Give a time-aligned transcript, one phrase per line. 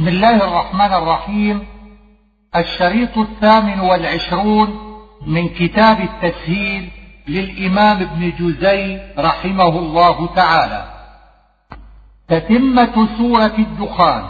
[0.00, 1.66] بسم الله الرحمن الرحيم.
[2.56, 4.68] الشريط الثامن والعشرون
[5.26, 6.90] من كتاب التسهيل
[7.28, 10.84] للإمام ابن جزي رحمه الله تعالى.
[12.28, 14.24] تتمة سورة الدخان.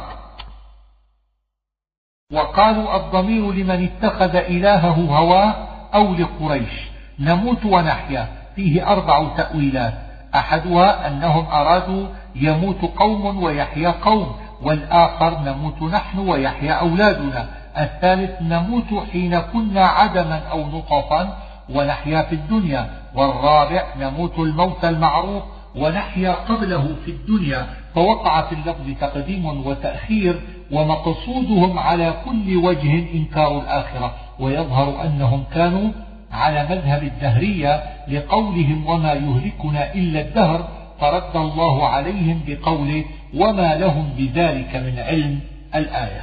[2.32, 5.54] وقالوا الضمير لمن اتخذ إلهه هواه
[5.94, 6.72] أو لقريش.
[7.18, 8.28] نموت ونحيا.
[8.56, 9.94] فيه أربع تأويلات.
[10.34, 14.39] أحدها أنهم أرادوا يموت قوم ويحيا قوم.
[14.62, 17.48] والآخر نموت نحن ويحيا أولادنا.
[17.78, 21.36] الثالث نموت حين كنا عدما أو نطفا
[21.74, 22.90] ونحيا في الدنيا.
[23.14, 25.42] والرابع نموت الموت المعروف
[25.76, 27.66] ونحيا قبله في الدنيا.
[27.94, 30.40] فوقع في اللفظ تقديم وتأخير
[30.72, 34.14] ومقصودهم على كل وجه إنكار الآخرة.
[34.40, 35.90] ويظهر أنهم كانوا
[36.32, 40.68] على مذهب الدهرية لقولهم وما يهلكنا إلا الدهر.
[41.00, 45.40] فرد الله عليهم بقوله وما لهم بذلك من علم
[45.74, 46.22] الآية.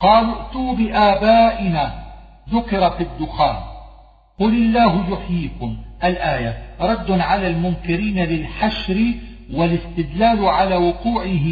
[0.00, 1.94] قالوا ائتوا بآبائنا
[2.50, 3.56] ذكر في الدخان.
[4.38, 5.76] قل الله يحييكم.
[6.04, 9.14] الآية رد على المنكرين للحشر
[9.54, 11.46] والاستدلال على وقوعه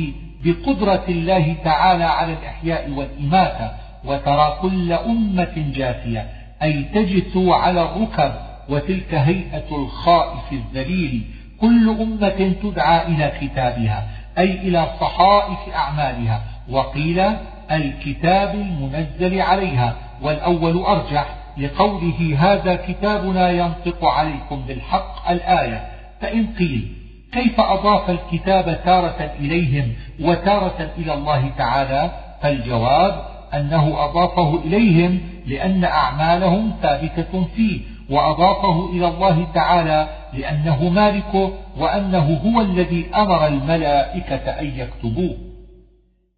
[0.45, 3.71] بقدرة الله تعالى على الإحياء والإماتة
[4.05, 6.31] وترى كل أمة جاثية.
[6.63, 8.33] أي تجثو على الركب
[8.69, 11.34] وتلك هيئة الخائف الذليل.
[11.65, 14.07] كل أمة تدعى إلى كتابها
[14.39, 17.23] أي إلى صحائف أعمالها وقيل
[17.71, 21.27] الكتاب المنزل عليها والأول أرجح
[21.59, 25.87] لقوله هذا كتابنا ينطق عليكم بالحق الآية
[26.21, 26.93] فإن قيل
[27.33, 32.11] كيف أضاف الكتاب تارة إليهم وتارة إلى الله تعالى؟
[32.43, 42.41] فالجواب أنه أضافه إليهم لأن أعمالهم ثابتة فيه وأضافه إلى الله تعالى لأنه مالكه وأنه
[42.45, 45.37] هو الذي أمر الملائكة أن يكتبوه.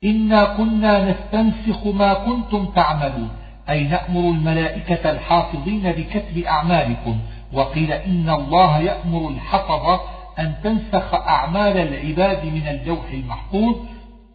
[0.05, 3.31] إنا كنا نستنسخ ما كنتم تعملون
[3.69, 7.19] أي نأمر الملائكة الحافظين بكتب أعمالكم
[7.53, 10.01] وقيل إن الله يأمر الحفظة
[10.39, 13.77] أن تنسخ أعمال العباد من اللوح المحفوظ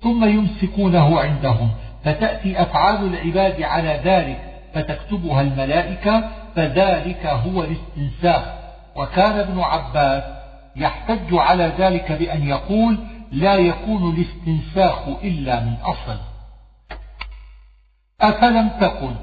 [0.01, 1.69] ثم يمسكونه عندهم
[2.03, 8.43] فتأتي أفعال العباد على ذلك فتكتبها الملائكة فذلك هو الاستنساخ.
[8.95, 10.23] وكان ابن عباس
[10.75, 12.97] يحتج على ذلك بأن يقول
[13.31, 16.17] لا يكون الاستنساخ إلا من أصل.
[18.21, 19.15] أفلم تكن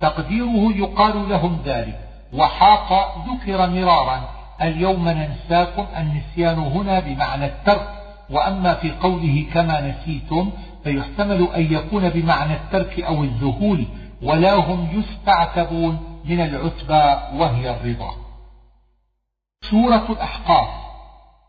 [0.00, 2.08] تقديره يقال لهم ذلك.
[2.32, 4.28] وحاق ذكر مرارا
[4.62, 7.88] اليوم ننساكم النسيان هنا بمعنى الترك
[8.30, 10.50] وأما في قوله كما نسيتم
[10.84, 13.84] فيحتمل أن يكون بمعنى الترك أو الذهول
[14.22, 18.14] ولا هم يستعتبون من العتبى وهي الرضا.
[19.70, 20.68] سورة الأحقاف.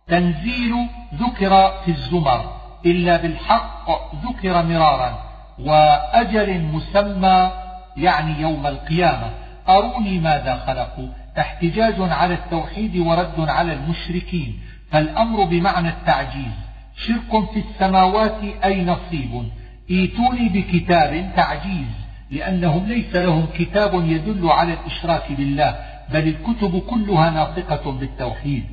[0.08, 3.86] تنزيل ذكر في الزمر إلا بالحق
[4.26, 5.24] ذكر مرارا
[5.60, 7.52] وأجل مسمى
[7.98, 9.32] يعني يوم القيامة.
[9.70, 11.08] أروني ماذا خلقوا؟
[11.40, 14.60] احتجاج على التوحيد ورد على المشركين.
[14.92, 16.54] فالأمر بمعنى التعجيز.
[16.96, 19.52] شرك في السماوات أي نصيب؟
[19.90, 22.03] إيتوني بكتاب تعجيز.
[22.34, 25.76] لأنهم ليس لهم كتاب يدل على الإشراك بالله
[26.14, 28.64] بل الكتب كلها ناطقة بالتوحيد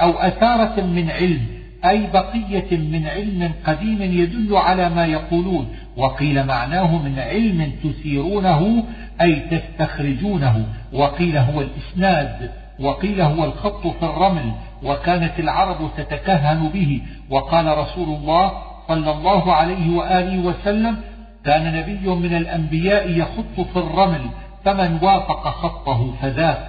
[0.00, 1.46] أو أثارة من علم
[1.84, 8.84] أي بقية من علم قديم يدل على ما يقولون وقيل معناه من علم تثيرونه
[9.20, 14.52] أي تستخرجونه وقيل هو الإسناد وقيل هو الخط في الرمل
[14.82, 18.52] وكانت العرب تتكهن به وقال رسول الله
[18.88, 20.96] صلى الله عليه وآله وسلم
[21.44, 24.20] كان نبي من الأنبياء يخط في الرمل
[24.64, 26.68] فمن وافق خطه فذاك.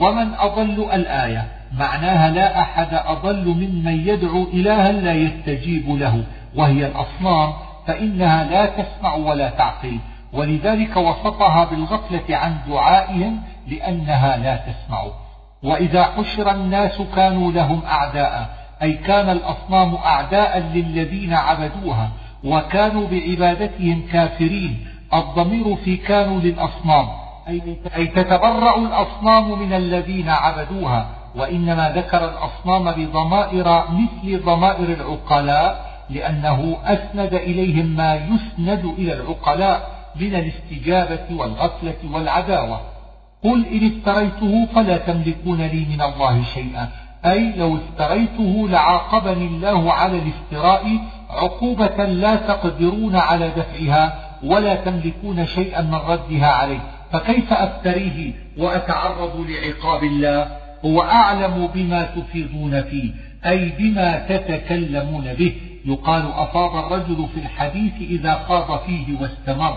[0.00, 1.46] ومن أضل الآية
[1.78, 6.24] معناها لا أحد أضل ممن يدعو إلها لا يستجيب له
[6.56, 7.52] وهي الأصنام
[7.86, 9.98] فإنها لا تسمع ولا تعقل.
[10.32, 15.04] ولذلك وصفها بالغفلة عن دعائهم لأنها لا تسمع.
[15.62, 22.10] وإذا حشر الناس كانوا لهم أعداء أي كان الأصنام أعداء للذين عبدوها.
[22.44, 24.86] وكانوا بعبادتهم كافرين.
[25.14, 27.06] الضمير في كانوا للأصنام
[27.96, 31.06] أي تتبرأ الأصنام من الذين عبدوها.
[31.36, 39.90] وإنما ذكر الأصنام بضمائر مثل ضمائر العقلاء لأنه أسند إليهم ما يسند إلى العقلاء
[40.20, 42.80] من الاستجابة والغفلة والعداوة.
[43.44, 46.88] قل إن افتريته فلا تملكون لي من الله شيئا.
[47.24, 50.98] أي لو افتريته لعاقبني الله على الافتراء
[51.30, 56.80] عقوبة لا تقدرون على دفعها ولا تملكون شيئا من ردها عليه
[57.12, 60.48] فكيف أفتريه وأتعرض لعقاب الله؟
[60.84, 63.12] هو أعلم بما تفيضون فيه
[63.46, 65.52] أي بما تتكلمون به.
[65.84, 69.76] يقال أفاض الرجل في الحديث إذا خاض فيه واستمر.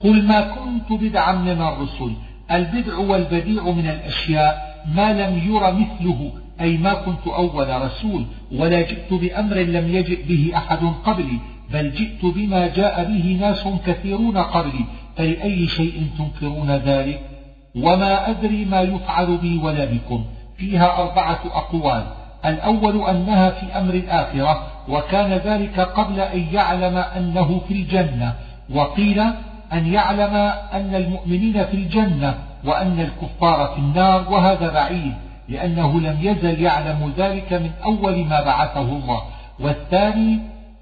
[0.00, 2.12] قل ما كنت بدعا من الرسل
[2.50, 9.12] البدع والبديع من الأشياء ما لم ير مثله أي ما كنت أول رسول ولا جئت
[9.12, 11.38] بأمر لم يجئ به أحد قبلي
[11.72, 14.84] بل جئت بما جاء به ناس كثيرون قبلي.
[15.16, 17.20] فلأي شيء تنكرون ذلك؟
[17.76, 20.24] وما أدري ما يفعل بي ولا بكم.
[20.56, 22.04] فيها أربعة أقوال.
[22.44, 28.34] الأول أنها في أمر الآخرة وكان ذلك قبل أن يعلم أنه في الجنة.
[28.74, 29.20] وقيل
[29.72, 30.34] أن يعلم
[30.72, 32.34] أن المؤمنين في الجنة
[32.64, 35.14] وأن الكفار في النار وهذا بعيد.
[35.48, 39.22] لأنه لم يزل يعلم ذلك من أول ما بعثه الله.
[39.60, 40.38] والثاني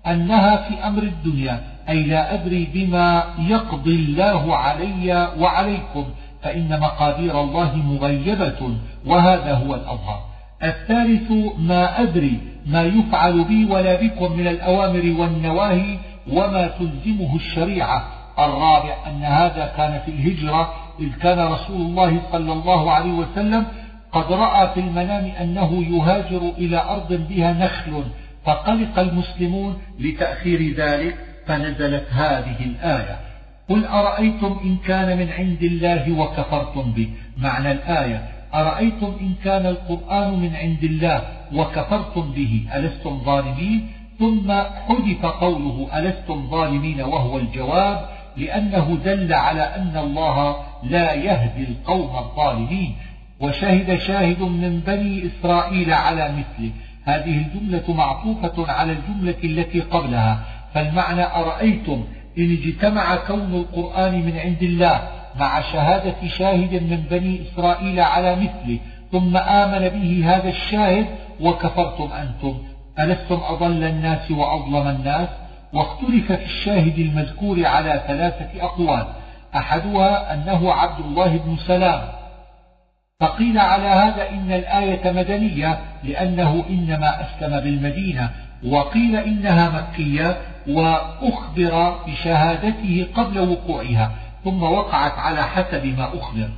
[0.07, 6.05] أنها في أمر الدنيا أي لا أدري بما يقضي الله علي وعليكم
[6.43, 8.77] فإن مقادير الله مغيبة
[9.07, 10.21] وهذا هو الأظهر.
[10.63, 15.99] الثالث ما أدري ما يفعل بي ولا بكم من الأوامر والنواهي
[16.33, 18.23] وما تلزمه الشريعة.
[18.39, 23.67] الرابع أن هذا كان في الهجرة إذ كان رسول الله صلى الله عليه وسلم
[24.13, 28.05] قد رأى في المنام أنه يهاجر إلى أرض بها نخل
[28.45, 31.17] فقلق المسلمون لتأخير ذلك
[31.47, 33.17] فنزلت هذه الآية.
[33.69, 40.41] قل أرأيتم إن كان من عند الله وكفرتم به؟ معنى الآية أرأيتم إن كان القرآن
[40.41, 41.23] من عند الله
[41.55, 44.53] وكفرتم به؟ ألستم ظالمين؟ ثم
[44.89, 52.97] حذف قوله ألستم ظالمين وهو الجواب لأنه دل على أن الله لا يهدي القوم الظالمين.
[53.43, 56.71] وشهد شاهد من بني إسرائيل على مثله.
[57.05, 60.39] هذه الجملة معطوفة على الجملة التي قبلها.
[60.75, 62.05] فالمعنى أرأيتم
[62.39, 65.01] إن اجتمع كون القرآن من عند الله
[65.41, 68.79] مع شهادة شاهد من بني إسرائيل على مثله
[69.13, 71.07] ثم آمن به هذا الشاهد
[71.41, 72.59] وكفرتم أنتم.
[72.99, 75.29] ألستم أضل الناس وأظلم الناس؟
[75.73, 79.07] واختلف في الشاهد المذكور على ثلاثة أقوال.
[79.57, 82.22] أحدها أنه عبد الله بن سلام.
[83.21, 88.31] فقيل على هذا إن الآية مدنية لأنه إنما أسلم بالمدينة
[88.67, 90.37] وقيل إنها مكية
[90.69, 94.13] وأخبر بشهادته قبل وقوعها
[94.45, 96.49] ثم وقعت على حسب ما أخبر.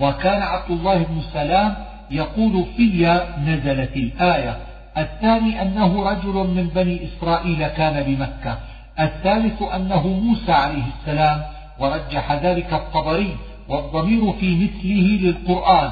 [0.00, 1.74] وكان عبد الله بن سلام
[2.10, 4.56] يقول في نزلت الآية.
[4.98, 8.58] الثاني أنه رجل من بني إسرائيل كان بمكة.
[9.00, 11.42] الثالث أنه موسى عليه السلام
[11.78, 13.36] ورجح ذلك الطبري
[13.68, 15.90] والضمير في مثله للقرآن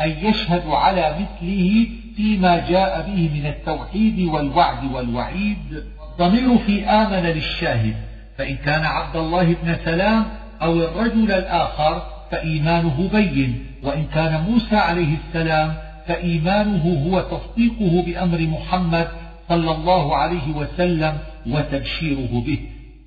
[0.00, 1.86] أي يشهد على مثله
[2.16, 5.84] فيما جاء به من التوحيد والوعد والوعيد.
[6.12, 7.94] الضمير في آمن للشاهد
[8.38, 10.24] فإن كان عبد الله بن سلام
[10.62, 15.74] أو الرجل الآخر فإيمانه بين وإن كان موسى عليه السلام
[16.06, 19.08] فإيمانه هو تصديقه بأمر محمد
[19.48, 22.58] صلى الله عليه وسلم وتبشيره به.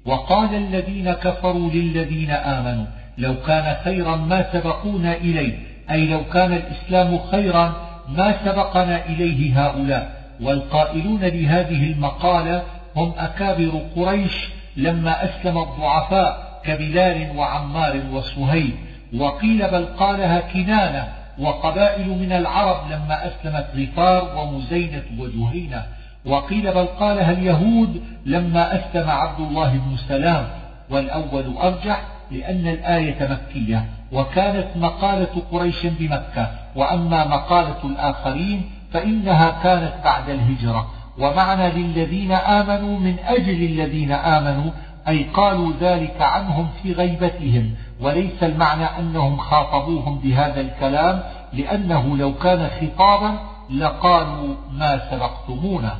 [0.06, 2.86] وقال الذين كفروا للذين آمنوا
[3.20, 5.60] لو كان خيرا ما سبقونا إليه
[5.92, 7.74] أي لو كان الإسلام خيرا
[8.10, 10.20] ما سبقنا إليه هؤلاء.
[10.42, 12.64] والقائلون لهذه المقالة
[12.96, 18.74] هم أكابر قريش لما أسلم الضعفاء كبلال وعمار وصهيب
[19.18, 21.08] وقيل بل قالها كنانة
[21.40, 25.84] وقبائل من العرب لما أسلمت غفار ومزينة وجهينة.
[26.26, 30.48] وقيل بل قالها اليهود لما أسلم عبد الله بن سلام.
[30.90, 36.50] والأول أرجح لأن الآية مكية وكانت مقالة قريش بمكة.
[36.76, 40.88] وأما مقالة الآخرين فإنها كانت بعد الهجرة.
[41.20, 44.72] ومعنى للذين آمنوا من أجل الذين آمنوا
[45.08, 47.74] أي قالوا ذلك عنهم في غيبتهم.
[48.02, 55.98] وليس المعنى أنهم خاطبوهم بهذا الكلام لأنه لو كان خطابا لقالوا ما سبقتمونا.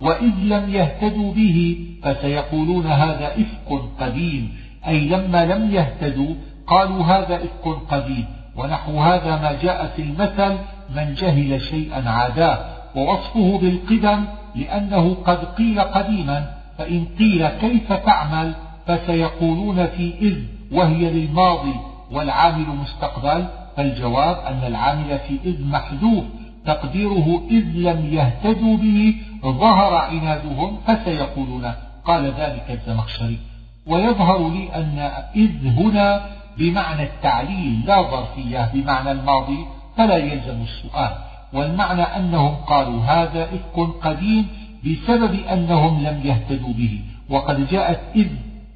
[0.00, 4.63] وإذ لم يهتدوا به فسيقولون هذا إفك قديم.
[4.88, 6.34] أي لما لم يهتدوا
[6.66, 8.26] قالوا هذا إفك قديم
[8.56, 10.56] ونحو هذا ما جاء في المثل
[10.96, 12.58] من جهل شيئا عاداه
[12.96, 14.24] ووصفه بالقدم
[14.56, 16.44] لأنه قد قيل قديما
[16.78, 18.54] فإن قيل كيف تعمل
[18.86, 20.36] فسيقولون في إذ
[20.72, 21.74] وهي للماضي
[22.12, 23.44] والعامل مستقبل
[23.76, 26.24] فالجواب أن العامل في إذ محذوف
[26.66, 31.72] تقديره إذ لم يهتدوا به ظهر عنادهم فسيقولون
[32.04, 33.38] قال ذلك الزمخشري
[33.86, 34.98] ويظهر لي أن
[35.36, 36.26] إذ هنا
[36.58, 41.12] بمعنى التعليل لا ظرفية بمعنى الماضي فلا يلزم السؤال.
[41.52, 44.48] والمعنى أنهم قالوا هذا إفك قديم
[44.84, 47.00] بسبب أنهم لم يهتدوا به.
[47.30, 48.28] وقد جاءت إذ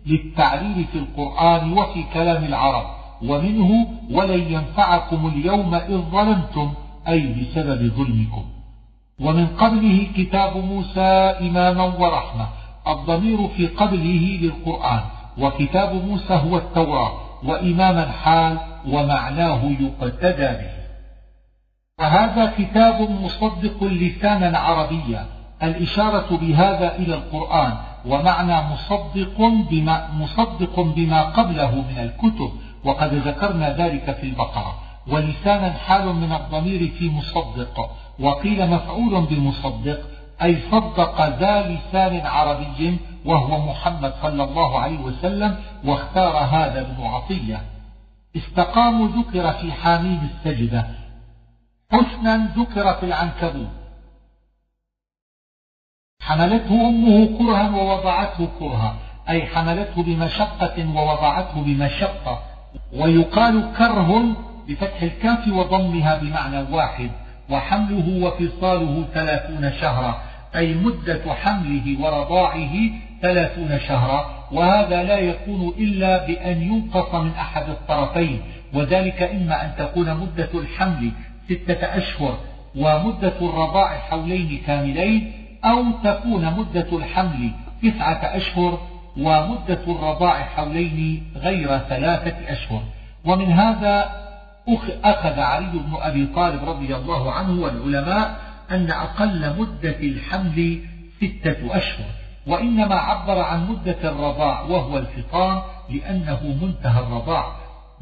[0.07, 2.87] للتعليل في القرآن وفي كلام العرب
[3.23, 6.73] ومنه ولن ينفعكم اليوم إذ ظلمتم
[7.09, 8.45] أي بسبب ظلمكم.
[9.21, 11.01] ومن قبله كتاب موسى
[11.41, 12.47] إماما ورحمة.
[12.89, 15.01] الضمير في قبله للقرآن
[15.39, 17.13] وكتاب موسى هو التوراة
[17.45, 20.71] وإماما حال ومعناه يقتدى به.
[22.01, 25.27] وهذا كتاب مصدق لسانا عربيا
[25.63, 27.73] الإشارة بهذا إلى القرآن
[28.07, 29.41] ومعنى مصدق
[29.71, 32.51] بما, مصدق بما قبله من الكتب
[32.85, 34.75] وقد ذكرنا ذلك في البقرة.
[35.09, 37.91] ولسانا حال من الضمير في مصدق
[38.21, 40.01] وقيل مفعول بمصدق
[40.43, 47.63] أي صدق ذا لسان عربي وهو محمد صلى الله عليه وسلم واختار هذا ابن عطية.
[48.37, 50.87] استقاموا ذكر في حاميم السجدة.
[51.93, 53.69] حسنا ذكر في العنكبوت.
[56.23, 58.97] حملته أمه كرها ووضعته كرها
[59.29, 62.43] أي حملته بمشقة ووضعته بمشقة.
[62.93, 64.37] ويقال كره
[64.69, 67.11] بفتح الكاف وضمها بمعنى واحد
[67.51, 70.28] وحمله وفصاله ثلاثون شهرا.
[70.57, 72.75] أي مدة حمله ورضاعه
[73.23, 78.41] ثلاثون شهرا وهذا لا يكون إلا بأن ينقص من أحد الطرفين.
[78.75, 81.11] وذلك إما أن تكون مدة الحمل
[81.49, 82.39] ستة أشهر
[82.77, 85.33] ومدة الرضاع حولين كاملين
[85.65, 87.51] أو تكون مدة الحمل
[87.83, 88.79] تسعة أشهر
[89.17, 92.83] ومدة الرضاع حولين غير ثلاثة أشهر.
[93.25, 94.11] ومن هذا
[95.05, 100.81] أخذ علي بن أبي طالب رضي الله عنه والعلماء أن أقل مدة الحمل
[101.17, 102.07] ستة أشهر
[102.47, 107.57] وإنما عبر عن مدة الرضاع وهو الفطام لأنه منتهى الرضاع.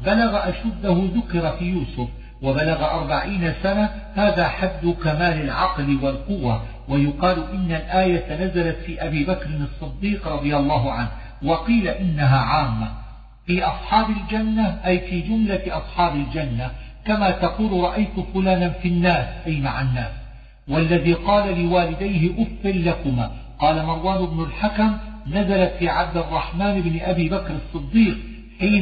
[0.05, 2.09] بلغ أشده ذكر في يوسف
[2.41, 6.61] وبلغ أربعين سنة هذا حد كمال العقل والقوة.
[6.89, 11.09] ويقال إن الآية نزلت في أبي بكر الصديق رضي الله عنه
[11.43, 12.91] وقيل إنها عامة.
[13.45, 16.71] في أصحاب الجنة أي في جملة أصحاب الجنة
[17.05, 20.26] كما تقول رأيت فلانا في الناس أي مع الناس.
[20.69, 23.31] والذي قال لوالديه أف لكما.
[23.59, 24.97] قال مروان بن الحكم
[25.27, 28.17] نزلت في عبد الرحمن بن أبي بكر الصديق
[28.59, 28.81] حين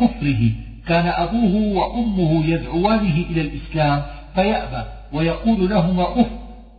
[0.00, 0.50] كفره.
[0.88, 4.02] كان أبوه وأمه يدعوانه إلى الإسلام
[4.34, 6.26] فيأبى ويقول لهما أف.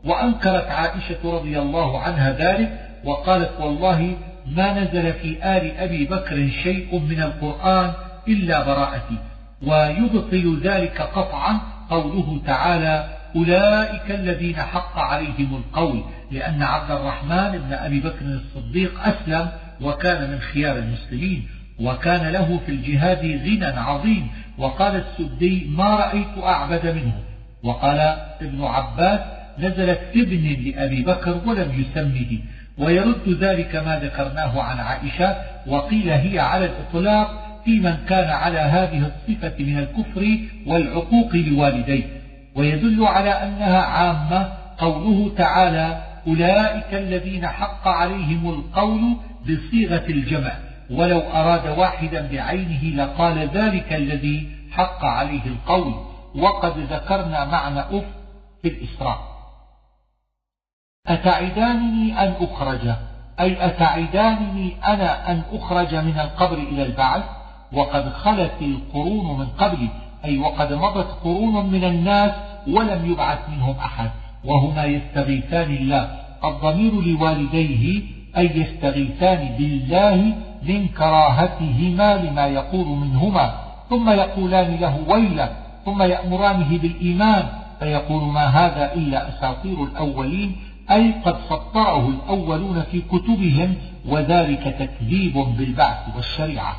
[0.06, 4.16] وأنكرت عائشة رضي الله عنها ذلك وقالت والله
[4.56, 7.92] ما نزل في آل أبي بكر شيء من القرآن
[8.28, 9.18] إلا براءتي.
[9.68, 11.60] ويبطل ذلك قطعا
[11.90, 19.48] قوله تعالى أولئك الذين حق عليهم القول لأن عبد الرحمن بن أبي بكر الصديق أسلم
[19.82, 21.48] وكان من خيار المسلمين
[21.80, 27.14] وكان له في الجهاد غنى عظيم وقال السدي ما رأيت أعبد منه
[27.64, 28.00] وقال
[28.42, 29.20] ابن عباس
[29.60, 32.40] نزلت ابن لأبي بكر ولم يسمه
[32.78, 35.36] ويرد ذلك ما ذكرناه عن عائشة
[35.68, 40.38] وقيل هي على الإطلاق في من كان على هذه الصفة من الكفر
[40.68, 42.23] والعقوق لوالديه
[42.56, 50.52] ويدل على أنها عامة قوله تعالى أولئك الذين حق عليهم القول بصيغة الجمع.
[50.92, 55.94] ولو أراد واحدا بعينه لقال ذلك الذي حق عليه القول.
[56.36, 58.06] وقد ذكرنا معنى أف
[58.62, 59.20] في الإسراء.
[61.08, 62.94] أتعدانني أن أخرج؟
[63.40, 67.24] أي أتعدانني أنا أن أخرج من القبر إلى البعث؟
[67.74, 69.90] وقد خلت القرون من قبلي.
[70.26, 72.32] أي وقد مضت قرون من الناس
[72.68, 74.10] ولم يبعث منهم أحد
[74.46, 76.12] وهما يستغيثان الله
[76.44, 78.02] الضمير لوالديه
[78.38, 83.54] أي يستغيثان بالله من كراهتهما لما يقول منهما
[83.90, 85.50] ثم يقولان له ويلا
[85.86, 87.48] ثم يأمرانه بالإيمان
[87.80, 90.56] فيقول ما هذا إلا أساطير الأولين
[90.92, 93.76] أي قد سطره الأولون في كتبهم
[94.10, 96.76] وذلك تكذيب بالبعث والشريعة.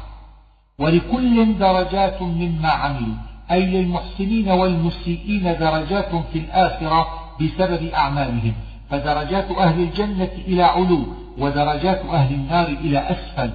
[0.79, 3.34] ولكل درجات مما عملوا.
[3.51, 7.07] أي للمحسنين والمسيئين درجات في الآخرة
[7.41, 8.55] بسبب أعمالهم
[8.91, 11.07] فدرجات أهل الجنة إلى علو
[11.39, 13.51] ودرجات أهل النار إلى أسفل.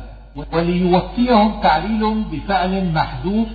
[0.53, 3.48] وليوفيهم تعليل بفعل محذوف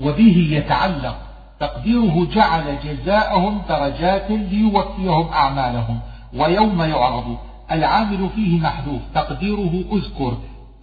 [0.00, 1.16] وبه يتعلق.
[1.60, 6.00] تقديره جعل جزاءهم درجات ليوفيهم أعمالهم
[6.34, 7.36] ويوم يعرض.
[7.72, 9.00] العامل فيه محذوف.
[9.14, 10.36] تقديره أذكر.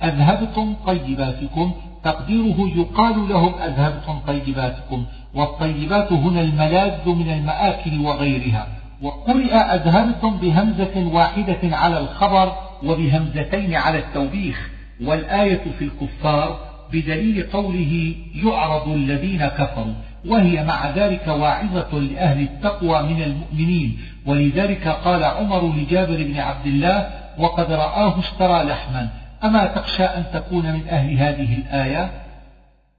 [0.03, 8.67] أذهبتم طيباتكم تقديره يقال لهم أذهبتم طيباتكم والطيبات هنا الملاذ من المآكل وغيرها.
[9.01, 14.69] وقرئ أذهبتم بهمزة واحدة على الخبر وبهمزتين على التوبيخ.
[15.03, 16.59] والآية في الكفار
[16.91, 19.93] بدليل قوله يعرض الذين كفروا.
[20.27, 23.97] وهي مع ذلك واعظة لأهل التقوى من المؤمنين.
[24.25, 29.22] ولذلك قال عمر لجابر بن عبد الله وقد رآه اشترى لحما.
[29.43, 32.11] أما تخشى أن تكون من أهل هذه الآية؟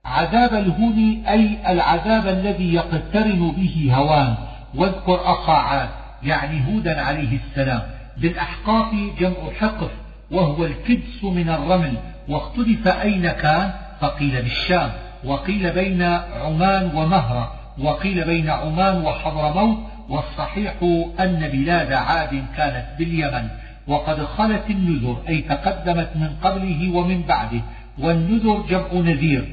[0.04, 4.34] عذاب الهون أي العذاب الذي يقترن به هوان.
[4.74, 5.88] واذكر أخا عاد
[6.22, 7.82] يعني هودا عليه السلام.
[8.16, 9.90] بالأحقاف جمع حقف
[10.30, 11.94] وهو الكدس من الرمل.
[12.28, 14.90] واختلف أين كان؟ فقيل بالشام.
[15.24, 16.02] وقيل بين
[16.42, 17.54] عمان ومهرة.
[17.78, 19.78] وقيل بين عمان وحضرموت.
[20.08, 20.74] والصحيح
[21.20, 23.48] أن بلاد عاد كانت باليمن.
[23.86, 27.60] وقد خلت النذر أي تقدمت من قبله ومن بعده
[27.98, 29.44] والنذر جمع نذير.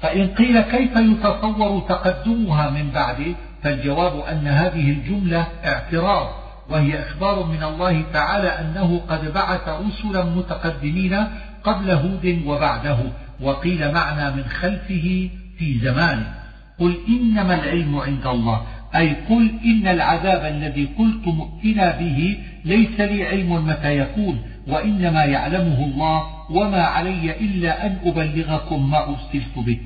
[0.00, 6.28] فإن قيل كيف يتصور تقدمها من بعده فالجواب أن هذه الجملة اعتراض
[6.70, 11.26] وهي إخبار من الله تعالى أنه قد بعث رسلا متقدمين
[11.64, 12.98] قبل هود وبعده
[13.40, 16.34] وقيل معنى من خلفه في زمانه.
[16.80, 18.62] قل إنما العلم عند الله.
[18.96, 25.84] أي قل إن العذاب الذي قلت مؤتنا به ليس لي علم متى يكون وإنما يعلمه
[25.84, 29.80] الله وما علي إلا أن أبلغكم ما أرسلت به.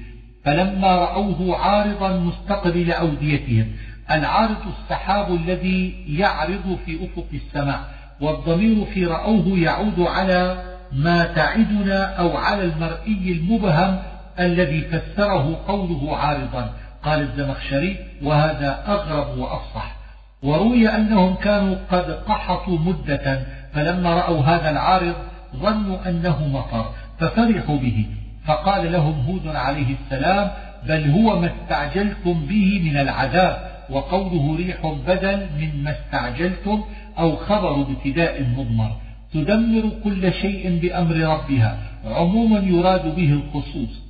[0.44, 3.66] فلما رأوه عارضا مستقبل أوديتهم
[4.10, 7.80] العارض السحاب الذي يعرض في أفق السماء
[8.20, 10.62] والضمير في رأوه يعود على
[10.92, 13.98] ما تعدنا أو على المرئي المبهم
[14.40, 16.74] الذي فسره قوله عارضا.
[17.04, 19.96] قال الزمخشري وهذا أغرب وأفصح.
[20.42, 25.14] وروي أنهم كانوا قد قحطوا مدة فلما رأوا هذا العارض
[25.56, 28.06] ظنوا أنه مطر ففرحوا به.
[28.46, 30.50] فقال لهم هود عليه السلام
[30.88, 36.84] بل هو ما استعجلتم به من العذاب وقوله ريح بدل من ما استعجلتم
[37.18, 38.90] أو خبر ابتداء مضمر.
[39.34, 44.07] تدمر كل شيء بأمر ربها عموما يراد به الخصوص.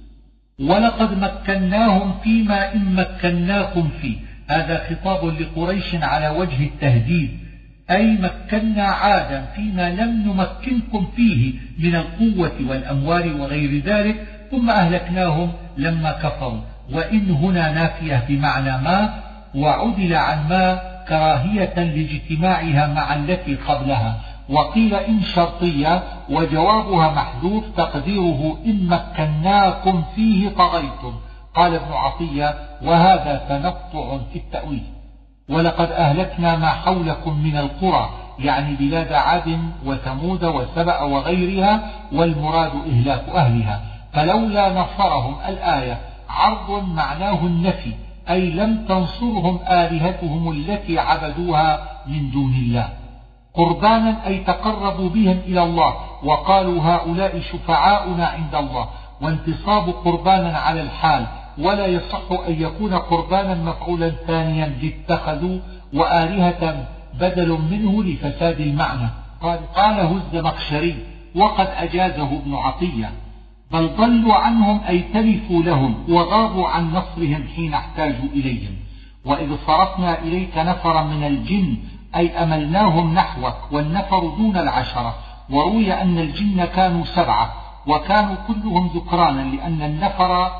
[0.60, 4.16] ولقد مكناهم فيما إن مكناكم فيه.
[4.48, 7.30] هذا خطاب لقريش على وجه التهديد.
[7.90, 16.12] أي مكنا عادا فيما لم نمكنكم فيه من القوة والأموال وغير ذلك ثم أهلكناهم لما
[16.12, 16.60] كفروا.
[16.92, 19.14] وإن هنا نافية بمعنى ما؟
[19.54, 24.20] وعدل عن ما؟ كراهية لاجتماعها مع التي قبلها.
[24.50, 31.12] وقيل إن شرطية وجوابها محذوف تقديره إن مكناكم فيه طغيتم.
[31.54, 34.84] قال ابن عطية وهذا تنطع في التأويل.
[35.48, 43.80] ولقد أهلكنا ما حولكم من القرى يعني بلاد عاد وثمود وسبأ وغيرها والمراد إهلاك أهلها.
[44.12, 47.92] فلولا نصرهم الآية عرض معناه النفي
[48.30, 52.88] أي لم تنصرهم آلهتهم التي عبدوها من دون الله.
[53.54, 58.88] قربانا أي تقربوا بهم إلى الله وقالوا هؤلاء شفعاؤنا عند الله.
[59.20, 61.26] وانتصاب قربانا على الحال.
[61.58, 65.58] ولا يصح أن يكون قربانا مفعولا ثانيا لاتخذوا
[65.94, 66.86] وآلهة
[67.20, 69.08] بدل منه لفساد المعنى.
[69.42, 70.96] قال قاله الزمخشري
[71.36, 73.12] وقد أجازه ابن عطية.
[73.72, 78.74] بل ضلوا عنهم أي تلفوا لهم وغابوا عن نصرهم حين احتاجوا إليهم.
[79.24, 81.76] وإذ صرفنا إليك نفرا من الجن
[82.16, 85.14] أي أملناهم نحوك والنفر دون العشرة.
[85.50, 87.52] وروي أن الجن كانوا سبعة
[87.86, 90.50] وكانوا كلهم ذكرانا لأن النفر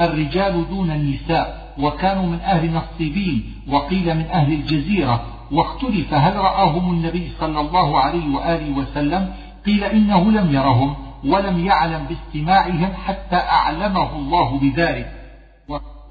[0.00, 5.20] الرجال دون النساء وكانوا من أهل نصيبين وقيل من أهل الجزيرة.
[5.52, 9.34] واختلف هل رآهم النبي صلى الله عليه وآله وسلم؟
[9.66, 10.94] قيل إنه لم يرهم
[11.26, 15.12] ولم يعلم باستماعهم حتى أعلمه الله بذلك.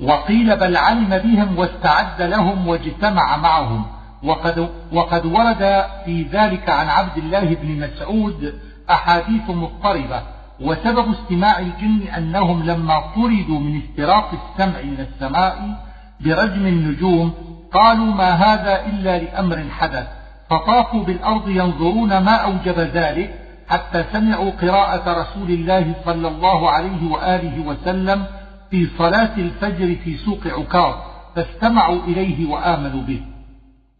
[0.01, 3.86] وقيل بل علم بهم واستعد لهم واجتمع معهم.
[4.23, 8.53] وقد, وقد ورد في ذلك عن عبد الله بن مسعود
[8.89, 10.21] أحاديث مضطربة
[10.62, 15.83] وسبب استماع الجن أنهم لما طردوا من استراق السمع من السماء
[16.19, 17.33] برجم النجوم
[17.73, 20.07] قالوا ما هذا إلا لأمر حدث
[20.49, 27.67] فطافوا بالأرض ينظرون ما أوجب ذلك حتى سمعوا قراءة رسول الله صلى الله عليه وآله
[27.67, 28.25] وسلم
[28.71, 30.95] في صلاة الفجر في سوق عكاظ
[31.36, 33.21] فاستمعوا إليه وآمنوا به.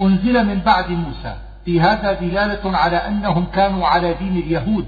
[0.04, 1.36] أنزل من بعد موسى.
[1.66, 4.86] في هذا دلالة على أنهم كانوا على دين اليهود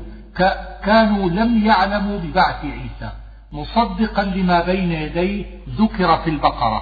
[0.83, 3.11] كانوا لم يعلموا ببعث عيسى.
[3.51, 5.45] مصدقا لما بين يديه
[5.79, 6.81] ذكر في البقرة.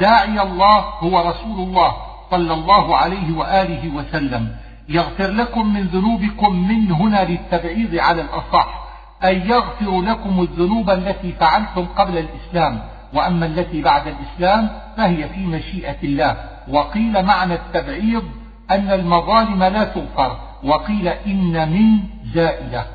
[0.00, 1.96] داعي الله هو رسول الله
[2.30, 4.56] صلى الله عليه وآله وسلم.
[4.88, 8.88] يغفر لكم من ذنوبكم من هنا للتبعيض على الأصح
[9.24, 12.82] أي يغفر لكم الذنوب التي فعلتم قبل الإسلام.
[13.14, 16.36] وأما التي بعد الإسلام فهي في مشيئة الله.
[16.70, 18.24] وقيل معنى التبعيض
[18.70, 21.98] أن المظالم لا تغفر وقيل إن من
[22.34, 22.86] زائدة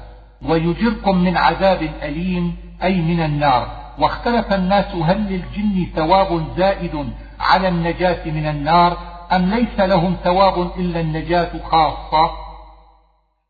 [0.46, 3.84] ويجركم من عذاب أليم أي من النار.
[4.00, 8.98] واختلف الناس هل للجن ثواب زائد على النجاة من النار
[9.32, 12.32] أم ليس لهم ثواب إلا النجاة خاصة؟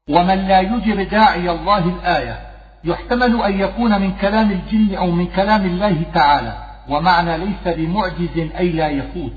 [0.09, 2.39] ومن لا يجر داعي الله الآية
[2.83, 6.57] يحتمل أن يكون من كلام الجن أو من كلام الله تعالى
[6.89, 9.33] ومعنى ليس بمعجز أي لا يفوت.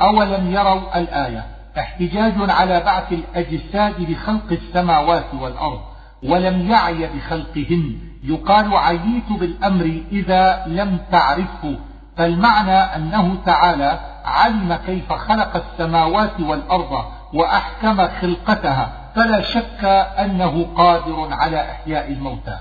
[0.00, 1.46] أولم يروا الآية
[1.78, 5.80] احتجاج على بعث الأجساد بخلق السماوات والأرض
[6.22, 7.98] ولم يعي بخلقهن.
[8.24, 11.78] يقال عييت بالأمر إذا لم تعرفه.
[12.16, 17.04] فالمعنى أنه تعالى علم كيف خلق السماوات والأرض
[17.34, 18.92] وأحكم خلقتها.
[19.14, 19.84] فلا شك
[20.18, 22.58] أنه قادر على إحياء الموتى.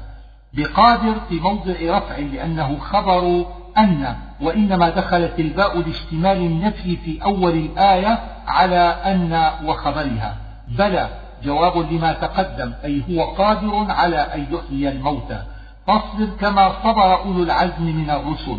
[0.54, 3.45] بقادر في موضع رفع لأنه خبر
[3.77, 10.35] أن وإنما دخلت الباء لاشتمال النفي في أول الآية على أن وخبرها.
[10.67, 11.09] بلى
[11.43, 15.39] جواب لما تقدم أي هو قادر على أن يحيي الموتى.
[15.88, 18.57] فاصبر كما صبر أولو العزم من الرسل.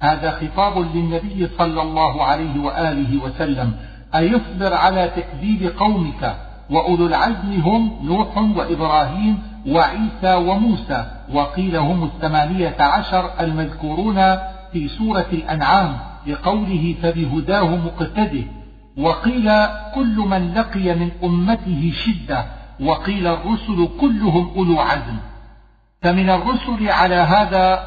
[0.00, 3.72] هذا خطاب للنبي صلى الله عليه وآله وسلم.
[4.14, 6.36] أيصبر على تكذيب قومك؟
[6.70, 11.06] وأولو العزم هم نوح وإبراهيم وعيسى وموسى.
[11.34, 14.38] وقيل هم الثمانية عشر المذكورون
[14.76, 18.44] في سورة الأنعام لقوله فبهداه مقتده
[18.98, 19.50] وقيل
[19.94, 22.44] كل من لقي من أمته شدة
[22.80, 25.16] وقيل الرسل كلهم أولو عزم.
[26.02, 27.84] فمن الرسل على هذا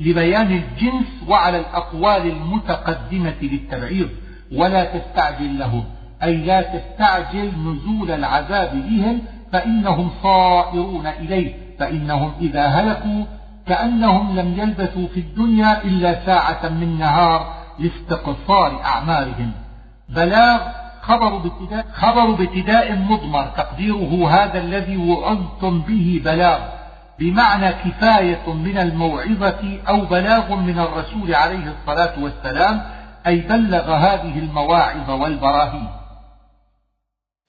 [0.00, 4.08] لبيان الجنس وعلى الأقوال المتقدمة للتبعيض
[4.52, 5.84] ولا تستعجل لهم
[6.22, 13.24] أي لا تستعجل نزول العذاب بهم فإنهم صائرون إليه فإنهم إذا هلكوا
[13.70, 19.52] كأنهم لم يلبثوا في الدنيا إلا ساعة من نهار لاستقصار أعمالهم.
[20.08, 20.60] بلاغ
[21.02, 26.58] خبر بابتداء خبر بابتداء مضمر تقديره هذا الذي وعظتم به بلاغ
[27.18, 32.82] بمعنى كفاية من الموعظة أو بلاغ من الرسول عليه الصلاة والسلام
[33.26, 35.88] أي بلغ هذه المواعظ والبراهين.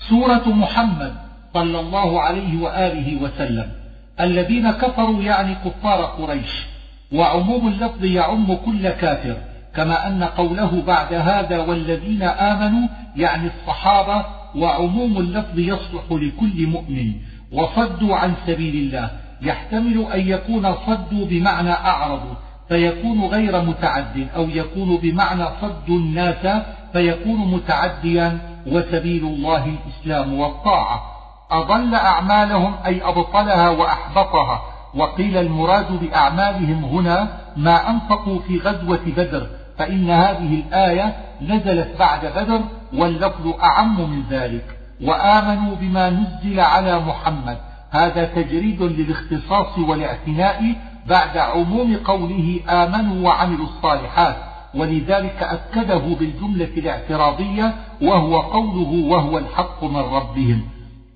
[0.10, 1.14] سورة محمد
[1.54, 3.81] صلى الله عليه وآله وسلم.
[4.22, 6.66] الذين كفروا يعني كفار قريش.
[7.14, 9.38] وعموم اللفظ يعم كل كافر
[9.76, 17.14] كما أن قوله بعد هذا والذين آمنوا يعني الصحابة وعموم اللفظ يصلح لكل مؤمن.
[17.52, 19.10] وصدوا عن سبيل الله
[19.42, 22.36] يحتمل أن يكون صدوا بمعنى أعرضوا
[22.70, 31.21] فيكون غير متعد أو يكون بمعنى صد الناس فيكون متعديا وسبيل الله الإسلام والطاعة.
[31.52, 34.62] أضل أعمالهم أي أبطلها وأحبطها
[34.96, 42.62] وقيل المراد بأعمالهم هنا ما أنفقوا في غزوة بدر فإن هذه الآية نزلت بعد بدر
[42.94, 44.66] واللفظ أعم من ذلك
[45.04, 47.58] وآمنوا بما نزل على محمد.
[47.92, 50.76] هذا تجريد للاختصاص والاعتناء
[51.08, 54.36] بعد عموم قوله آمنوا وعملوا الصالحات
[54.76, 60.62] ولذلك أكده بالجملة الاعتراضية وهو قوله وهو الحق من ربهم.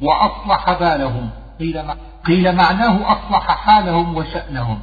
[0.02, 1.30] وأصلح بالهم.
[1.60, 1.82] قيل,
[2.26, 4.80] قيل معناه أصلح حالهم وشأنهم.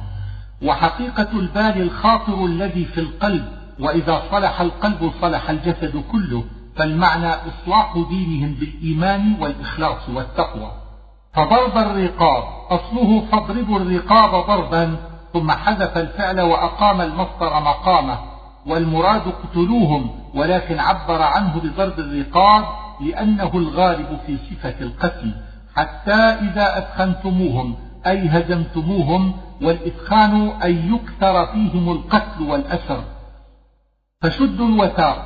[0.63, 3.45] وحقيقة البال الخاطر الذي في القلب
[3.79, 6.43] وإذا صلح القلب صلح الجسد كله
[6.75, 10.71] فالمعنى إصلاح دينهم بالإيمان والإخلاص والتقوى.
[11.33, 14.95] فضرب الرقاب أصله فاضربوا الرقاب ضربا
[15.33, 18.17] ثم حذف الفعل وأقام المصدر مقامه
[18.65, 22.63] والمراد اقتلوهم ولكن عبر عنه بضرب الرقاب
[23.03, 25.31] لأنه الغالب في صفة القتل
[25.75, 27.75] حتى إذا أثخنتموهم
[28.07, 33.03] أي هزمتموهم والإثخان أن يكثر فيهم القتل والأسر.
[34.21, 35.17] فشدوا الوثاق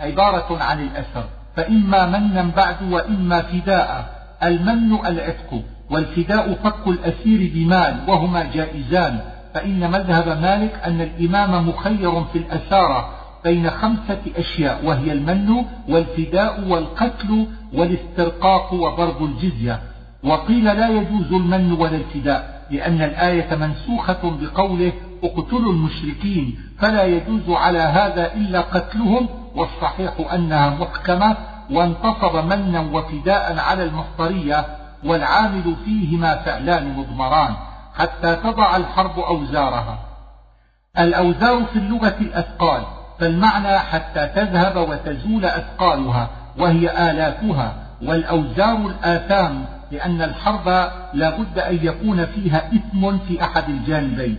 [0.00, 1.24] عبارة عن الأسر
[1.56, 4.14] فإما منا بعد وإما فداء.
[4.42, 9.20] المن العتق والفداء فك الأسير بمال وهما جائزان.
[9.54, 17.46] فإن مذهب مالك أن الإمام مخير في الأسارة بين خمسة أشياء وهي المن والفداء والقتل
[17.72, 19.80] والاسترقاق وضرب الجزية.
[20.24, 24.92] وقيل لا يجوز المن ولا الفداء لأن الآية منسوخة بقوله
[25.24, 31.36] اقتلوا المشركين فلا يجوز على هذا إلا قتلهم والصحيح أنها محكمة
[31.70, 34.66] وانتصب منا وفداء على المصدرية
[35.04, 37.54] والعامل فيهما فعلان مضمران
[37.94, 39.98] حتى تضع الحرب أوزارها.
[40.98, 42.82] الأوزار في اللغة الأثقال.
[43.18, 50.68] فالمعنى حتى تذهب وتزول أثقالها وهي آلافها والأوزار الآثام لأن الحرب
[51.14, 54.38] لا بد أن يكون فيها إثم في أحد الجانبين.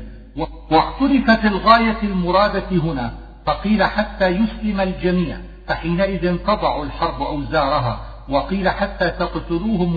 [0.71, 3.11] واختلفت الغاية المرادة هنا
[3.45, 9.95] فقيل حتى يسلم الجميع فحينئذ تضع الحرب أوزارها وقيل حتى تقتلوهم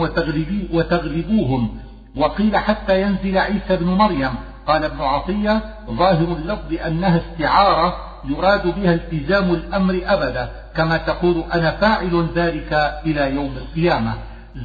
[0.73, 1.79] وتغلبوهم
[2.17, 4.31] وقيل حتى ينزل عيسى بن مريم.
[4.67, 5.61] قال ابن عطية
[5.91, 12.73] ظاهر اللفظ أنها استعارة يراد بها التزام الأمر أبدا كما تقول أنا فاعل ذلك
[13.07, 14.15] إلى يوم القيامة.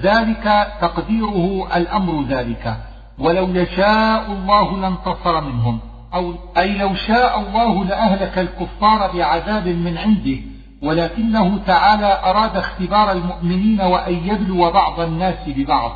[0.02, 2.78] ذلك تقديره الأمر ذلك.
[3.20, 5.80] ولو يشاء الله لانتصر منهم.
[6.14, 10.38] أو أي لو شاء الله لأهلك الكفار بعذاب من عنده.
[10.82, 15.92] ولكنه تعالى أراد اختبار المؤمنين وأن يبلو بعض الناس ببعض.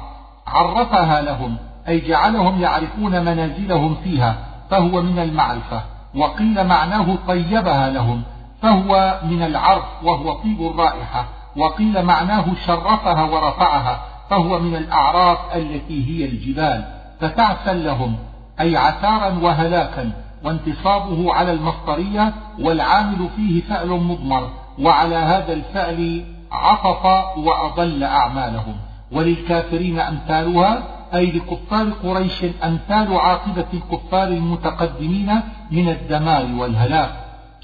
[0.47, 4.35] عرفها لهم أي جعلهم يعرفون منازلهم فيها
[4.69, 5.96] فهو من المعرفة.
[6.15, 8.23] وقيل معناه طيبها لهم
[8.61, 16.25] فهو من العرف وهو طيب الرائحة وقيل معناه شرفها ورفعها فهو من الأعراف التي هي
[16.25, 16.85] الجبال
[17.19, 18.15] فتعسا لهم
[18.59, 20.11] أي عثارا وهلاكا
[20.43, 27.05] وانتصابه على المصدرية والعامل فيه فعل مضمر وعلى هذا الفعل عطف
[27.37, 28.75] وأضل أعمالهم
[29.11, 35.31] وللكافرين أمثالها أي لكفار قريش أمثال عاقبة الكفار المتقدمين
[35.71, 37.11] من الدمار والهلاك.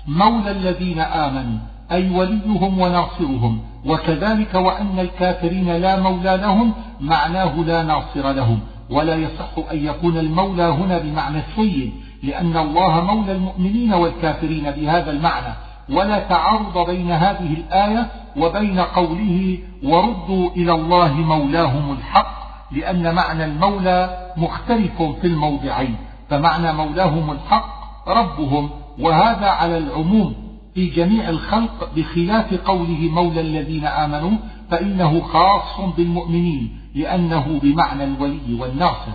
[0.07, 1.59] مولى الذين آمنوا
[1.91, 3.61] أي وليهم وناصرهم.
[3.85, 8.59] وكذلك وأن الكافرين لا مولى لهم معناه لا ناصر لهم.
[8.89, 15.53] ولا يصح أن يكون المولى هنا بمعنى السيد لأن الله مولى المؤمنين والكافرين بهذا المعنى.
[15.89, 22.42] ولا تعارض بين هذه الآية وبين قوله وردوا إلى الله مولاهم الحق
[22.73, 25.95] لأن معنى المولى مختلف في الموضعين
[26.29, 30.35] فمعنى مولاهم الحق ربهم وهذا على العموم
[30.73, 34.37] في جميع الخلق بخلاف قوله مولى الذين آمنوا
[34.71, 39.11] فإنه خاص بالمؤمنين لأنه بمعنى الولي والناصر.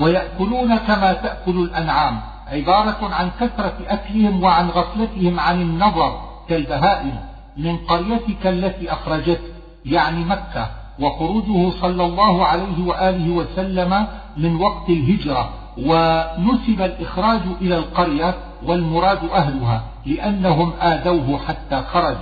[0.00, 7.20] ويأكلون كما تأكل الأنعام عبارة عن كثرة أكلهم وعن غفلتهم عن النظر كالبهائم
[7.56, 9.40] من قريتك التي أخرجت
[9.84, 10.79] يعني مكة.
[11.00, 18.34] وخروجه صلى الله عليه وآله وسلم من وقت الهجرة ونسب الإخراج إلى القرية
[18.66, 22.16] والمراد أهلها لأنهم آذوه حتى خرج.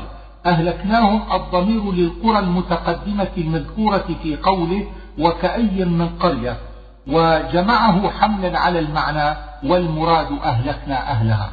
[0.46, 4.86] أهلكناهم الضمير للقرى المتقدمة المذكورة في قوله
[5.18, 6.56] وكأي من قرية
[7.06, 11.50] وجمعه حملا على المعنى والمراد أهلكنا أهلها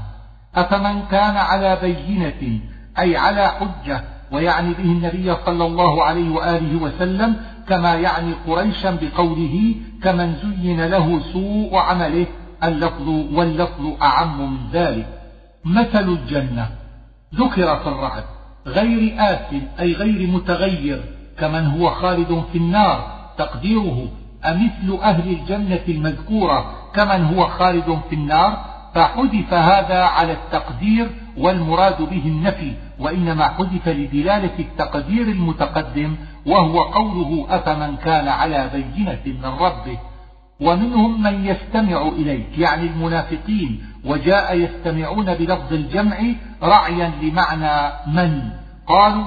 [0.56, 2.60] أفمن كان على بينة
[3.00, 7.36] أي على حجة ويعني به النبي صلى الله عليه وآله وسلم
[7.68, 12.26] كما يعني قريشا بقوله كمن زين له سوء عمله
[12.64, 15.08] اللفظ واللفظ أعم من ذلك
[15.66, 16.70] مثل الجنة
[17.36, 18.24] ذكر في الرعد
[18.68, 21.04] غير آت أي غير متغير
[21.38, 24.08] كمن هو خالد في النار تقديره
[24.46, 32.22] أمثل أهل الجنة المذكورة كمن هو خالد في النار فحذف هذا على التقدير والمراد به
[32.26, 40.00] النفي وإنما حذف لدلالة التقدير المتقدم وهو قوله أفمن كان على بينة من ربه؟
[40.62, 46.18] ومنهم من يستمع إليك يعني المنافقين وجاء يستمعون بلفظ الجمع
[46.64, 48.50] رعيا لمعنى من؟
[48.88, 49.24] قالوا,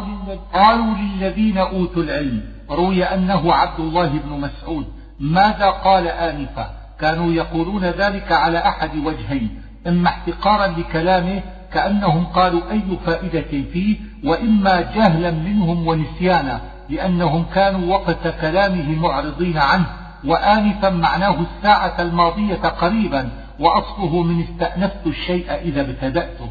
[0.54, 2.42] قالوا للذين أوتوا العلم.
[2.70, 4.86] روي أنه عبد الله بن مسعود.
[5.20, 12.82] ماذا قال آنفا؟ كانوا يقولون ذلك على أحد وجهين إما احتقارا لكلامه كأنهم قالوا أي
[13.06, 19.86] فائدة فيه وإما جهلا منهم ونسيانا لأنهم كانوا وقت كلامه معرضين عنه
[20.24, 26.50] وآنفا معناه الساعة الماضية قريبا وأصله من استأنفت الشيء إذا ابتدأته.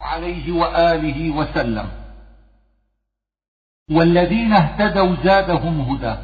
[0.00, 1.88] عليه وآله وسلم.
[3.90, 6.16] والذين اهتدوا زادهم هدى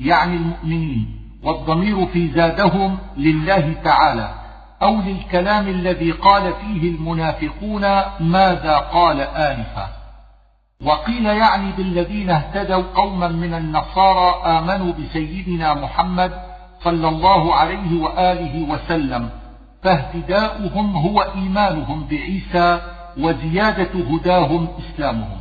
[0.00, 4.41] يعني المؤمنين والضمير في زادهم لله تعالى.
[4.82, 7.82] أو للكلام الذي قال فيه المنافقون
[8.20, 9.88] ماذا قال آنفا.
[10.84, 16.32] وقيل يعني بالذين اهتدوا قوما من النصارى آمنوا بسيدنا محمد
[16.84, 19.30] صلى الله عليه وآله وسلم
[19.82, 22.80] فاهتداؤهم هو إيمانهم بعيسى
[23.18, 25.40] وزيادة هداهم إسلامهم.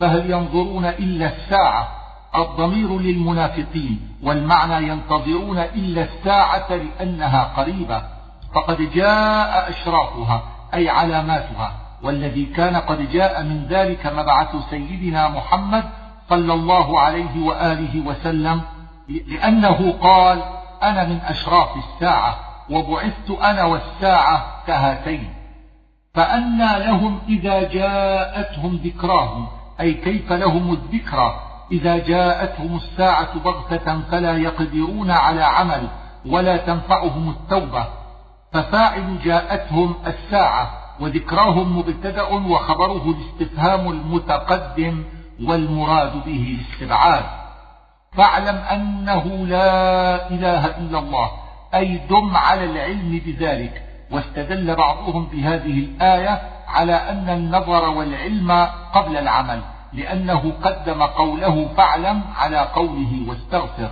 [0.00, 1.88] فهل ينظرون إلا الساعة؟
[2.36, 8.19] الضمير للمنافقين والمعنى ينتظرون إلا الساعة لأنها قريبة.
[8.54, 10.42] فقد جاء أشراطها
[10.74, 15.84] أي علاماتها والذي كان قد جاء من ذلك مبعث سيدنا محمد
[16.28, 18.60] صلى الله عليه وآله وسلم
[19.08, 20.42] لأنه قال
[20.82, 22.36] أنا من أشراف الساعة
[22.70, 25.34] وبعثت أنا والساعة كهاتين.
[26.14, 29.46] فأنى لهم إذا جاءتهم ذكراهم
[29.80, 31.40] أي كيف لهم الذكرى
[31.72, 35.88] إذا جاءتهم الساعة بغتة فلا يقدرون على عمل
[36.26, 37.99] ولا تنفعهم التوبة.
[38.52, 45.04] ففاعل جاءتهم الساعة وذكراهم مبتدأ وخبره الاستفهام المتقدم
[45.44, 47.24] والمراد به الاستبعاد.
[48.16, 51.30] فاعلم أنه لا إله إلا الله
[51.74, 53.82] أي دم على العلم بذلك.
[54.10, 59.60] واستدل بعضهم بهذه الآية على أن النظر والعلم قبل العمل
[59.92, 63.90] لأنه قدم قوله فاعلم على قوله واستغفر.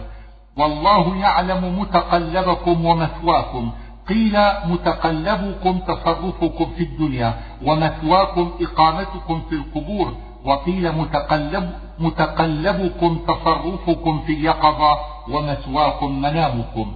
[0.57, 3.73] والله يعلم متقلبكم ومثواكم
[4.09, 14.99] قيل متقلبكم تصرفكم في الدنيا ومثواكم إقامتكم في القبور وقيل متقلب متقلبكم تصرفكم في اليقظة
[15.29, 16.93] ومثواكم منامكم.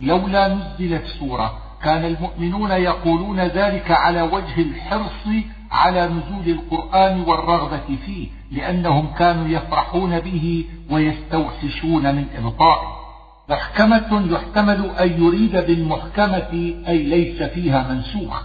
[0.00, 5.26] لولا نزلت سورة كان المؤمنون يقولون ذلك على وجه الحرص
[5.72, 12.99] على نزول القرآن والرغبة فيه لأنهم كانوا يفرحون به ويستوحشون من إبطائه.
[13.50, 18.42] محكمة يحتمل أن يريد بالمحكمة أي ليس فيها منسوخ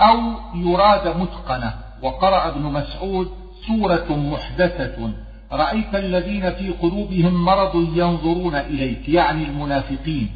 [0.00, 0.16] أو
[0.54, 1.74] يراد متقنة.
[2.02, 3.30] وقرأ ابن مسعود
[3.66, 5.10] سورة محدثة
[5.52, 10.30] رأيت الذين في قلوبهم مرض ينظرون إليك يعني المنافقين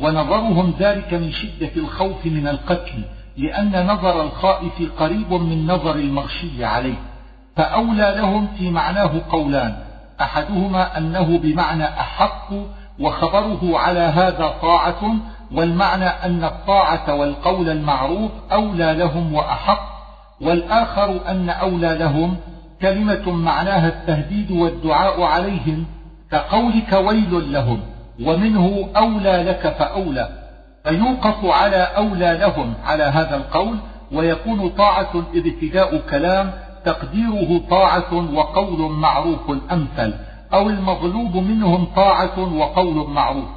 [0.00, 3.04] ونظرهم ذلك من شدة الخوف من القتل
[3.36, 6.96] لأن نظر الخائف قريب من نظر المغشي عليه.
[7.56, 9.76] فأولى لهم في معناه قولان
[10.20, 12.50] أحدهما أنه بمعنى أحق
[13.00, 15.14] وخبره على هذا طاعة
[15.52, 19.94] والمعنى أن الطاعة والقول المعروف أولى لهم وأحق
[20.40, 22.36] والآخر أن أولى لهم
[22.82, 25.86] كلمة معناها التهديد والدعاء عليهم
[26.30, 27.80] كقولك ويل لهم
[28.24, 30.28] ومنه أولى لك فأولى
[30.84, 33.78] فيوقف على أولى لهم على هذا القول
[34.12, 36.52] ويكون طاعة ابتداء كلام
[36.84, 40.14] تقديره طاعة وقول معروف أمثل.
[40.54, 43.48] أو المغلوب منهم طاعة وقول معروف.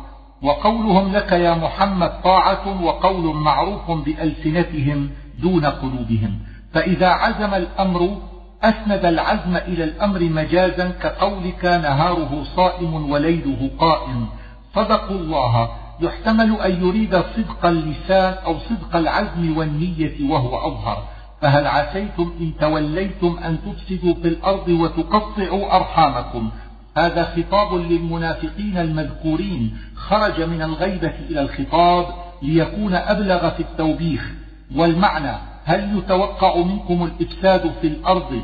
[0.41, 6.39] وقولهم لك يا محمد طاعة وقول معروف بألسنتهم دون قلوبهم.
[6.73, 8.17] فإذا عزم الأمر
[8.63, 14.27] أسند العزم إلى الأمر مجازا كقولك نهاره صائم وليله قائم.
[14.75, 15.69] صدقوا الله.
[16.01, 21.03] يحتمل أن يريد صدق اللسان أو صدق العزم والنية وهو أظهر.
[21.41, 26.49] فهل عسيتم إن توليتم أن تفسدوا في الأرض وتقطعوا أرحامكم؟
[26.97, 29.77] هذا خطاب للمنافقين المذكورين.
[29.95, 32.05] خرج من الغيبة إلى الخطاب
[32.41, 34.31] ليكون أبلغ في التوبيخ
[34.75, 35.37] والمعنى.
[35.65, 38.41] هل يتوقع منكم الإفساد في الأرض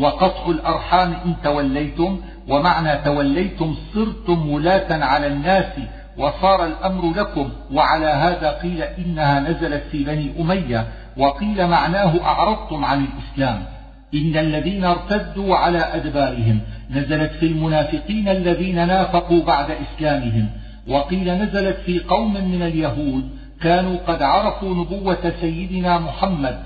[0.00, 5.72] وقطع الأرحام إن توليتم؟ ومعنى توليتم صرتم ولاة على الناس
[6.18, 7.50] وصار الأمر لكم.
[7.72, 10.86] وعلى هذا قيل إنها نزلت في بني أمية.
[11.16, 13.75] وقيل معناه أعرضتم عن الإسلام.
[14.14, 20.48] إن الذين ارتدوا على أدبارهم نزلت في المنافقين الذين نافقوا بعد إسلامهم
[20.88, 23.28] وقيل نزلت في قوم من اليهود
[23.62, 26.58] كانوا قد عرفوا نبوة سيدنا محمد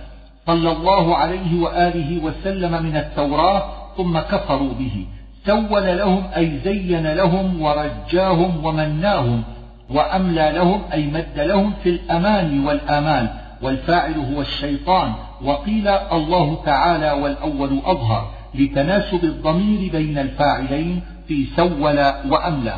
[0.46, 3.62] صلى الله عليه وآله وسلم من التوراة
[3.96, 5.06] ثم كفروا به
[5.46, 9.42] سول لهم أي زين لهم ورجاهم ومناهم
[9.90, 13.28] وأملى لهم أي مد لهم في الأمان والآمال.
[13.62, 21.98] والفاعل هو الشيطان وقيل الله تعالى والأول أظهر لتناسب الضمير بين الفاعلين في سول
[22.30, 22.74] وأملى.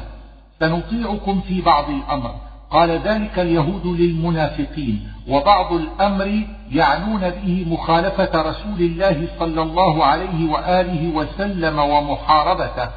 [0.61, 2.35] سنطيعكم في بعض الأمر.
[2.71, 6.43] قال ذلك اليهود للمنافقين وبعض الأمر
[6.73, 12.91] يعنون به مخالفة رسول الله صلى الله عليه وآله وسلم ومحاربته.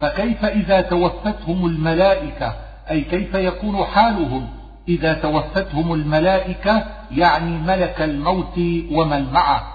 [0.00, 2.54] فكيف إذا توفتهم الملائكة؟
[2.90, 4.46] أي كيف يكون حالهم؟
[4.88, 8.58] إذا توفتهم الملائكة يعني ملك الموت
[8.90, 9.66] ومن معه.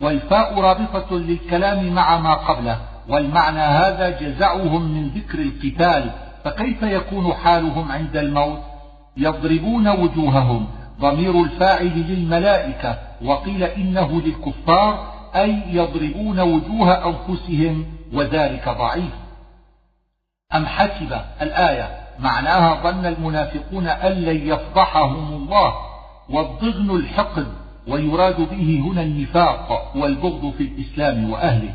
[0.00, 2.80] والفاء رابطة للكلام مع ما قبله.
[3.08, 6.10] والمعنى هذا جزعهم من ذكر القتال.
[6.44, 8.60] فكيف يكون حالهم عند الموت؟
[9.16, 10.68] يضربون وجوههم.
[11.00, 12.98] ضمير الفاعل للملائكة.
[13.24, 19.12] وقيل إنه للكفار أي يضربون وجوه أنفسهم وذلك ضعيف.
[20.54, 22.07] أم حسب الآية.
[22.20, 25.74] معناها ظن المنافقون أن لن يفضحهم الله
[26.30, 27.46] والضغن الحقد
[27.88, 31.72] ويراد به هنا النفاق والبغض في الإسلام وأهله.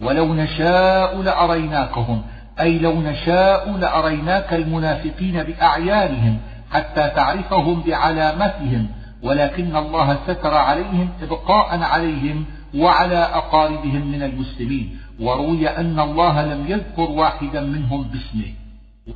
[0.00, 2.22] ولو نشاء لأريناكهم
[2.60, 6.38] أي لو نشاء لأريناك المنافقين بأعيانهم
[6.72, 8.88] حتى تعرفهم بعلامتهم
[9.22, 12.44] ولكن الله ستر عليهم إبقاء عليهم
[12.76, 14.98] وعلى أقاربهم من المسلمين.
[15.20, 18.63] وروي أن الله لم يذكر واحدا منهم باسمه.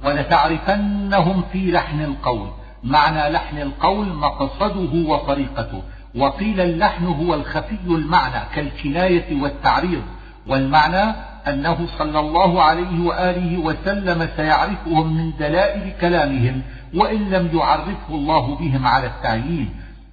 [0.04, 2.48] ولتعرفنهم في لحن القول.
[2.84, 5.82] معنى لحن القول مقصده وطريقته.
[6.16, 10.02] وقيل اللحن هو الخفي المعنى كالكناية والتعريض.
[10.46, 11.14] والمعنى
[11.48, 16.62] أنه صلى الله عليه وآله وسلم سيعرفهم من دلائل كلامهم
[16.94, 19.70] وإن لم يعرفه الله بهم على التعيين.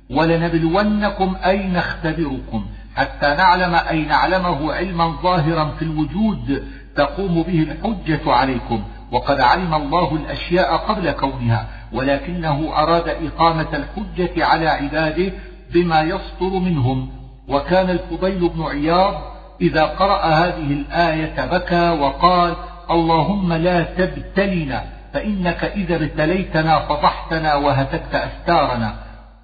[0.09, 2.65] ولنبلونكم أي نختبركم
[2.95, 8.84] حتى نعلم أي نعلمه علما ظاهرا في الوجود تقوم به الحجة عليكم.
[9.12, 15.32] وقد علم الله الأشياء قبل كونها ولكنه أراد إقامة الحجة على عباده
[15.74, 17.10] بما يصدر منهم.
[17.47, 19.22] وكان الفضيل بن عياض
[19.62, 22.56] إذا قرأ هذه الآية بكى وقال
[22.91, 24.84] اللهم لا تبتلنا
[25.14, 28.95] فإنك إذا ابتليتنا فضحتنا وهتكت أستارنا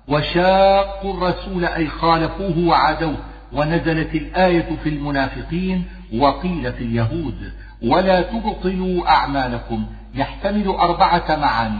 [0.08, 3.18] وشاقوا الرسول أي خالفوه وعادوه
[3.54, 5.86] ونزلت الآية في المنافقين
[6.20, 7.52] وقيل في اليهود
[7.88, 9.86] ولا تبطلوا أعمالكم.
[10.14, 11.80] يحتمل أربعة معاني.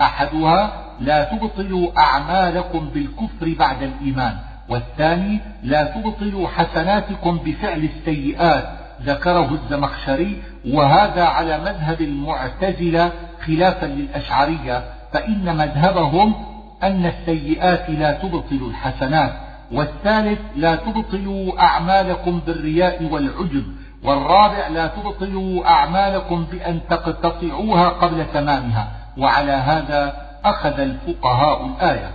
[0.00, 4.36] أحدها لا تبطلوا أعمالكم بالكفر بعد الإيمان.
[4.68, 8.64] والثاني لا تبطلوا حسناتكم بفعل السيئات.
[9.02, 13.12] ذكره الزمخشري وهذا على مذهب المعتزلة
[13.46, 14.84] خلافا للأشعرية.
[15.12, 16.34] فإن مذهبهم
[16.82, 19.32] أن السيئات لا تبطل الحسنات.
[19.72, 23.64] والثالث لا تبطلوا أعمالكم بالرياء والعجب.
[24.04, 28.88] والرابع لا تبطلوا أعمالكم بأن تقتطعوها قبل تمامها.
[29.18, 32.10] وعلى هذا أخذ الفقهاء الآية.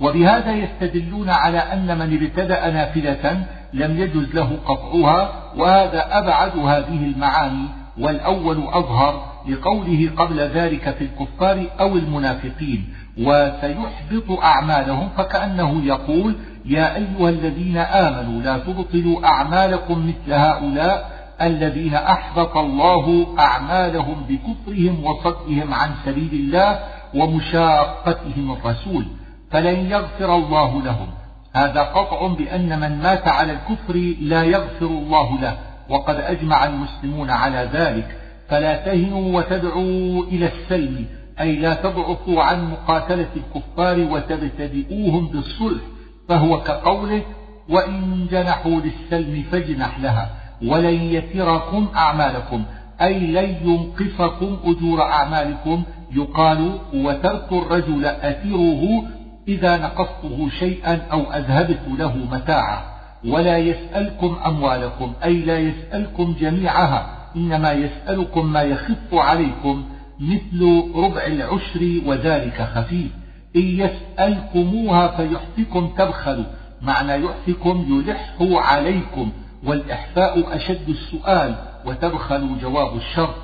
[0.00, 7.80] وبهذا يستدلون على أن من ابتدأ نافلة لم يجز له قطعها وهذا أبعد هذه المعاني.
[7.98, 17.28] والأول أظهر لقوله قبل ذلك في الكفار أو المنافقين وسيحبط أعمالهم فكأنه يقول يا أيها
[17.28, 26.32] الذين آمنوا لا تبطلوا أعمالكم مثل هؤلاء الذين أحبط الله أعمالهم بكفرهم وصدهم عن سبيل
[26.32, 26.78] الله
[27.14, 29.04] ومشاقتهم الرسول
[29.50, 31.06] فلن يغفر الله لهم.
[31.54, 35.56] هذا قطع بأن من مات على الكفر لا يغفر الله له
[35.88, 38.16] وقد أجمع المسلمون على ذلك.
[38.48, 41.06] فلا تهنوا وتدعوا إلى السلم
[41.40, 45.82] أي لا تضعفوا عن مقاتلة الكفار وتبتدئوهم بالصلح.
[46.30, 47.22] فهو كقوله
[47.68, 50.30] وإن جنحوا للسلم فاجنح لها
[50.66, 52.64] ولن يتركم أعمالكم
[53.02, 55.82] أي لن ينقصكم أجور أعمالكم.
[56.12, 59.02] يقال وترك الرجل أثره
[59.48, 62.82] إذا نقصته شيئا أو أذهبت له متاعا.
[63.24, 67.06] ولا يسألكم أموالكم أي لا يسألكم جميعها
[67.36, 69.84] إنما يسألكم ما يخف عليكم
[70.20, 73.10] مثل ربع العشر وذلك خفيف.
[73.56, 76.44] إن يسألكموها فيحفكم تبخلوا
[76.82, 79.32] معنى يحفكم يلح عليكم
[79.64, 81.54] والإحفاء أشد السؤال
[81.86, 83.34] وتبخل جواب الشر.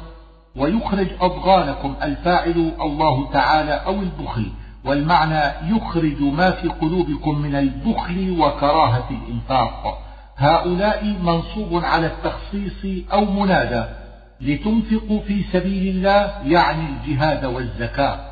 [0.56, 4.46] ويخرج أضغانكم الفاعل الله تعالى أو البخل.
[4.84, 9.98] والمعنى يخرج ما في قلوبكم من البخل وكراهة الإنفاق.
[10.36, 13.84] هؤلاء منصوب على التخصيص أو منادى.
[14.40, 18.25] لتنفقوا في سبيل الله يعني الجهاد والزكاة.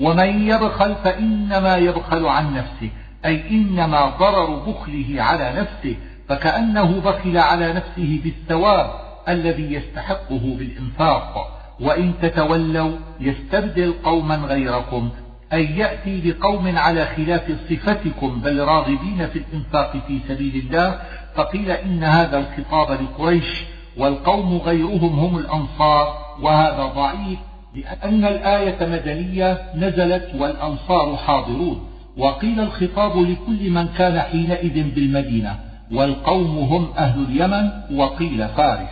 [0.00, 2.90] ومن يبخل فإنما يبخل عن نفسه
[3.24, 5.96] أي إنما ضرر بخله على نفسه
[6.28, 8.90] فكأنه بخل على نفسه بالثواب
[9.28, 11.56] الذي يستحقه بالإنفاق.
[11.80, 15.10] وإن تتولوا يستبدل قوما غيركم
[15.52, 21.00] أي يأتي بقوم على خلاف صفتكم بل راغبين في الإنفاق في سبيل الله
[21.34, 23.64] فقيل إن هذا الخطاب لقريش
[23.96, 27.38] والقوم غيرهم هم الأنصار وهذا ضعيف
[27.76, 35.60] لأن الآية مدنية نزلت والأنصار حاضرون وقيل الخطاب لكل من كان حينئذ بالمدينة
[35.92, 38.88] والقوم هم أهل اليمن وقيل فارس.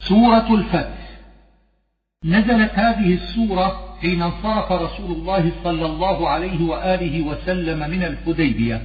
[0.00, 1.00] سورة الفتح.
[2.24, 8.82] نزلت هذه السورة حين انصرف رسول الله صلى الله عليه وآله وسلم من الحديبية.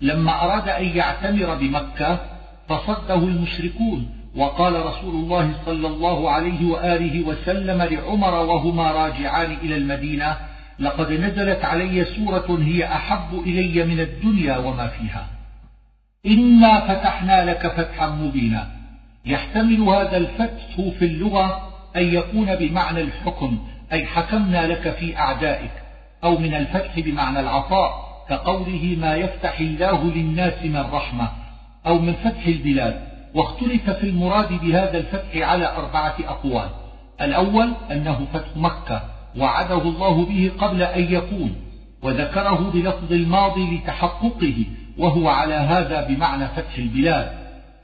[0.00, 2.20] لما أراد أن يعتمر بمكة
[2.68, 10.36] فصده المشركون وقال رسول الله صلى الله عليه وآله وسلم لعمر وهما راجعان إلى المدينة
[10.78, 15.26] لقد نزلت علي سورة هي أحب إلي من الدنيا وما فيها.
[16.26, 18.66] إنا فتحنا لك فتحا مبينا.
[19.26, 23.58] يحتمل هذا الفتح في اللغة أن يكون بمعنى الحكم
[23.92, 25.70] أي حكمنا لك في أعدائك
[26.24, 31.28] أو من الفتح بمعنى العطاء كقوله ما يفتح الله للناس من رحمة
[31.86, 33.07] أو من فتح البلاد.
[33.38, 36.68] واختلف في المراد بهذا الفتح على أربعة أقوال.
[37.20, 39.02] الأول أنه فتح مكة
[39.38, 41.54] وعده الله به قبل أن يكون
[42.02, 44.64] وذكره بلفظ الماضي لتحققه
[44.98, 47.32] وهو على هذا بمعنى فتح البلاد.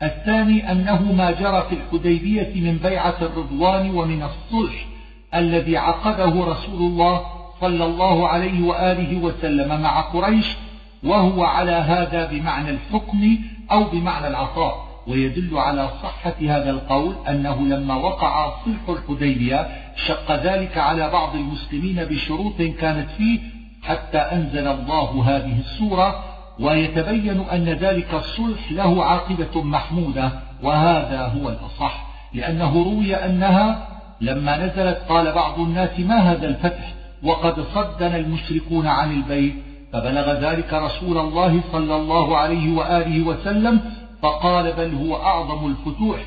[0.02, 4.86] الثاني أنه ما جرى في الحديبية من بيعة الرضوان ومن الصلح
[5.34, 7.26] الذي عقده رسول الله
[7.60, 10.56] صلى الله عليه وآله وسلم مع قريش
[11.02, 13.38] وهو على هذا بمعنى الحكم
[13.72, 14.83] أو بمعنى العطاء.
[15.06, 19.68] ويدل على صحة هذا القول أنه لما وقع صلح الحديبية
[20.06, 23.40] شق ذلك على بعض المسلمين بشروط كانت فيه
[23.82, 26.24] حتى أنزل الله هذه السورة
[26.60, 30.32] ويتبين أن ذلك الصلح له عاقبة محمودة
[30.62, 33.88] وهذا هو الأصح لأنه روي أنها
[34.20, 39.54] لما نزلت قال بعض الناس ما هذا الفتح وقد صدنا المشركون عن البيت
[39.92, 43.80] فبلغ ذلك رسول الله صلى الله عليه وآله وسلم
[44.24, 46.20] فقال بل هو أعظم الفتوح.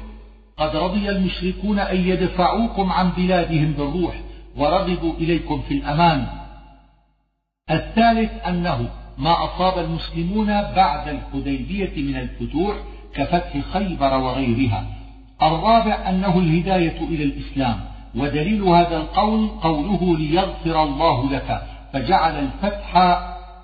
[0.57, 4.15] قد رضي المشركون أن يدفعوكم عن بلادهم بالروح
[4.57, 6.27] ورغبوا إليكم في الأمان.
[7.71, 12.75] الثالث أنه ما أصاب المسلمون بعد الحديبية من الفتوح
[13.13, 14.85] كفتح خيبر وغيرها.
[15.41, 17.79] الرابع أنه الهداية إلى الإسلام
[18.15, 21.61] ودليل هذا القول قوله ليغفر الله لك
[21.93, 22.97] فجعل الفتح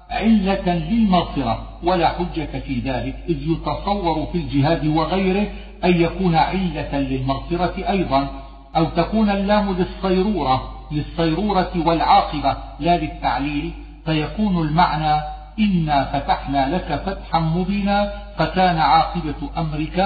[0.10, 1.73] علة للمغفرة.
[1.84, 5.48] ولا حجة في ذلك إذ يتصور في الجهاد وغيره
[5.84, 8.28] أن يكون علة للمغفرة أيضا
[8.76, 13.74] أو تكون اللام للصيرورة للصيرورة والعاقبة لا للتعليل
[14.06, 15.22] فيكون المعنى
[15.60, 20.00] إنا فتحنا لك فتحا مبينا فكان عاقبة أمرك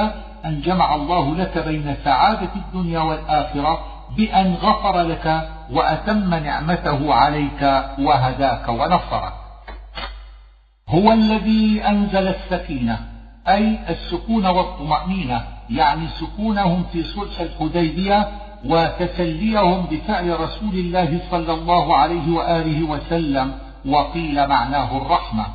[0.46, 3.80] أن جمع الله لك بين سعادة الدنيا والآخرة
[4.18, 9.47] بأن غفر لك وأتم نعمته عليك وهداك ونصرك.
[10.90, 13.00] هو الذي أنزل السكينة
[13.48, 18.28] أي السكون والطمأنينة يعني سكونهم في صلح الحديبية
[18.66, 23.52] وتسليهم بفعل رسول الله صلى الله عليه وآله وسلم
[23.86, 25.46] وقيل معناه الرحمة.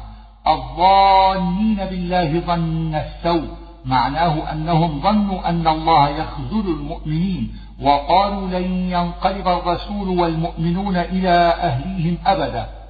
[0.47, 3.49] الظانين بالله ظن السوء
[3.85, 12.82] معناه أنهم ظنوا أن الله يخذل المؤمنين وقالوا لن ينقلب الرسول والمؤمنون إلى أهليهم أبدا.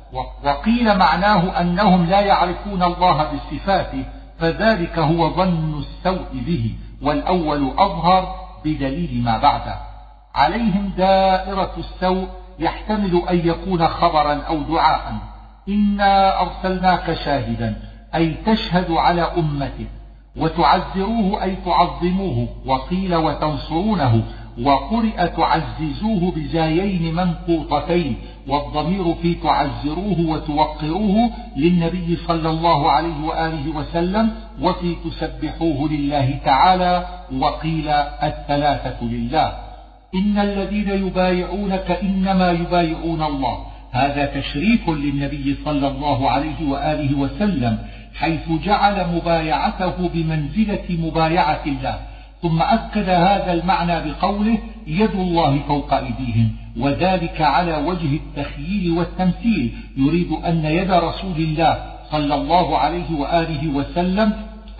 [0.44, 4.04] وقيل معناه أنهم لا يعرفون الله بصفاته
[4.38, 8.34] فذلك هو ظن السوء به والأول أظهر
[8.64, 9.74] بدليل ما بعده.
[10.34, 15.14] عليهم دائرة السوء يحتمل أن يكون خبرا أو دعاء.
[15.68, 17.76] إنا أرسلناك شاهدا
[18.14, 19.86] أي تشهد على أمته
[20.36, 24.22] وتعزروه أي تعظموه وقيل وتنصرونه
[24.60, 28.16] وقرئ تعززوه بزايين منقوطتين
[28.48, 34.30] والضمير في تعزروه وتوقروه للنبي صلى الله عليه وآله وسلم
[34.62, 37.06] وفي تسبحوه لله تعالى
[37.38, 37.88] وقيل
[38.22, 39.52] الثلاثة لله.
[40.14, 43.66] إن الذين يبايعونك إنما يبايعون الله.
[43.92, 47.78] هذا تشريف للنبي صلى الله عليه وآله وسلم
[48.14, 52.11] حيث جعل مبايعته بمنزلة مبايعة الله.
[52.42, 59.72] ثم أكد هذا المعنى بقوله يد الله فوق أيديهم وذلك على وجه التخييل والتمثيل.
[59.96, 64.32] يريد أن يد رسول الله صلى الله عليه وآله وسلم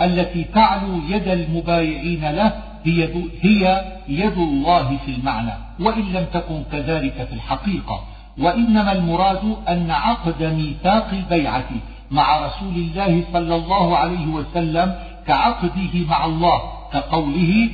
[0.02, 2.52] التي تعلو يد المبايعين له
[2.84, 3.08] هي,
[3.42, 8.04] هي يد الله في المعنى وإن لم تكن كذلك في الحقيقة.
[8.38, 11.70] وإنما المراد أن عقد ميثاق البيعة
[12.10, 14.94] مع رسول الله صلى الله عليه وسلم
[15.26, 16.60] كعقده مع الله.
[16.92, 17.70] كقوله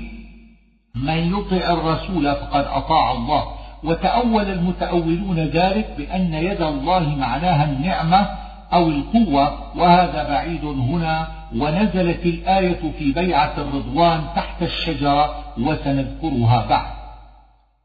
[0.95, 3.45] من يطع الرسول فقد أطاع الله
[3.85, 8.29] وتأول المتأولون ذلك بأن يد الله معناها النعمة
[8.73, 16.99] أو القوة وهذا بعيد هنا ونزلت الآية في بيعة الرضوان تحت الشجرة وسنذكرها بعد.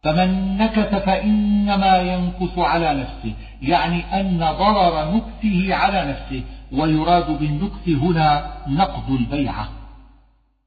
[0.03, 8.45] فمن نكث فإنما ينكث على نفسه يعني أن ضرر نكثه على نفسه ويراد بالنكث هنا
[8.67, 9.67] نقض البيعة.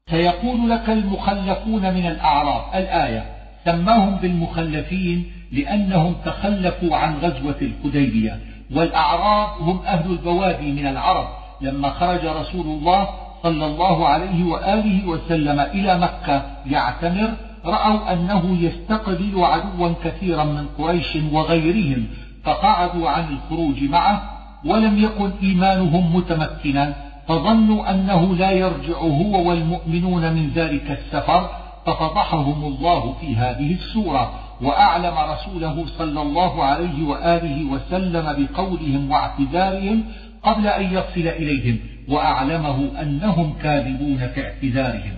[0.09, 3.25] سيقول لك المخلفون من الأعراب الآية
[3.65, 8.39] سماهم بالمخلفين لأنهم تخلفوا عن غزوة الحديبية
[8.75, 11.27] والأعراب هم أهل البوادي من العرب
[11.61, 13.09] لما خرج رسول الله
[13.43, 17.33] صلى الله عليه وآله وسلم إلى مكة يعتمر
[17.65, 22.05] رأوا أنه يستقبل عدوا كثيرا من قريش وغيرهم
[22.43, 24.21] فقعدوا عن الخروج معه
[24.65, 26.93] ولم يكن إيمانهم متمكنا
[27.27, 31.49] فظنوا أنه لا يرجع هو والمؤمنون من ذلك السفر
[31.85, 40.03] ففضحهم الله في هذه السورة وأعلم رسوله صلى الله عليه وآله وسلم بقولهم واعتذارهم
[40.43, 45.13] قبل أن يصل إليهم وأعلمه أنهم كاذبون في اعتذارهم.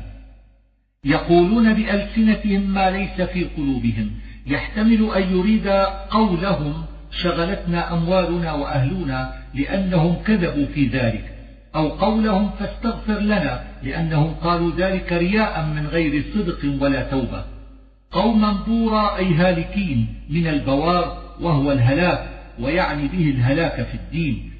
[1.06, 4.12] يقولون بألسنتهم ما ليس في قلوبهم
[4.48, 5.68] يحتمل أن يريد
[6.10, 6.74] قولهم
[7.12, 11.39] شغلتنا أموالنا وأهلنا لأنهم كذبوا في ذلك.
[11.76, 17.44] أو قولهم فاستغفر لنا لأنهم قالوا ذلك رياء من غير صدق ولا توبة.
[18.12, 24.52] قوما بورا أي هالكين من البوار وهو الهلاك ويعني به الهلاك في الدين.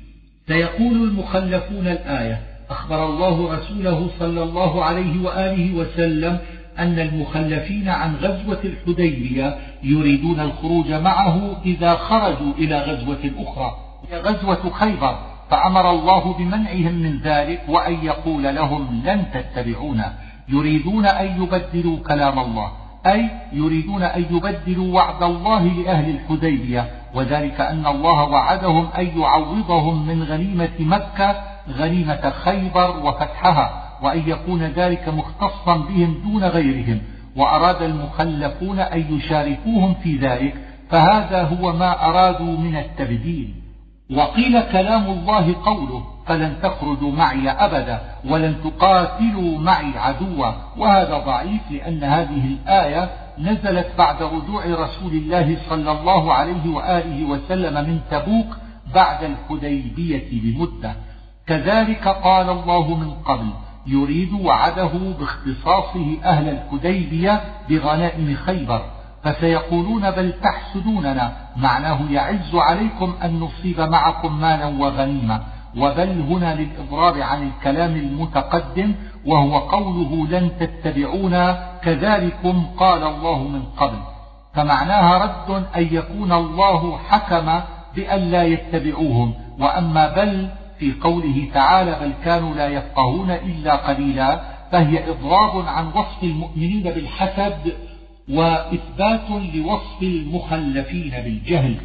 [0.48, 6.40] سيقول المخلفون الآية أخبر الله رسوله صلى الله عليه وآله وسلم
[6.80, 13.76] أن المخلفين عن غزوة الحديبية يريدون الخروج معه إذا خرجوا إلى غزوة أخرى
[14.12, 15.20] هي غزوة خيبر.
[15.50, 20.14] فأمر الله بمنعهم من ذلك وأن يقول لهم لن تتبعونا.
[20.50, 22.72] يريدون أن يبدلوا كلام الله
[23.06, 26.90] أي يريدون أن يبدلوا وعد الله لأهل الحديبية.
[27.16, 31.36] وذلك أن الله وعدهم أن يعوضهم من غنيمة مكة
[31.70, 37.02] غنيمة خيبر وفتحها وأن يكون ذلك مختصا بهم دون غيرهم.
[37.36, 40.54] وأراد المخلفون أن يشاركوهم في ذلك
[40.90, 43.54] فهذا هو ما أرادوا من التبديل.
[44.16, 50.52] وقيل كلام الله قوله فلن تخرجوا معي أبدا ولن تقاتلوا معي عدوا.
[50.78, 57.74] وهذا ضعيف لأن هذه الآية نزلت بعد رجوع رسول الله صلى الله عليه وآله وسلم
[57.74, 58.48] من تبوك
[58.96, 60.96] بعد الحديبية بمدة.
[61.48, 63.50] كذلك قال الله من قبل
[63.88, 68.82] يريد وعده باختصاصه أهل الحديبية بغنائم خيبر.
[69.24, 71.34] فسيقولون بل تحسدوننا.
[71.58, 75.42] معناه يعز عليكم أن نصيب معكم مالا وغنيمة.
[75.78, 78.96] وبل هنا للإضرار عن الكلام المتقدم
[79.26, 83.98] وهو قوله لن تتبعونا كذلكم قال الله من قبل.
[84.54, 87.60] فمعناها رد أن يكون الله حكم
[87.96, 89.34] بأن لا يتبعوهم.
[89.60, 90.50] وأما بل
[90.80, 94.40] في قوله تعالى بل كانوا لا يفقهون إلا قليلا
[94.72, 97.74] فهي إضراب عن وصف المؤمنين بالحسد
[98.30, 101.76] وإثبات لوصف المخلفين بالجهل.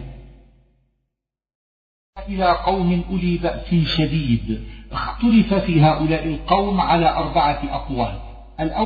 [2.29, 8.19] إلى قوم أولي بأس شديد اختلف في هؤلاء القوم على أربعة أقوال.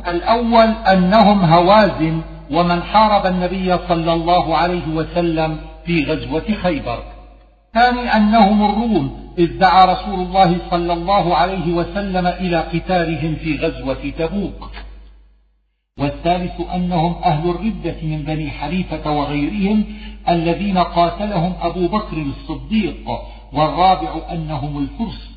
[0.07, 7.03] الأول أنهم هوازن ومن حارب النبي صلى الله عليه وسلم في غزوة خيبر.
[7.67, 14.11] الثاني أنهم الروم إذ دعا رسول الله صلى الله عليه وسلم إلى قتالهم في غزوة
[14.17, 14.71] تبوك.
[15.99, 19.83] والثالث أنهم أهل الردة من بني حنيفة وغيرهم
[20.29, 23.09] الذين قاتلهم أبو بكر الصديق
[23.53, 25.29] والرابع أنهم الفرس.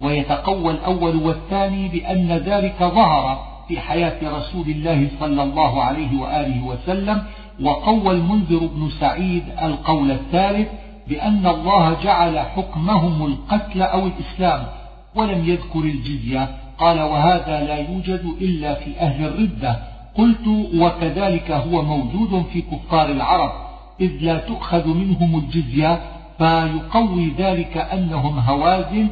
[0.00, 7.22] ويتقوى الأول والثاني بأن ذلك ظهر في حياة رسول الله صلى الله عليه وآله وسلم
[7.62, 10.68] وقوى المنذر بن سعيد القول الثالث
[11.08, 14.66] بأن الله جعل حكمهم القتل أو الإسلام
[15.14, 16.48] ولم يذكر الجزية.
[16.78, 19.89] قال وهذا لا يوجد إلا في أهل الردة.
[20.18, 23.52] قلت وكذلك هو موجود في كفار العرب
[24.00, 26.00] إذ لا تؤخذ منهم الجزية
[26.38, 29.08] فيقوي ذلك أنهم هوازن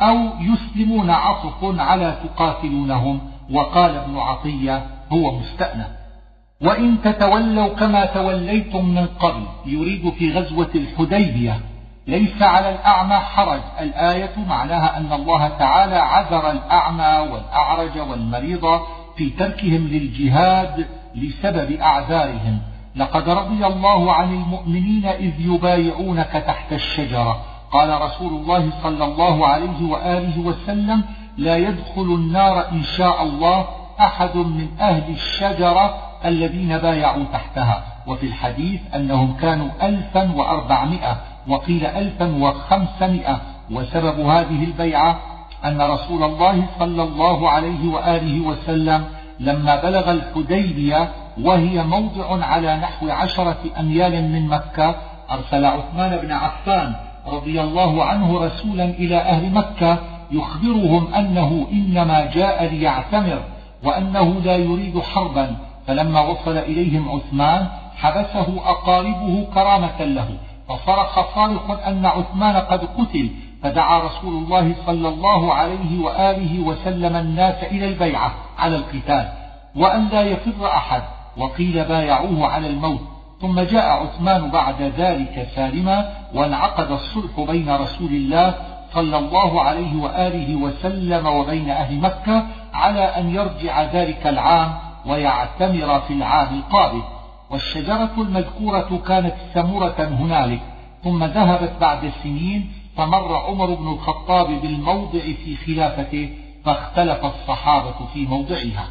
[0.00, 3.20] أو يسلمون عطف على تقاتلونهم.
[3.50, 5.86] وقال ابن عطية هو مستأنف.
[6.62, 11.60] وإن تتولوا كما توليتم من قبل يريد في غزوة الحديبية.
[12.06, 13.60] ليس على الأعمى حرج.
[13.80, 18.80] الآية معناها أن الله تعالى عذر الأعمى والأعرج والمريض
[19.20, 22.58] في تركهم للجهاد لسبب أعذارهم.
[22.96, 27.42] لقد رضي الله عن المؤمنين إذ يبايعونك تحت الشجرة.
[27.72, 31.04] قال رسول الله صلى الله عليه وآله وسلم
[31.38, 33.66] لا يدخل النار إن شاء الله
[34.00, 35.94] أحد من أهل الشجرة
[36.24, 37.82] الذين بايعوا تحتها.
[38.06, 43.40] وفي الحديث أنهم كانوا ألفا وأربعمائة وقيل ألفا وخمسمائة
[43.70, 45.20] وسبب هذه البيعة
[45.64, 49.04] أن رسول الله صلى الله عليه وآله وسلم
[49.40, 51.08] لما بلغ الحديبية
[51.42, 54.94] وهي موضع على نحو عشرة أميال من مكة
[55.30, 56.94] أرسل عثمان بن عفان
[57.26, 59.98] رضي الله عنه رسولا إلى أهل مكة
[60.30, 63.42] يخبرهم أنه إنما جاء ليعتمر
[63.84, 65.56] وأنه لا يريد حربا
[65.86, 70.28] فلما وصل إليهم عثمان حبسه أقاربه كرامة له
[70.68, 73.30] فصرخ صارخ أن عثمان قد قتل
[73.62, 79.28] فدعا رسول الله صلى الله عليه وآله وسلم الناس إلى البيعة على القتال
[79.76, 81.02] وأن لا يفر أحد
[81.36, 83.00] وقيل بايعوه على الموت.
[83.40, 88.54] ثم جاء عثمان بعد ذلك سالما وانعقد الصلح بين رسول الله
[88.92, 94.72] صلى الله عليه وآله وسلم وبين أهل مكة على أن يرجع ذلك العام
[95.06, 97.02] ويعتمر في العام القابل.
[97.50, 100.60] والشجرة المذكورة كانت سمرة هنالك
[101.04, 106.30] ثم ذهبت بعد سنين فمر عمر بن الخطاب بالموضع في خلافته
[106.64, 108.88] فاختلف الصحابة في موضعها.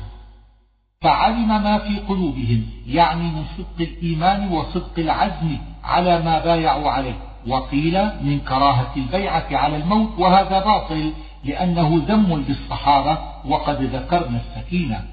[1.02, 7.18] فعلم ما في قلوبهم يعني من صدق الإيمان وصدق العزم على ما بايعوا عليه.
[7.48, 15.04] وقيل من كراهة البيعة على الموت وهذا باطل لأنه ذم بالصحابة وقد ذكرنا السكينة.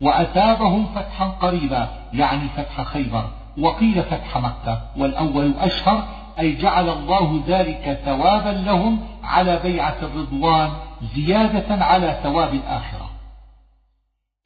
[0.00, 3.30] وأثابهم فتحا قريبا يعني فتح خيبر.
[3.58, 10.70] وقيل فتح مكة والأول أشهر أي جعل الله ذلك ثوابا لهم على بيعة الرضوان
[11.14, 13.10] زيادة على ثواب الآخرة.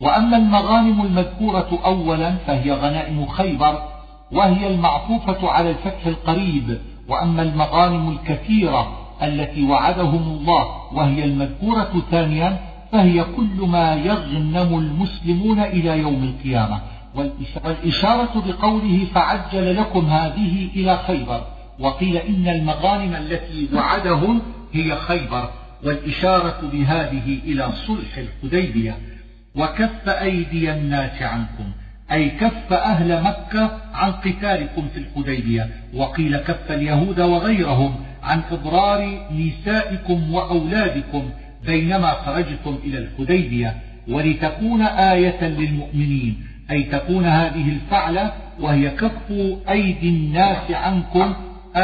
[0.03, 3.83] وأما المغانم المذكورة أولا فهي غنائم خيبر
[4.33, 6.81] وهي المعطوفة على الفتح القريب.
[7.09, 12.59] وأما المغانم الكثيرة التي وعدهم الله وهي المذكورة ثانيا
[12.93, 16.81] فهي كل ما يغنم المسلمون إلى يوم القيامة.
[17.15, 21.58] والإشارة بقوله فعجل لكم هذه إلى خيبر.
[21.81, 25.51] وقيل إن المغانم التي وعدهم هي خيبر
[25.85, 28.97] والإشارة بهذه إلى صلح الحديبية.
[29.55, 31.73] وكف أيدي الناس عنكم
[32.13, 35.71] أي كف أهل مكة عن قتالكم في الحديبية.
[35.95, 41.31] وقيل كف اليهود وغيرهم عن إضرار نسائكم وأولادكم
[41.67, 43.77] بينما خرجتم إلى الحديبية.
[44.09, 49.33] ولتكون آية للمؤمنين أي تكون هذه الفعلة وهي كف
[49.71, 51.35] أيدي الناس عنكم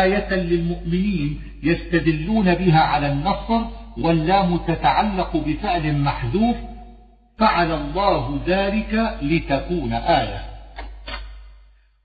[0.03, 3.61] آية للمؤمنين يستدلون بها على النصر
[3.99, 6.57] واللام تتعلق بفعل محذوف
[7.39, 10.43] فعل الله ذلك لتكون آية.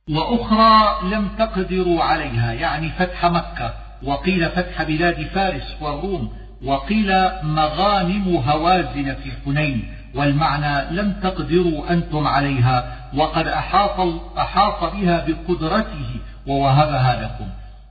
[0.09, 3.73] وأخرى لم تقدروا عليها يعني فتح مكة
[4.03, 6.31] وقيل فتح بلاد فارس والروم
[6.65, 7.13] وقيل
[7.43, 13.99] مغانم هوازن في حنين والمعنى لم تقدروا أنتم عليها وقد أحاط,
[14.37, 17.49] أحاط بها بقدرته ووهبها لكم.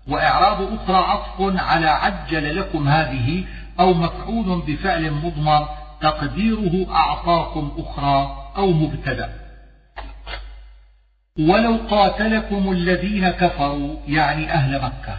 [0.09, 3.45] وإعراب أخرى عطف على عجل لكم هذه
[3.81, 5.69] أو مفعول بفعل مضمر
[6.01, 9.31] تقديره أعطاكم أخرى أو مبتدأ.
[11.39, 15.17] ولو قاتلكم الذين كفروا يعني أهل مكة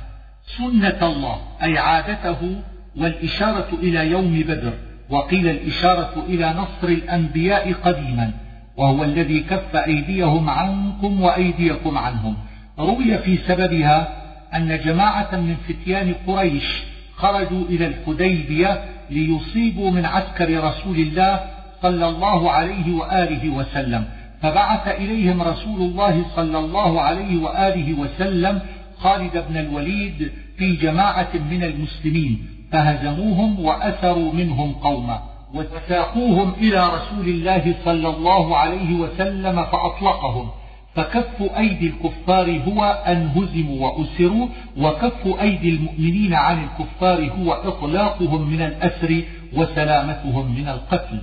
[0.58, 2.62] سنة الله أي عادته
[2.98, 4.74] والإشارة إلى يوم بدر
[5.10, 8.32] وقيل الإشارة إلى نصر الأنبياء قديما
[8.78, 12.38] وهو الذي كف أيديهم عنكم وأيديكم عنهم.
[12.80, 16.84] روي في سببها أن جماعة من فتيان قريش
[17.16, 21.40] خرجوا إلى الحديبية ليصيبوا من عسكر رسول الله
[21.82, 24.06] صلى الله عليه وآله وسلم.
[24.42, 28.62] فبعث إليهم رسول الله صلى الله عليه وآله وسلم
[29.00, 35.20] خالد بن الوليد في جماعة من المسلمين فهزموهم وأثروا منهم قوما
[35.54, 40.50] وساقوهم إلى رسول الله صلى الله عليه وسلم فأطلقهم.
[40.96, 48.62] فكف أيدي الكفار هو أن هزموا وأسروا وكف أيدي المؤمنين عن الكفار هو إطلاقهم من
[48.62, 49.22] الأسر
[49.54, 51.22] وسلامتهم من القتل.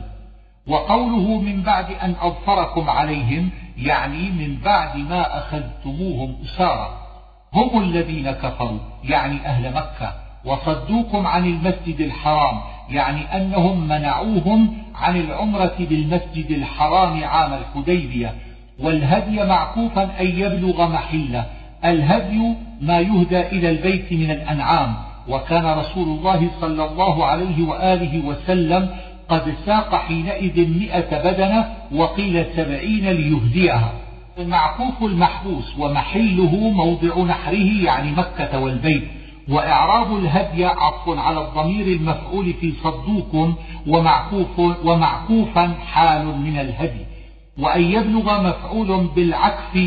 [0.67, 7.07] وقوله من بعد أن أظفركم عليهم يعني من بعد ما أخذتموهم أسارا
[7.55, 10.13] هم الذين كفروا يعني أهل مكة.
[10.45, 12.61] وصدوكم عن المسجد الحرام
[12.91, 18.35] يعني أنهم منعوهم عن العمرة بالمسجد الحرام عام الحديبية.
[18.81, 21.45] والهدي معكوفا أن يبلغ محله.
[21.85, 24.95] الهدي ما يهدى إلى البيت من الأنعام.
[25.29, 28.89] وكان رسول الله صلى الله عليه وآله وسلم
[29.29, 33.93] قد ساق حينئذ مئة بدنة وقيل سبعين ليهديها.
[34.39, 39.03] المعكوف المحبوس ومحله موضع نحره يعني مكة والبيت.
[39.49, 43.55] وإعراب الهدي عطف على الضمير المفعول في صدوكم
[43.87, 47.16] ومعكوف ومعكوفا حال من الهدي.
[47.59, 49.79] وأن يبلغ مفعول بالعكس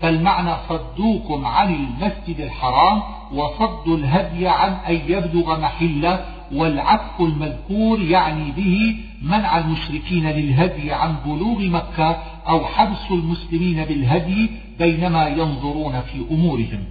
[0.00, 3.02] فالمعنى صدوكم عن المسجد الحرام
[3.34, 6.24] وصد الهدي عن أن يبلغ محله
[6.54, 12.16] والعكف المذكور يعني به منع المشركين للهدي عن بلوغ مكة
[12.48, 16.84] أو حبس المسلمين بالهدي بينما ينظرون في أمورهم.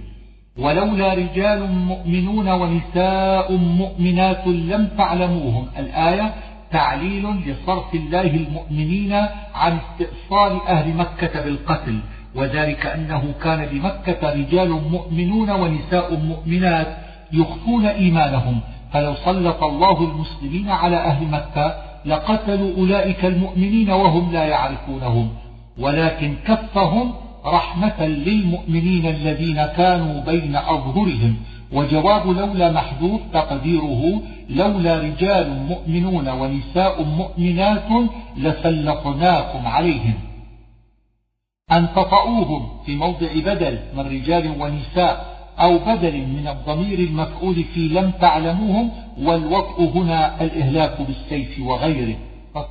[0.58, 6.34] ولولا رجال مؤمنون ونساء مؤمنات لم تعلموهم الآية
[6.72, 9.12] تعليل لصرف الله المؤمنين
[9.54, 12.00] عن استئصال أهل مكة بالقتل
[12.34, 16.96] وذلك أنه كان بمكة رجال مؤمنون ونساء مؤمنات
[17.32, 18.60] يخفون إيمانهم
[18.92, 25.28] فلو سلط الله المسلمين على أهل مكة لقتلوا أولئك المؤمنين وهم لا يعرفونهم.
[25.78, 27.12] ولكن كفهم
[27.46, 31.36] رحمة للمؤمنين الذين كانوا بين أظهرهم.
[31.72, 37.88] وجواب لولا محذوف تقديره لولا رجال مؤمنون ونساء مؤمنات
[38.36, 40.14] لسلطناكم عليهم.
[41.72, 48.10] أن تطؤوهم في موضع بدل من رجال ونساء أو بدل من الضمير المفعول في لم
[48.10, 52.16] تعلموهم والوطء هنا الإهلاك بالسيف وغيره.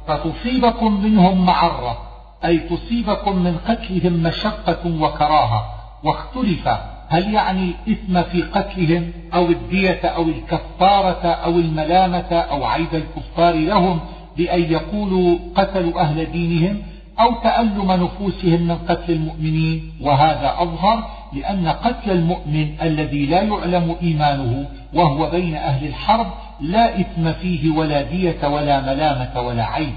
[0.08, 1.98] فتصيبكم منهم معرة
[2.46, 5.66] أي تصيبكم من قتلهم مشقة وكراهة
[6.04, 6.70] واختلف
[7.16, 14.00] هل يعني الإثم في قتلهم أو الدية أو الكفارة أو الملامة أو عيب الكفار لهم
[14.38, 16.82] بأن يقولوا قتلوا أهل دينهم
[17.20, 24.68] أو تألم نفوسهم من قتل المؤمنين؟ وهذا أظهر لأن قتل المؤمن الذي لا يعلم إيمانه
[24.94, 26.28] وهو بين أهل الحرب
[26.62, 29.94] لا إثم فيه ولا دية ولا ملامة ولا عيب.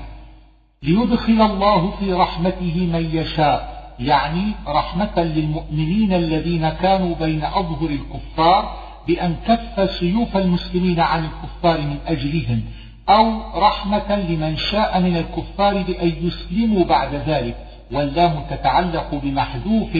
[0.82, 3.77] ليدخل الله في رحمته من يشاء.
[4.00, 8.76] يعني رحمة للمؤمنين الذين كانوا بين أظهر الكفار
[9.06, 12.62] بأن كف سيوف المسلمين عن الكفار من أجلهم
[13.08, 17.56] أو رحمة لمن شاء من الكفار بأن يسلموا بعد ذلك.
[17.92, 19.94] واللام تتعلق بمحذوف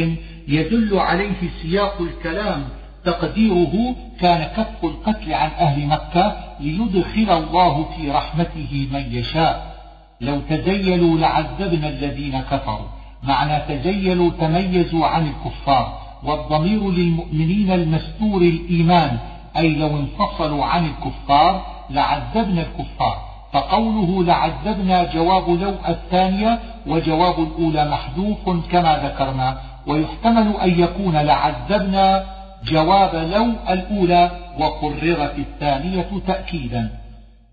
[0.48, 2.64] يدل عليه سياق الكلام.
[3.04, 9.78] تقديره كان كف القتل عن أهل مكة ليدخل الله في رحمته من يشاء.
[10.20, 12.97] لو تزيلوا لعذبنا الذين كفروا.
[13.22, 19.18] معنى تزيلوا تميزوا عن الكفار والضمير للمؤمنين المستور الإيمان
[19.56, 23.28] أي لو انفصلوا عن الكفار لعذبنا الكفار.
[23.52, 29.60] فقوله لعذبنا جواب لو الثانية وجواب الأولى محذوف كما ذكرنا.
[29.86, 32.24] ويحتمل أن يكون لعذبنا
[32.64, 36.90] جواب لو الأولى وقررت الثانية تأكيدا.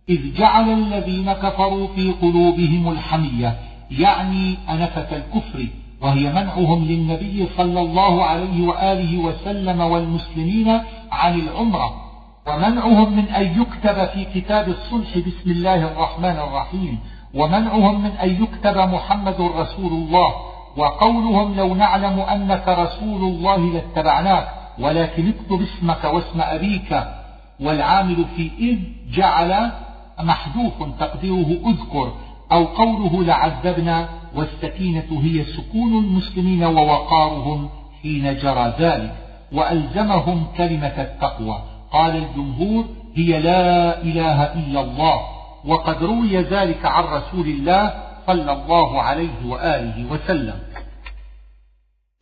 [0.10, 3.56] إذ جعل الذين كفروا في قلوبهم الحمية
[3.92, 5.68] يعني أنفة الكفر
[6.02, 10.80] وهي منعهم للنبي صلى الله عليه وآله وسلم والمسلمين
[11.12, 11.96] عن العمرة
[12.48, 17.00] ومنعهم من أن يكتب في كتاب الصلح بسم الله الرحمن الرحيم
[17.34, 20.34] ومنعهم من أن يكتب محمد رسول الله
[20.78, 24.48] وقولهم لو نعلم أنك رسول الله لاتبعناك
[24.80, 27.04] ولكن اكتب اسمك واسم أبيك.
[27.60, 28.80] والعامل في إذ
[29.14, 29.72] جعل
[30.20, 32.14] محذوف تقديره أذكر.
[32.56, 37.70] أو قوله لعذبنا والسكينة هي سكون المسلمين ووقارهم
[38.02, 39.16] حين جرى ذلك
[39.54, 41.58] وألزمهم كلمة التقوى.
[41.92, 42.86] قال الجمهور
[43.16, 45.18] هي لا إله إلا الله
[45.66, 47.94] وقد روي ذلك عن رسول الله
[48.28, 50.60] صلى الله عليه وآله وسلم.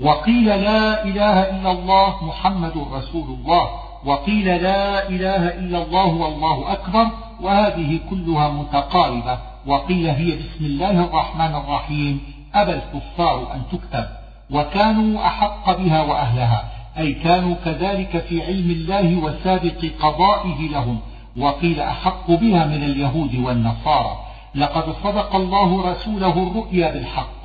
[0.01, 3.65] وقيل لا إله إلا الله محمد رسول الله
[4.05, 7.05] وقيل لا إله إلا الله والله أكبر
[7.41, 9.53] وهذه كلها متقاربة.
[9.68, 12.22] وقيل هي بسم الله الرحمن الرحيم
[12.53, 14.05] أبى الكفار أن تكتب
[14.51, 20.99] وكانوا أحق بها وأهلها أي كانوا كذلك في علم الله وسابق قضائه لهم
[21.38, 24.20] وقيل أحق بها من اليهود والنصارى.
[24.55, 27.43] لقد صدق الله رسوله الرؤيا بالحق.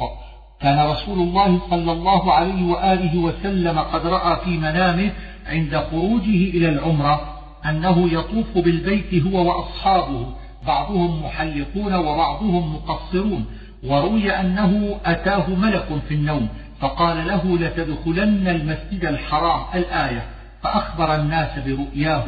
[0.61, 5.13] كان رسول الله صلى الله عليه وآله وسلم قد رأى في منامه
[5.47, 7.21] عند خروجه إلى العمرة
[7.69, 10.27] أنه يطوف بالبيت هو وأصحابه
[10.67, 13.45] بعضهم محلقون وبعضهم مقصرون.
[13.85, 16.49] وروي أنه أتاه ملك في النوم
[16.81, 20.23] فقال له لتدخلن المسجد الحرام الآية
[20.63, 22.25] فأخبر الناس برؤياه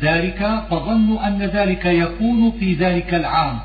[0.00, 3.60] ذلك فظنوا أن ذلك يكون في ذلك العام.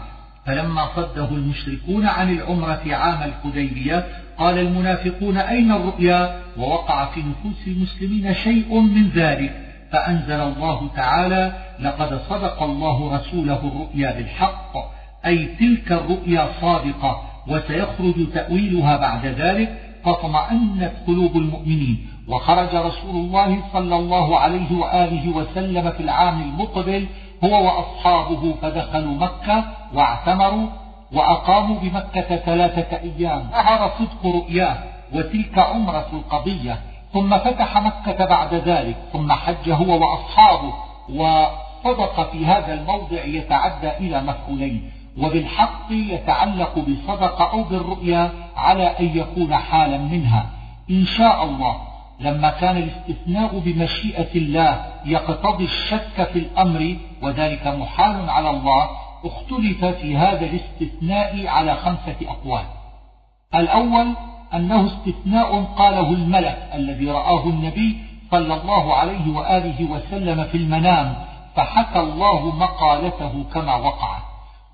[0.46, 4.06] فلما صده المشركون عن العمرة عام الحديبية
[4.38, 9.69] قال المنافقون أين الرؤيا؟ ووقع في نفوس المسلمين شيء من ذلك.
[9.92, 14.74] فأنزل الله تعالى لقد صدق الله رسوله الرؤيا بالحق
[15.26, 22.08] أي تلك الرؤيا صادقة وسيخرج تأويلها بعد ذلك فاطمأنت قلوب المؤمنين.
[22.28, 27.08] وخرج رسول الله صلى الله عليه وآله وسلم في العام المقبل
[27.44, 29.64] هو وأصحابه فدخلوا مكة
[29.94, 30.68] واعتمروا
[31.12, 33.50] وأقاموا بمكة ثلاثة أيام.
[33.52, 34.78] ظهر صدق رؤياه
[35.14, 36.80] وتلك عمرة القضية.
[37.14, 40.74] ثم فتح مكة بعد ذلك ثم حج هو وأصحابه
[41.10, 49.56] وصدق في هذا الموضع يتعدى إلى مفعولين وبالحق يتعلق بصدق أو بالرؤيا على أن يكون
[49.56, 50.50] حالا منها.
[50.90, 51.82] إن شاء الله
[52.20, 58.90] لما كان الاستثناء بمشيئة الله يقتضي الشك في الأمر وذلك محال على الله
[59.26, 62.66] اختلف في هذا الاستثناء على خمسة أقوال.
[63.56, 64.16] الأول
[64.54, 67.98] أنه استثناء قاله الملك الذي رآه النبي
[68.32, 71.16] صلى الله عليه وآله وسلم في المنام
[71.56, 74.22] فحكى الله مقالته كما وقعت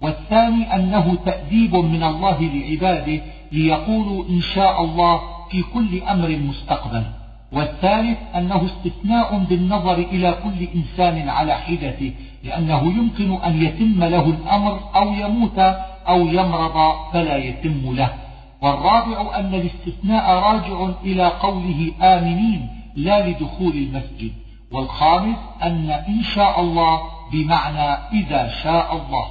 [0.01, 3.21] والثاني أنه تأديب من الله لعباده
[3.51, 7.03] ليقولوا إن شاء الله في كل أمر مستقبل.
[7.51, 12.13] والثالث أنه استثناء بالنظر إلى كل إنسان على حدته
[12.43, 15.59] لأنه يمكن أن يتم له الأمر أو يموت
[16.07, 18.09] أو يمرض فلا يتم له.
[18.66, 24.32] والرابع أن الاستثناء راجع إلى قوله آمنين لا لدخول المسجد.
[24.72, 27.01] والخامس أن إن شاء الله
[27.32, 29.26] بمعنى إذا شاء الله.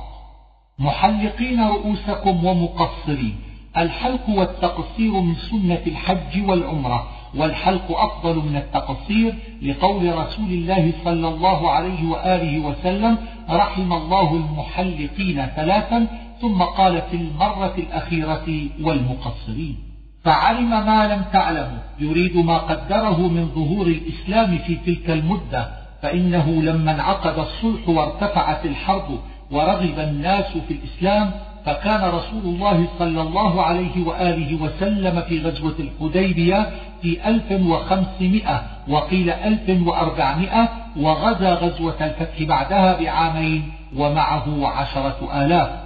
[0.78, 3.36] محلقين رؤوسكم ومقصرين.
[3.76, 7.08] الحلق والتقصير من سنة الحج والعمرة.
[7.36, 13.18] والحلق أفضل من التقصير لقول رسول الله صلى الله عليه وآله وسلم
[13.50, 16.06] رحم الله المحلقين ثلاثا
[16.44, 18.46] ثم قال في المرة الأخيرة
[18.82, 19.76] والمقصرين
[20.24, 25.68] فعلم ما لم تعلموا يريد ما قدره من ظهور الإسلام في تلك المدة
[26.02, 29.18] فإنه لما انعقد الصلح وارتفعت الحرب
[29.50, 31.30] ورغب الناس في الإسلام
[31.66, 36.70] فكان رسول الله صلى الله عليه وآله وسلم في غزوة الحديبية
[37.02, 45.83] في ألف وخمسمائة وقيل ألف وأربعمائة وغزا غزوة الفتح بعدها بعامين ومعه عشرة آلاف.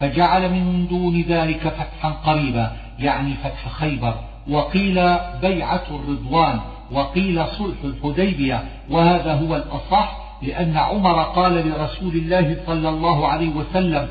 [0.00, 4.14] فجعل من دون ذلك فتحا قريبا يعني فتح خيبر.
[4.50, 4.94] وقيل
[5.42, 6.60] بيعة الرضوان
[6.92, 8.64] وقيل صلح الحديبية.
[8.90, 14.08] وهذا هو الأصح لأن عمر قال لرسول الله صلى الله عليه وسلم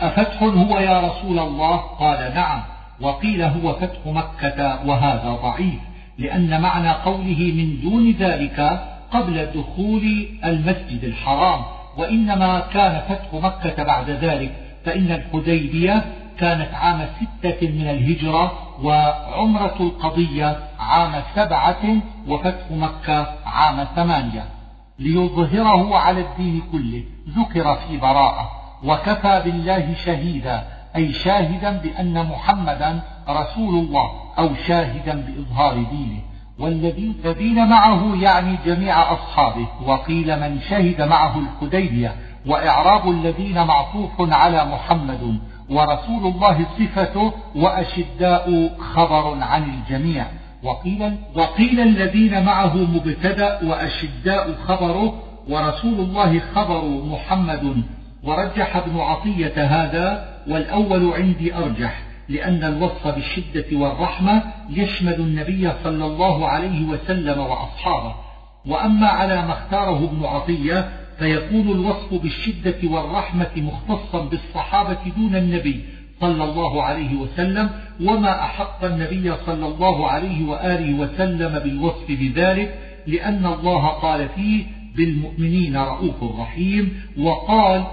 [0.00, 2.60] أفتح هو يا رسول الله؟ قال نعم.
[3.00, 5.80] وقيل هو فتح مكة وهذا ضعيف.
[6.18, 8.80] لأن معنى قوله من دون ذلك
[9.12, 11.60] قبل دخول المسجد الحرام.
[11.96, 16.04] وإنما كان فتح مكة بعد ذلك فإن الحديبية
[16.38, 18.52] كانت عام ستة من الهجرة
[18.82, 21.96] وعمرة القضية عام سبعة
[22.28, 24.44] وفتح مكة عام ثمانية.
[24.98, 28.50] ليظهره على الدين كله ذكر في براءة.
[28.84, 30.64] وكفى بالله شهيدا
[30.96, 36.20] أي شاهدا بأن محمدا رسول الله أو شاهدا بإظهار دينه.
[36.58, 39.66] والذين معه يعني جميع أصحابه.
[39.86, 42.16] وقيل من شهد معه الحديبية.
[42.46, 45.38] وإعراب الذين معطوف على محمد
[45.70, 50.26] ورسول الله صفته وأشداء خبر عن الجميع.
[50.62, 55.14] وقيل, وقيل الذين معه مبتدأ وأشداء خبره
[55.48, 57.82] ورسول الله خبر محمد.
[58.24, 66.48] ورجح ابن عطية هذا والأول عندي أرجح لأن الوصف بالشدة والرحمة يشمل النبي صلى الله
[66.48, 68.14] عليه وسلم وأصحابه.
[68.66, 75.80] وأما على ما اختاره ابن عطية فيكون الوصف بالشدة والرحمة مختصا بالصحابة دون النبي
[76.20, 77.70] صلى الله عليه وسلم
[78.00, 84.64] وما أحق النبي صلى الله عليه وآله وسلم بالوصف بذلك لأن الله قال فيه
[84.96, 87.84] بالمؤمنين رؤوف رحيم وقال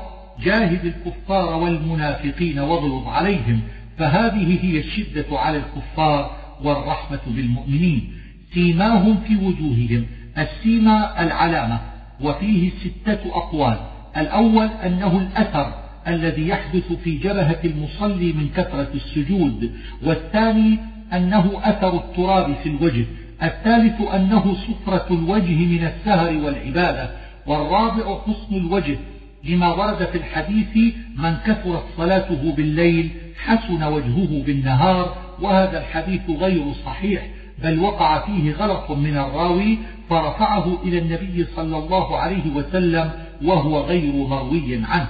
[0.44, 3.62] جاهد الكفار والمنافقين واغلظ عليهم.
[3.98, 6.32] فهذه هي الشدة على الكفار
[6.64, 8.14] والرحمة بالمؤمنين.
[8.54, 10.06] سيماهم في وجوههم.
[10.38, 11.99] السيما العلامة.
[12.22, 13.78] وفيه ستة أقوال.
[14.18, 15.74] الأول أنه الأثر
[16.08, 19.72] الذي يحدث في جبهة المصلي من كثرة السجود.
[20.06, 20.80] والثاني
[21.14, 23.06] أنه أثر التراب في الوجه.
[23.44, 27.10] الثالث أنه صفرة الوجه من السهر والعبادة.
[27.48, 28.98] والرابع حسن الوجه.
[29.44, 33.10] لما ورد في الحديث من كثرت صلاته بالليل
[33.46, 35.16] حسن وجهه بالنهار.
[35.42, 37.28] وهذا الحديث غير صحيح
[37.64, 39.78] بل وقع فيه غلط من الراوي
[40.10, 43.12] فرفعه إلى النبي صلى الله عليه وسلم
[43.44, 45.10] وهو غير مروي عنه.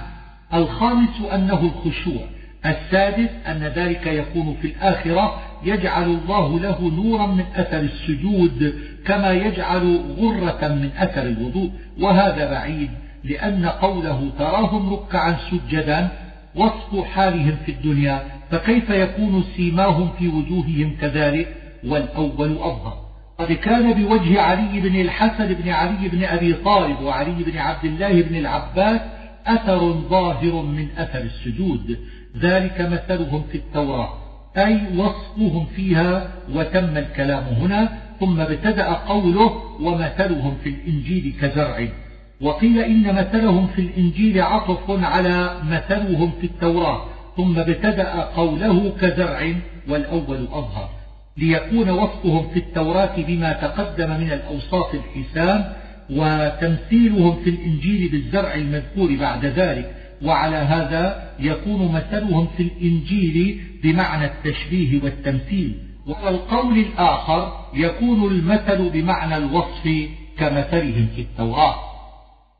[0.54, 2.22] الخامس أنه الخشوع.
[2.66, 8.74] السادس أن ذلك يكون في الآخرة يجعل الله له نورا من أثر السجود
[9.06, 11.70] كما يجعل غرة من أثر الوضوء.
[12.00, 12.90] وهذا بعيد
[13.24, 16.08] لأن قوله تراهم ركعا سجدا
[16.54, 23.09] وصف حالهم في الدنيا فكيف يكون سيماهم في وجوههم كذلك؟ والأول أظهر.
[23.40, 28.22] قد كان بوجه علي بن الحسن بن علي بن أبي طالب وعلي بن عبد الله
[28.22, 29.00] بن العباس
[29.46, 31.98] أثر ظاهر من أثر السجود.
[32.36, 34.14] ذلك مثلهم في التوراة
[34.56, 37.88] أي وصفهم فيها وتم الكلام هنا
[38.20, 41.88] ثم ابتدأ قوله ومثلهم في الإنجيل كزرع.
[42.40, 47.04] وقيل إن مثلهم في الإنجيل عطف على مثلهم في التوراة
[47.36, 49.52] ثم ابتدأ قوله كزرع
[49.88, 50.99] والأول أظهر.
[51.36, 55.72] ليكون وصفهم في التوراة بما تقدم من الأوصاف الحسان
[56.10, 59.96] وتمثيلهم في الإنجيل بالزرع المذكور بعد ذلك.
[60.22, 65.78] وعلى هذا يكون مثلهم في الإنجيل بمعنى التشبيه والتمثيل.
[66.06, 70.08] والقول الآخر يكون المثل بمعنى الوصف
[70.38, 71.74] كمثلهم في التوراة.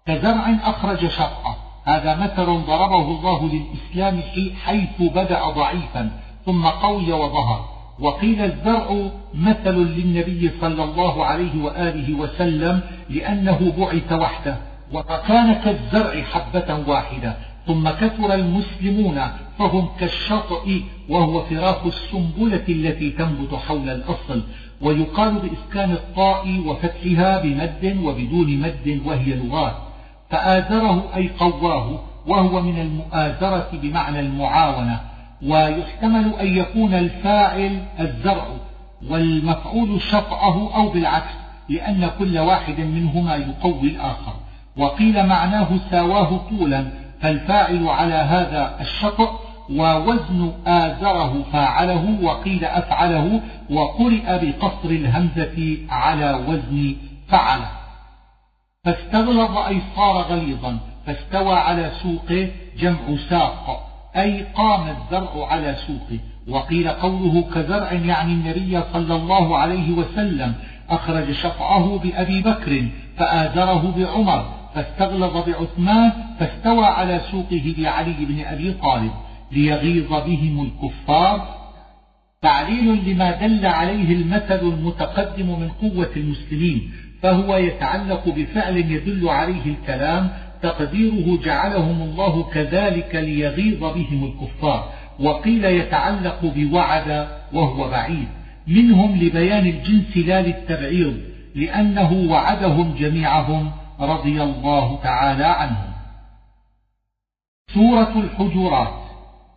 [0.06, 4.22] كزرع أخرج شطأه هذا مثل ضربه الله للإسلام
[4.64, 6.10] حيث بدأ ضعيفا
[6.46, 7.79] ثم قوي وظهر.
[8.00, 12.80] وقيل الزرع مثل للنبي صلى الله عليه وآله وسلم
[13.10, 14.56] لأنه بعث وحده
[14.92, 17.36] وكان كالزرع حبة واحدة
[17.66, 19.20] ثم كثر المسلمون
[19.58, 24.42] فهم كالشطء وهو فراق السنبلة التي تنبت حول الأصل
[24.80, 29.74] ويقال بإسكان الطاء وفتحها بمد وبدون مد وهي لغات
[30.30, 35.00] فآزره أي قواه وهو من المؤازرة بمعنى المعاونة.
[35.42, 38.46] ويحتمل أن يكون الفاعل الزرع
[39.10, 41.34] والمفعول شطأه أو بالعكس
[41.68, 44.34] لأن كل واحد منهما يقوي الآخر.
[44.76, 49.38] وقيل معناه ساواه طولا فالفاعل على هذا الشطأ
[49.70, 56.96] ووزن آزره فاعله وقيل أفعله وقرئ بقصر الهمزة على وزن
[57.28, 57.60] فعل
[58.84, 63.89] فاستغلظ أي صار غليظا فاستوى على سوقه جمع ساق.
[64.16, 66.18] أي قام الزرع على سوقه.
[66.48, 70.54] وقيل قوله كزرع يعني النبي صلى الله عليه وسلم.
[70.90, 74.44] أخرج شفعه بأبي بكر فآزره بعمر
[74.74, 79.12] فاستغلظ بعثمان فاستوى على سوقه بعلي بن أبي طالب
[79.52, 81.60] ليغيظ بهم الكفار.
[82.42, 86.92] تعليل لما دل عليه المثل المتقدم من قوة المسلمين
[87.22, 90.30] فهو يتعلق بفعل يدل عليه الكلام
[90.62, 98.28] تقديره جعلهم الله كذلك ليغيظ بهم الكفار وقيل يتعلق بوعد وهو بعيد.
[98.66, 101.20] منهم لبيان الجنس لا للتبعيض
[101.54, 105.90] لأنه وعدهم جميعهم رضي الله تعالى عنهم.
[107.74, 109.00] سورة الحجرات.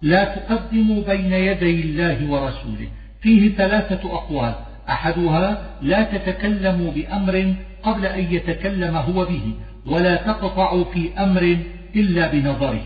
[0.01, 2.87] لا تقدموا بين يدي الله ورسوله.
[3.21, 4.55] فيه ثلاثة أقوال.
[4.89, 9.53] أحدها لا تتكلموا بأمر قبل أن يتكلم هو به.
[9.85, 11.57] ولا تقطعوا في أمر
[11.95, 12.83] إلا بنظره.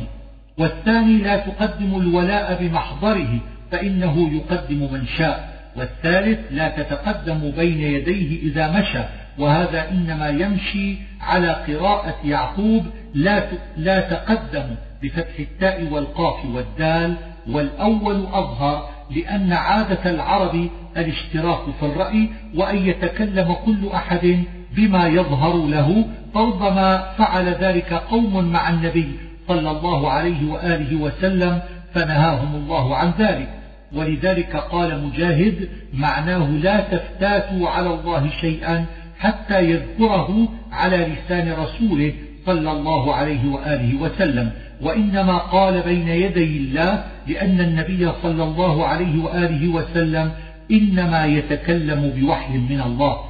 [0.57, 3.39] والثاني لا تقدموا الولاء بمحضره
[3.71, 5.57] فإنه يقدم من شاء.
[5.75, 9.03] والثالث لا تتقدم بين يديه إذا مشى
[9.37, 13.43] وهذا إنما يمشي على قراءة يعقوب لا
[13.77, 17.15] لا تقدم بفتح التاء والقاف والدال.
[17.49, 24.43] والأول أظهر لأن عادة العرب الاشتراك في الرأي وأن يتكلم كل أحد
[24.77, 29.07] بما يظهر له فربما فعل ذلك قوم مع النبي
[29.47, 31.61] صلى الله عليه وآله وسلم
[31.93, 33.49] فنهاهم الله عن ذلك.
[33.95, 38.85] ولذلك قال مجاهد معناه لا تفتاتوا على الله شيئا
[39.19, 42.13] حتى يذكره على لسان رسوله
[42.45, 44.51] صلى الله عليه وآله وسلم.
[44.81, 50.31] وإنما قال بين يدي الله لأن النبي صلى الله عليه وآله وسلم
[50.71, 53.26] إنما يتكلم بوحي من الله.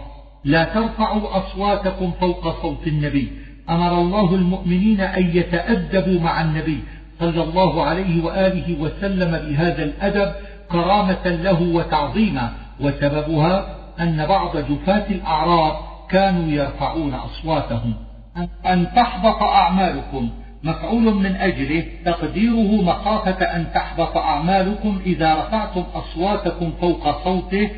[0.47, 3.31] لا ترفعوا أصواتكم فوق صوت النبي.
[3.69, 6.79] أمر الله المؤمنين أن يتأدبوا مع النبي
[7.19, 10.31] صلى الله عليه وآله وسلم بهذا الأدب
[10.71, 12.51] كرامة له وتعظيما.
[12.79, 15.73] وسببها أن بعض جفاة الأعراب
[16.09, 17.93] كانوا يرفعون أصواتهم.
[18.65, 20.29] أن تحبط أعمالكم.
[20.63, 21.85] مفعول من أجله.
[22.05, 27.69] تقديره مخافة أن تحبط أعمالكم إذا رفعتم أصواتكم فوق صوته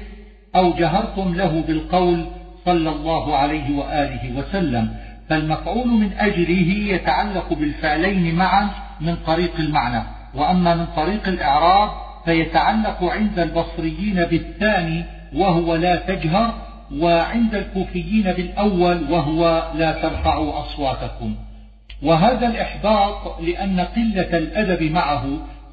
[0.56, 2.26] أو جهرتم له بالقول
[2.66, 4.95] صلى الله عليه وآله وسلم
[5.30, 8.70] فالمفعول من أجله يتعلق بالفعلين معا
[9.01, 10.03] من طريق المعنى
[10.36, 11.89] وأما من طريق الإعراب
[12.26, 15.03] فيتعلق عند البصريين بالثاني
[15.36, 16.53] وهو لا تجهر
[16.99, 21.36] وعند الكوفيين بالأول وهو لا ترفعوا أصواتكم.
[22.03, 25.26] وهذا الإحباط لأن قلة الأدب معه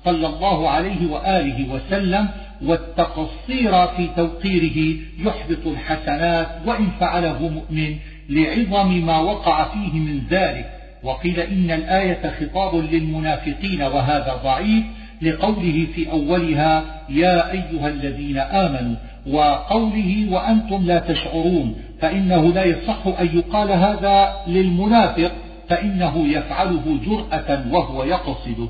[0.05, 2.29] صلى الله عليه وآله وسلم
[2.63, 7.97] والتقصير في توقيره يحبط الحسنات وإن فعله مؤمن
[8.29, 10.77] لعظم ما وقع فيه من ذلك.
[11.03, 14.85] وقيل إن الآية خطاب للمنافقين وهذا ضعيف
[15.23, 18.97] لقوله في أولها يا أيها الذين آمنوا
[19.27, 25.33] وقوله وأنتم لا تشعرون فإنه لا يصح أن يقال هذا للمنافق
[25.69, 28.69] فإنه يفعله جرأة وهو يقصده.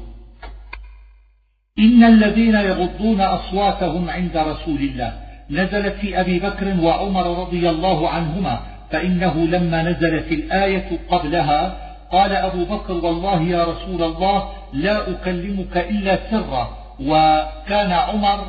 [1.79, 5.13] إن الذين يغضون أصواتهم عند رسول الله
[5.51, 8.61] نزلت في أبي بكر وعمر رضي الله عنهما
[8.91, 11.77] فإنه لما نزلت الآية قبلها
[12.13, 16.87] قال أبو بكر والله يا رسول الله لا أكلمك إلا سرا.
[17.01, 18.47] وكان عمر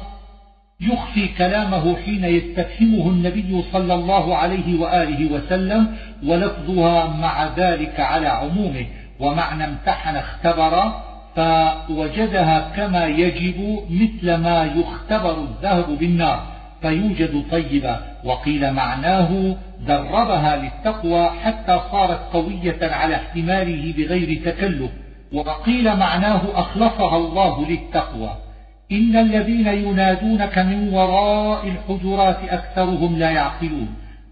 [0.81, 8.85] يخفي كلامه حين يستفهمه النبي صلى الله عليه وآله وسلم ولفظها مع ذلك على عمومه
[9.19, 10.93] ومعنى امتحن اختبر
[11.37, 16.43] فوجدها كما يجب مثل ما يختبر الذهب بالنار
[16.81, 19.55] فيوجد طيبا وقيل معناه
[19.87, 24.91] دربها للتقوى حتى صارت قوية على احتماله بغير تكلف.
[25.33, 28.29] وقيل معناه أخلصها الله للتقوى.
[28.91, 33.87] إن الذين ينادونك من وراء الحجرات أكثرهم لا يعقلون.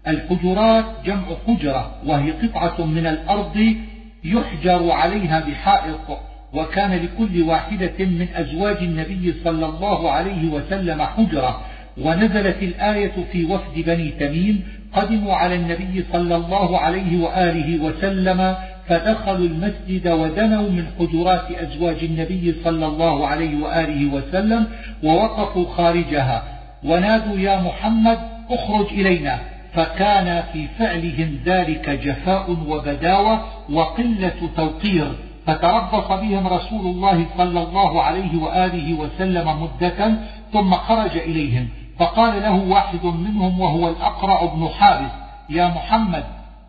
[0.08, 3.76] الحجرات جمع حجرة وهي قطعة من الأرض
[4.24, 6.18] يحجر عليها بحائط.
[6.52, 11.60] وكان لكل واحدة من أزواج النبي صلى الله عليه وسلم حجرة
[11.98, 18.56] ونزلت الآية في وفد بني تميم قدموا على النبي صلى الله عليه وآله وسلم
[18.88, 24.66] فدخلوا المسجد ودنوا من حجرات أزواج النبي صلى الله عليه وآله وسلم
[25.02, 26.42] ووقفوا خارجها.
[26.84, 28.18] ونادوا يا محمد
[28.50, 29.38] اخرج إلينا.
[29.74, 35.12] فكان في فعلهم ذلك جفاء وبداوة وقلة توقير.
[35.46, 40.18] فتربص بهم رسول الله صلى الله عليه وآله وسلم مدة
[40.52, 41.68] ثم خرج إليهم.
[41.98, 45.12] فقال له واحد منهم وهو الأقرع بن حارث
[45.50, 46.24] يا محمد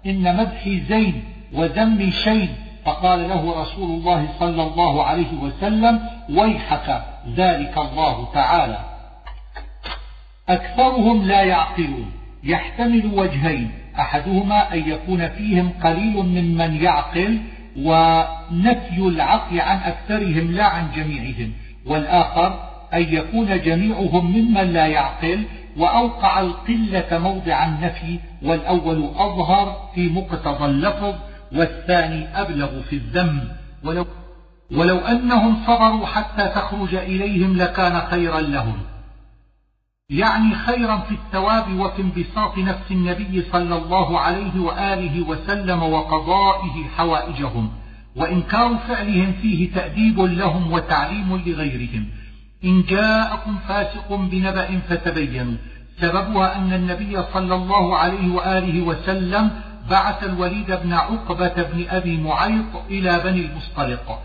[0.05, 1.23] إن مدحي زين
[1.53, 2.49] وذمي شين.
[2.85, 5.99] فقال له رسول الله صلى الله عليه وسلم
[6.29, 7.01] ويحك
[7.35, 8.79] ذلك الله تعالى.
[10.49, 12.11] أكثرهم لا يعقلون.
[12.43, 17.39] يحتمل وجهين أحدهما أن يكون فيهم قليل ممن يعقل
[17.77, 21.53] ونفي العقل عن أكثرهم لا عن جميعهم
[21.85, 22.59] والآخر
[22.93, 25.45] أن يكون جميعهم ممن لا يعقل
[25.77, 31.15] وأوقع القلة موضع النفي والأول أظهر في مقتضى اللفظ
[31.55, 33.39] والثاني أبلغ في الذم.
[33.83, 34.05] ولو
[34.71, 38.77] ولو أنهم صبروا حتى تخرج إليهم لكان خيرا لهم.
[40.09, 47.71] يعني خيرا في الثواب وفي انبساط نفس النبي صلى الله عليه وآله وسلم وقضائه حوائجهم
[48.15, 52.07] وإنكار فعلهم فيه تأديب لهم وتعليم لغيرهم.
[52.63, 55.57] إن جاءكم فاسق بنبأ فتبينوا.
[56.01, 59.51] سببها أن النبي صلى الله عليه وآله وسلم
[59.89, 64.19] بعث الوليد بن عقبة بن أبي معيط إلى بني المصطلق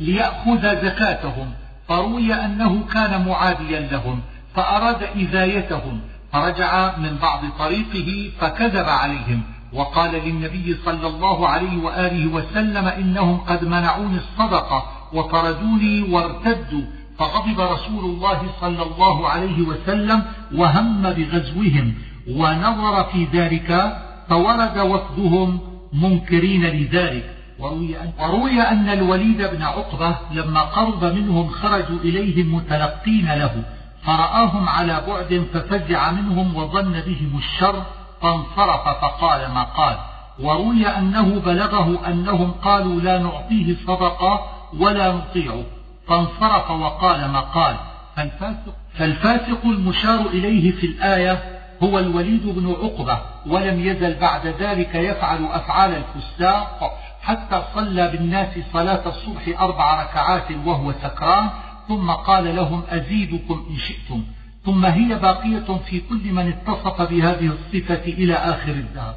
[0.00, 1.52] ليأخذ زكاتهم
[1.88, 4.20] فروي أنه كان معاديا لهم.
[4.54, 6.00] فأراد إذايتهم
[6.32, 13.64] فرجع من بعض طريقه فكذب عليهم وقال للنبي صلى الله عليه وآله وسلم إنهم قد
[13.64, 16.82] منعوني الصدقة وطردوني وارتدوا
[17.18, 20.22] فغضب رسول الله صلى الله عليه وسلم
[20.54, 21.94] وهم بغزوهم
[22.28, 23.96] ونظر في ذلك
[24.28, 25.60] فورد وفدهم
[25.92, 27.34] منكرين لذلك.
[27.58, 33.64] وروي أن, وروي أن الوليد بن عقبة لما قرب منهم خرجوا إليهم متلقين له
[34.06, 37.82] فرآهم على بعد ففزع منهم وظن بهم الشر
[38.22, 39.96] فانصرف فقال ما قال.
[40.40, 44.40] وروي أنه بلغه أنهم قالوا لا نعطيه صدقة
[44.78, 45.62] ولا نطيعه.
[46.08, 47.76] فانصرف وقال ما قال.
[48.16, 51.42] فالفاسق, فالفاسق المشار إليه في الآية
[51.82, 59.02] هو الوليد بن عقبة ولم يزل بعد ذلك يفعل أفعال الفساق حتى صلى بالناس صلاة
[59.06, 61.50] الصبح أربع ركعات وهو سكران
[61.88, 64.22] ثم قال لهم أزيدكم إن شئتم.
[64.64, 69.14] ثم هي باقية في كل من اتصف بهذه الصفة إلى آخر الدهر.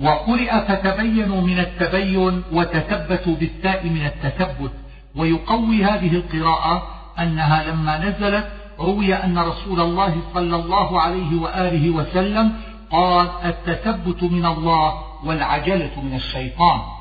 [0.00, 4.72] وقرئ فتبينوا من التبين وتثبتوا بالتاء من التثبت.
[5.16, 6.86] ويقوي هذه القراءة
[7.18, 8.48] أنها لما نزلت
[8.80, 12.52] روي أن رسول الله صلى الله عليه وآله وسلم
[12.90, 16.97] قال التثبت من الله والعجلة من الشيطان.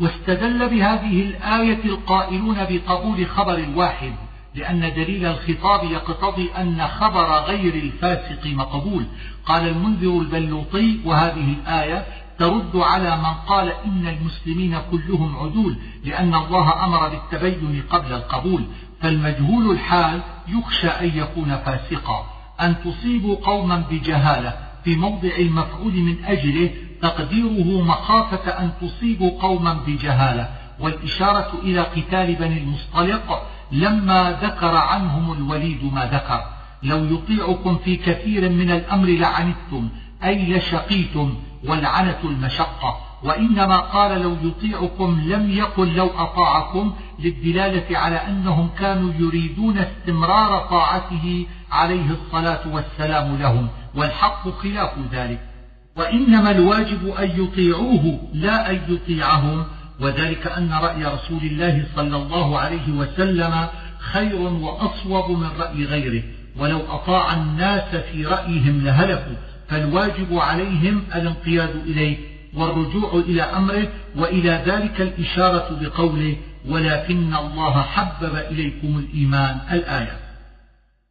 [0.00, 4.12] واستدل بهذه الآية القائلون بقبول خبر الواحد
[4.54, 9.04] لأن دليل الخطاب يقتضي أن خبر غير الفاسق مقبول.
[9.46, 12.06] قال المنذر البلوطي وهذه الآية
[12.38, 18.64] ترد على من قال إن المسلمين كلهم عدول لأن الله أمر بالتبين قبل القبول.
[19.00, 22.26] فالمجهول الحال يخشى أن يكون فاسقا.
[22.60, 26.70] أن تصيبوا قوما بجهالة في موضع المفعول من أجله
[27.02, 30.48] تقديره مخافة أن تصيبوا قوما بجهالة
[30.80, 33.42] والإشارة إلى قتال بني المصطلق
[33.72, 36.44] لما ذكر عنهم الوليد ما ذكر.
[36.82, 39.88] لو يطيعكم في كثير من الأمر لعنتم
[40.24, 41.34] أي لشقيتم
[41.64, 42.96] والعنة المشقة.
[43.22, 51.46] وإنما قال لو يطيعكم لم يقل لو أطاعكم للدلالة على أنهم كانوا يريدون استمرار طاعته
[51.72, 55.51] عليه الصلاة والسلام لهم والحق خلاف ذلك.
[55.96, 59.64] وإنما الواجب أن يطيعوه لا أن يطيعهم.
[60.00, 63.66] وذلك أن رأي رسول الله صلى الله عليه وسلم
[63.98, 66.22] خير وأصوب من رأي غيره.
[66.58, 69.36] ولو أطاع الناس في رأيهم لهلكوا
[69.68, 72.16] فالواجب عليهم الانقياد إليه
[72.54, 76.36] والرجوع إلى أمره وإلى ذلك الإشارة بقوله
[76.68, 79.58] ولكن الله حبب إليكم الإيمان.
[79.72, 80.16] الآية.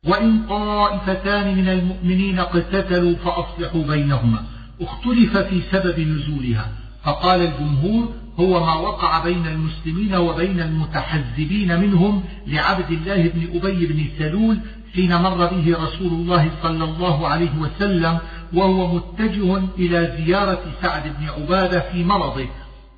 [0.07, 4.43] وإن طائفتان من المؤمنين اقتتلوا فأصلحوا بينهما.
[4.81, 6.71] اختلف في سبب نزولها
[7.03, 14.05] فقال الجمهور هو ما وقع بين المسلمين وبين المتحزبين منهم لعبد الله بن أبي بن
[14.19, 14.57] سلول
[14.95, 18.17] حين مر به رسول الله صلى الله عليه وسلم
[18.53, 22.47] وهو متجه إلى زيارة سعد بن عبادة في مرضه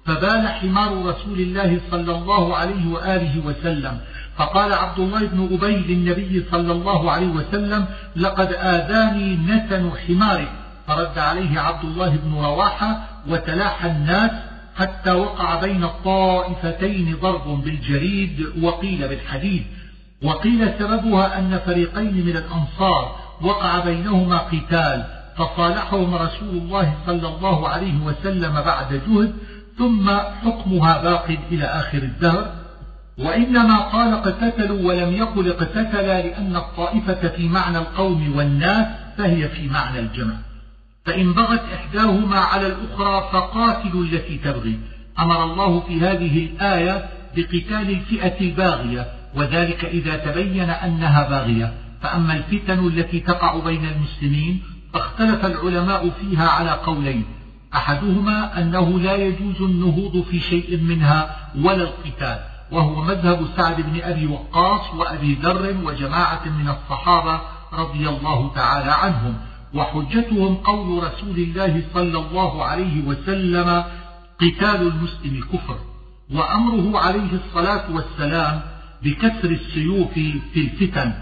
[0.05, 3.97] فبال حمار رسول الله صلى الله عليه وآله وسلم.
[4.37, 7.85] فقال عبد الله بن أبي للنبي صلى الله عليه وسلم
[8.15, 10.62] لقد آذاني نتن حمارك.
[10.87, 14.31] فرد عليه عبد الله بن رواحة وتلاحى الناس
[14.75, 19.63] حتى وقع بين الطائفتين ضرب بالجريد وقيل بالحديد.
[20.23, 25.05] وقيل سببها أن فريقين من الأنصار وقع بينهما قتال
[25.37, 29.33] فصالحهم رسول الله صلى الله عليه وسلم بعد جهد
[29.77, 30.09] ثم
[30.43, 32.51] حكمها باق إلى آخر الدهر.
[33.17, 38.87] وإنما قال اقتتلوا ولم يقل اقتتلا لأن الطائفة في معنى القوم والناس
[39.17, 40.33] فهي في معنى الجمع.
[41.05, 44.79] فإن بغت إحداهما على الأخرى فقاتلوا التي تبغي.
[45.19, 51.73] أمر الله في هذه الآية بقتال الفئة الباغية وذلك إذا تبين أنها باغية.
[52.01, 54.61] فأما الفتن التي تقع بين المسلمين
[54.93, 57.25] فاختلف العلماء فيها على قولين.
[57.75, 62.39] أحدهما أنه لا يجوز النهوض في شيء منها ولا القتال
[62.71, 67.41] وهو مذهب سعد بن أبي وقاص وأبي ذر وجماعة من الصحابة
[67.73, 69.37] رضي الله تعالى عنهم.
[69.73, 73.83] وحجتهم قول رسول الله صلى الله عليه وسلم
[74.39, 75.77] قتال المسلم كفر
[76.33, 78.61] وأمره عليه الصلاة والسلام
[79.03, 80.13] بكسر السيوف
[80.53, 81.13] في الفتن.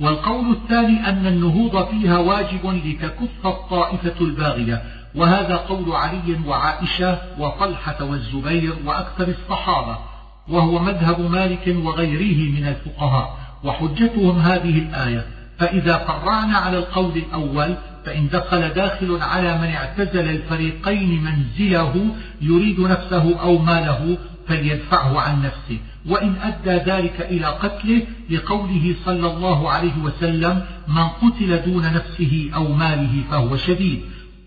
[0.00, 4.82] والقول الثاني أن النهوض فيها واجب لتكف الطائفة الباغية
[5.14, 9.98] وهذا قول علي وعائشة وطلحة والزبير وأكثر الصحابة
[10.48, 15.39] وهو مذهب مالك وغيره من الفقهاء وحجتهم هذه الآية.
[15.60, 23.40] فإذا فرعنا على القول الأول فإن دخل داخل على من اعتزل الفريقين منزله يريد نفسه
[23.40, 24.18] أو ماله
[24.48, 25.78] فليدفعه عن نفسه.
[26.06, 32.72] وإن أدى ذلك إلى قتله لقوله صلى الله عليه وسلم من قتل دون نفسه أو
[32.72, 34.00] ماله فهو شديد.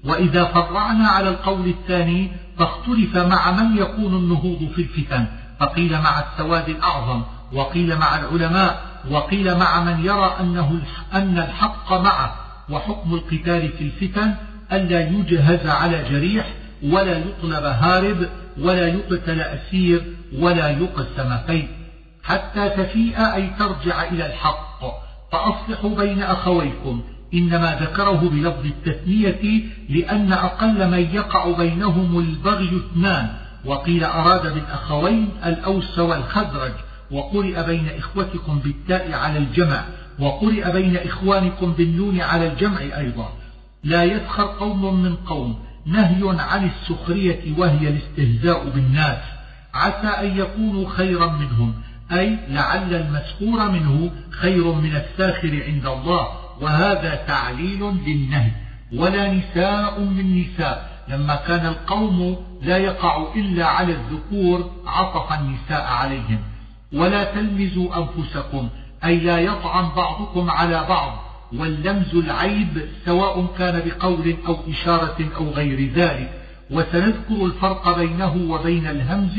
[0.03, 5.26] وإذا فرعنا على القول الثاني فاختلف مع من يكون النهوض في الفتن
[5.60, 7.22] فقيل مع السواد الأعظم
[7.53, 10.81] وقيل مع العلماء وقيل مع من يرى أنه
[11.13, 12.35] أن الحق معه
[12.69, 14.34] وحكم القتال في الفتن
[14.71, 16.53] ألا يجهز على جريح
[16.84, 20.03] ولا يطلب هارب ولا يقتل أسير
[20.39, 21.67] ولا يقسم فيء
[22.23, 24.84] حتى تفيء أي ترجع إلى الحق.
[25.31, 27.03] فأصلحوا بين أخويكم.
[27.34, 33.30] إنما ذكره بلفظ التثنية لأن أقل من يقع بينهم البغي اثنان.
[33.65, 36.71] وقيل أراد بالأخوين الأوس والخزرج
[37.14, 39.84] وقرئ بين إخوتكم بالتاء على الجمع
[40.19, 43.34] وقرئ بين إخوانكم بالنون على الجمع أيضا.
[43.84, 49.18] لا يسخر قوم من قوم نهي عن السخرية وهي الاستهزاء بالناس.
[49.73, 51.73] عسى أن يكونوا خيرا منهم
[52.11, 56.27] أي لعل المسخور منه خير من الساخر عند الله
[56.61, 58.52] وهذا تعليل للنهي.
[58.95, 66.52] ولا نساء من نساء لما كان القوم لا يقع إلا على الذكور عطف النساء عليهم.
[66.94, 68.70] ولا تلمزوا أنفسكم
[69.06, 71.24] أي لا يطعن بعضكم على بعض.
[71.53, 76.41] واللمز العيب سواء كان بقول أو إشارة أو غير ذلك.
[76.72, 79.34] وسنذكر الفرق بينه وبين الهمز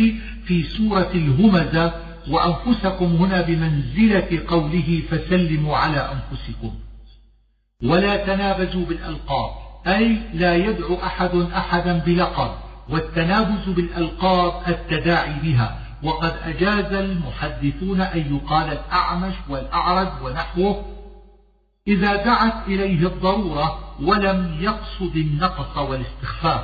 [0.44, 1.92] في سورة الهمزة.
[2.30, 6.74] وأنفسكم هنا بمنزلة قوله فسلموا على أنفسكم.
[7.84, 9.50] ولا تنابزوا بالألقاب
[9.86, 12.50] أي لا يدعو أحد أحدا بلقب.
[12.88, 15.83] والتنابز بالألقاب التداعي بها.
[16.04, 20.84] وقد أجاز المحدثون أن يقال الأعمش والأعرج ونحوه
[21.88, 26.60] إذا دعت إليه الضرورة ولم يقصد النقص والاستخفاف.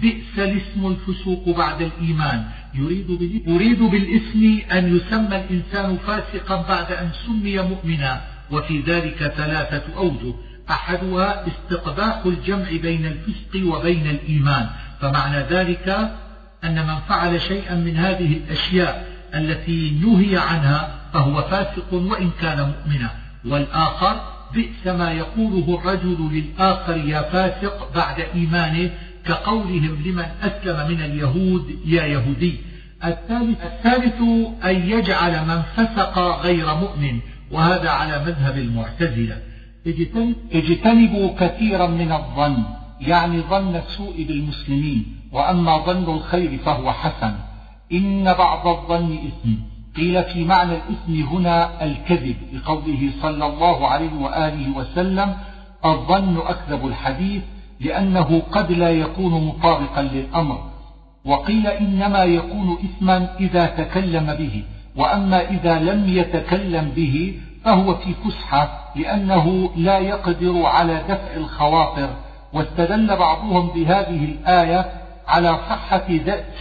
[0.00, 2.44] بئس الاسم الفسوق بعد الإيمان.
[2.74, 3.10] يريد,
[3.46, 8.20] يريد بالاسم أن يسمى الإنسان فاسقا بعد أن سمي مؤمنا.
[8.50, 10.34] وفي ذلك ثلاثة أوجه.
[10.70, 14.66] أحدها استقباح الجمع بين الفسق وبين الإيمان.
[15.00, 16.12] فمعنى ذلك
[16.64, 23.10] أن من فعل شيئا من هذه الأشياء التي نهي عنها فهو فاسق وإن كان مؤمنا.
[23.44, 24.20] والآخر
[24.54, 28.90] بئس ما يقوله الرجل للآخر يا فاسق بعد إيمانه
[29.26, 32.60] كقولهم لمن أسلم من اليهود يا يهودي.
[33.04, 34.20] الثالث, الثالث
[34.64, 37.20] أن يجعل من فسق غير مؤمن
[37.50, 39.42] وهذا على مذهب المعتزلة.
[40.52, 42.64] اجتنبوا كثيرا من الظن
[43.00, 45.21] يعني ظن السوء بالمسلمين.
[45.32, 47.34] وأما ظن الخير فهو حسن.
[47.92, 49.50] إن بعض الظن إثم.
[49.96, 55.34] قيل في معنى الإثم هنا الكذب بقوله صلى الله عليه وآله وسلم
[55.84, 57.42] الظن أكذب الحديث
[57.80, 60.58] لأنه قد لا يكون مطابقا للأمر.
[61.24, 64.64] وقيل إنما يكون إثما إذا تكلم به
[64.96, 72.08] وأما إذا لم يتكلم به فهو في فسحة لأنه لا يقدر على دفع الخواطر.
[72.52, 76.08] واستدل بعضهم بهذه الآية على صحة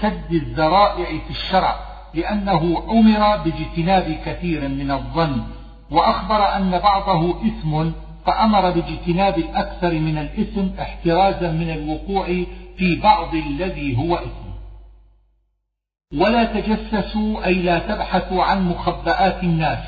[0.01, 1.75] سد الذرائع في الشرع
[2.13, 5.43] لأنه أمر باجتناب كثير من الظن
[5.91, 7.91] وأخبر أن بعضه إثم
[8.25, 12.25] فأمر باجتناب الأكثر من الإثم احترازا من الوقوع
[12.77, 14.51] في بعض الذي هو إثم.
[16.13, 19.83] ولا تجسسوا أي لا تبحثوا عن مخبآت الناس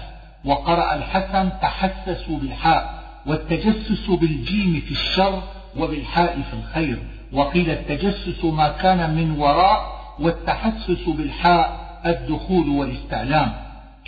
[0.45, 5.41] وقرأ الحسن تحسسوا بالحاء والتجسس بالجيم في الشر
[5.77, 7.12] وبالحاء في الخير.
[7.33, 13.53] وقيل التجسس ما كان من وراء والتحسس بالحاء الدخول والاستعلام.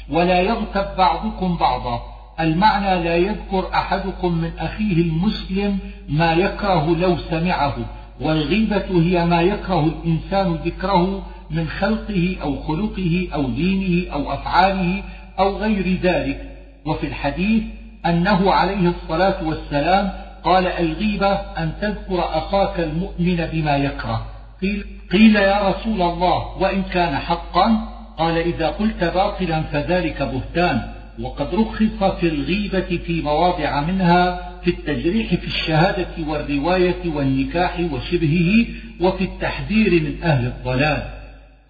[0.10, 2.02] ولا يغتب بعضكم بعضا.
[2.40, 5.80] المعنى لا يذكر أحدكم من أخيه المسلم
[6.10, 7.76] ما يكره لو سمعه.
[8.22, 15.04] والغيبة هي ما يكره الإنسان ذكره من خلقه أو خلقه أو دينه أو أفعاله
[15.40, 16.52] أو غير ذلك.
[16.86, 17.64] وفي الحديث
[18.06, 24.26] أنه عليه الصلاة والسلام قال الغيبة أن تذكر أخاك المؤمن بما يكره.
[24.62, 30.82] قيل, قيل يا رسول الله وإن كان حقا؟ قال إذا قلت باطلا فذلك بهتان.
[31.22, 38.66] وقد رخص في الغيبة في مواضع منها في التجريح في الشهادة والرواية والنكاح وشبهه
[39.02, 41.04] وفي التحذير من أهل الضلال.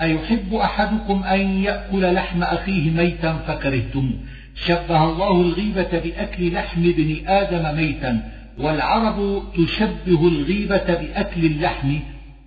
[0.01, 4.19] أيحب أحدكم أن يأكل لحم أخيه ميتا فكرهتموه.
[4.65, 8.34] شبه الله الغيبة بأكل لحم ابن آدم ميتا.
[8.59, 11.99] والعرب تشبه الغيبة بأكل اللحم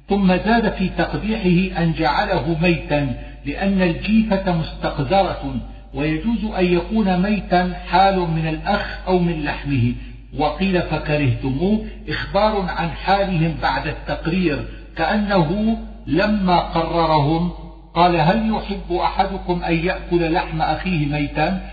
[0.09, 3.15] ثم زاد في تقبيحه أن جعله ميتا
[3.47, 5.55] لأن الجيفة مستقذرة
[5.95, 9.93] ويجوز أن يكون ميتا حال من الأخ أو من لحمه.
[10.39, 14.65] وقيل فكرهتموه إخبار عن حالهم بعد التقرير
[14.97, 17.51] كأنه لما قررهم
[17.95, 21.71] قال هل يحب أحدكم أن يأكل لحم أخيه ميتا؟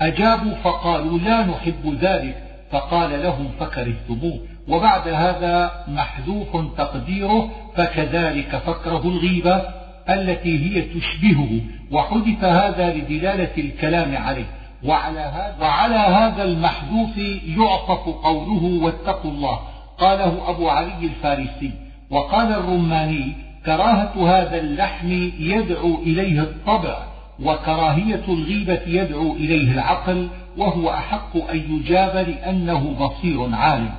[0.00, 2.45] أجابوا فقالوا لا نحب ذلك.
[2.70, 4.38] فقال لهم فكرهتموه.
[4.68, 9.62] وبعد هذا محذوف تقديره فكذلك فكره الغيبة
[10.08, 11.60] التي هي تشبهه.
[11.92, 14.46] وحذف هذا لدلالة الكلام عليه.
[14.84, 17.16] وعلى هذا, وعلى هذا المحذوف
[17.58, 19.60] يعطف قوله واتقوا الله.
[19.98, 21.70] قاله أبو علي الفارسي.
[22.10, 23.32] وقال الرماني
[23.66, 26.96] كراهة هذا اللحم يدعو إليه الطبع
[27.42, 33.94] وكراهية الغيبة يدعو إليه العقل وهو أحق أن يجاب لأنه بصير عالم.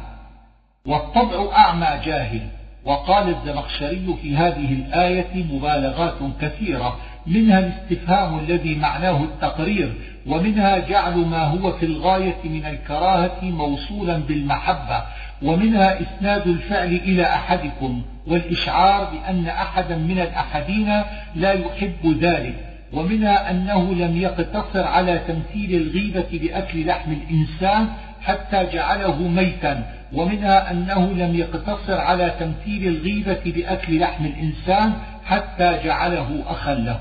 [0.86, 2.42] والطبع أعمى جاهل.
[2.86, 6.98] وقال الزمخشري في هذه الآية مبالغات كثيرة.
[7.28, 9.94] منها الاستفهام الذي معناه التقرير.
[10.28, 15.04] ومنها جعل ما هو في الغاية من الكراهة موصولا بالمحبة.
[15.42, 18.02] ومنها إسناد الفعل إلى أحدكم.
[18.28, 21.04] والإشعار بأن أحدا من الأحدين
[21.36, 22.67] لا يحب ذلك.
[22.94, 27.88] ومنها أنه لم يقتصر على تمثيل الغيبة بأكل لحم الإنسان
[28.22, 29.84] حتى جعله ميتا.
[30.14, 34.94] ومنها أنه لم يقتصر على تمثيل الغيبة بأكل لحم الإنسان
[35.26, 37.00] حتى جعله أخا له.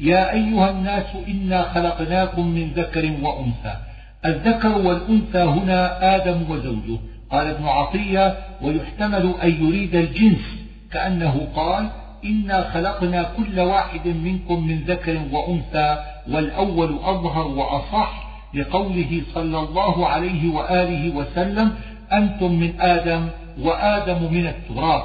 [0.00, 3.76] يا أيها الناس إنا خلقناكم من ذكر وأنثى.
[4.24, 6.98] الذكر والأنثى هنا آدم وزوجه.
[7.30, 11.90] قال ابن عطية ويحتمل أن يريد الجنس كأنه قال
[12.26, 20.54] إنا خلقنا كل واحد منكم من ذكر وأنثى والأول أظهر وأصح لقوله صلى الله عليه
[20.54, 21.74] وآله وسلم
[22.12, 23.28] أنتم من آدم
[23.60, 25.02] وآدم من التراب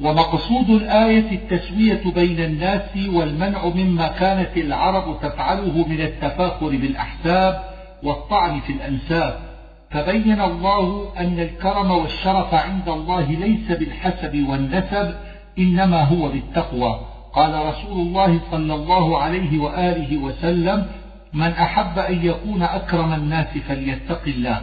[0.00, 7.64] ومقصود الآية التسوية بين الناس والمنع مما كانت العرب تفعله من التفاخر بالأحساب
[8.02, 9.53] والطعن في الأنساب.
[9.94, 15.14] فبين الله أن الكرم والشرف عند الله ليس بالحسب والنسب
[15.58, 17.00] إنما هو بالتقوى.
[17.32, 20.86] قال رسول الله صلى الله عليه وآله وسلم
[21.32, 24.60] من أحب أن يكون أكرم الناس فليتق الله.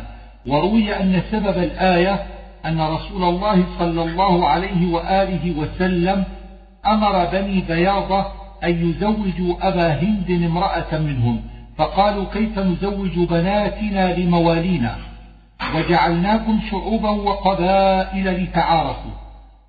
[0.48, 2.24] وروي أن سبب الآية
[2.66, 6.24] أن رسول الله صلى الله عليه وآله وسلم
[6.88, 8.26] أمر بني بياضة
[8.64, 11.42] أن يزوجوا أبا هند امرأة منهم
[11.78, 15.11] فقالوا كيف نزوج بناتنا لموالينا؟
[15.76, 19.12] وجعلناكم شعوبا وقبائل لتعارفوا.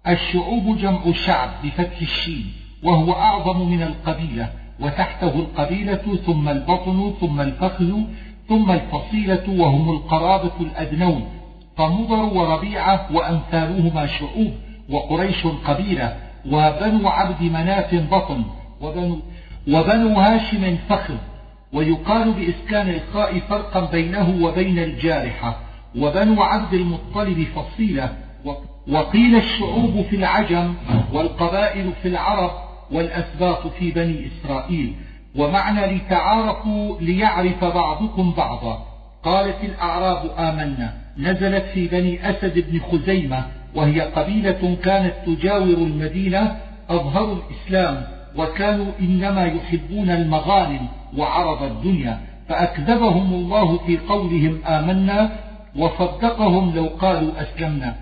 [0.09, 2.52] الشعوب جمع شعب بفتح الشين
[2.82, 4.48] وهو أعظم من القبيلة
[4.81, 7.93] وتحته القبيلة ثم البطن ثم الفخذ
[8.48, 11.28] ثم الفصيلة وهم القرابة الأدنون.
[11.77, 14.52] فمضر وربيعة وأمثالهما شعوب
[14.90, 16.16] وقريش قبيلة
[16.47, 18.44] وبنو عبد مناف بطن
[18.81, 19.19] وبنو,
[19.69, 21.16] وبنو هاشم فخذ.
[21.73, 25.72] ويقال بإسكان الخاء فرقا بينه وبين الجارحة.
[25.98, 28.12] وبنو عبد المطلب فصيلة
[28.89, 30.74] وقيل الشعوب في العجم
[31.12, 32.51] والقبائل في العرب
[32.93, 34.94] والأسباط في بني إسرائيل.
[35.36, 38.86] ومعنى لتعارفوا ليعرف بعضكم بعضا.
[39.23, 43.44] قالت الأعراب آمنا نزلت في بني أسد بن خزيمة
[43.74, 46.56] وهي قبيلة كانت تجاور المدينة
[46.90, 48.05] أظهروا الإسلام
[48.36, 52.19] وكانوا إنما يحبون المغانم وعرض الدنيا.
[52.48, 55.32] فأكذبهم الله في قولهم آمنا
[55.77, 57.94] وصدقهم لو قالوا أسلمنا.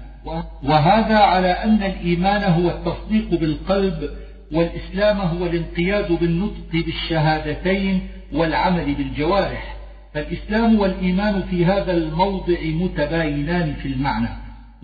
[0.63, 4.11] وهذا على أن الإيمان هو التصديق بالقلب
[4.53, 8.01] والإسلام هو الانقياد بالنطق بالشهادتين
[8.33, 9.77] والعمل بالجوارح.
[10.15, 14.29] فالإسلام والإيمان في هذا الموضع متباينان في المعنى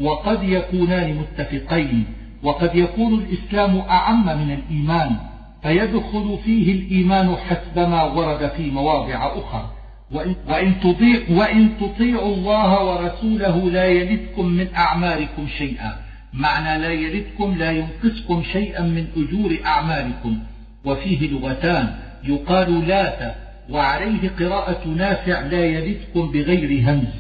[0.00, 2.04] وقد يكونان متفقين.
[2.42, 5.16] وقد يكون الإسلام أعم من الإيمان
[5.62, 9.75] فيدخل فيه الإيمان حسب ما ورد في مواضع أخرى.
[10.12, 15.92] وإن, تطيع وإن تطيعوا الله ورسوله لا يلدكم من أعمالكم شيئا.
[16.32, 20.38] معنى لا يلدكم لا ينقصكم شيئا من أجور أعمالكم.
[20.84, 21.94] وفيه لغتان.
[22.24, 23.34] يقال لات
[23.70, 27.14] وعليه قراءة نافع لا يلدكم بغير همز.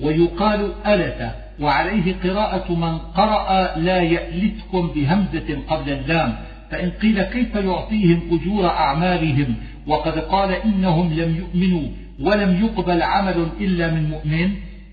[0.00, 1.30] ويقال ألت
[1.60, 6.36] وعليه قراءة من قرأ لا يألتكم بهمزة قبل اللام.
[6.70, 9.54] فإن قيل كيف يعطيهم أجور أعمالهم؟
[9.86, 12.01] وقد قال إنهم لم يؤمنوا.
[12.20, 14.50] ولم يقبل عمل إلا من مؤمن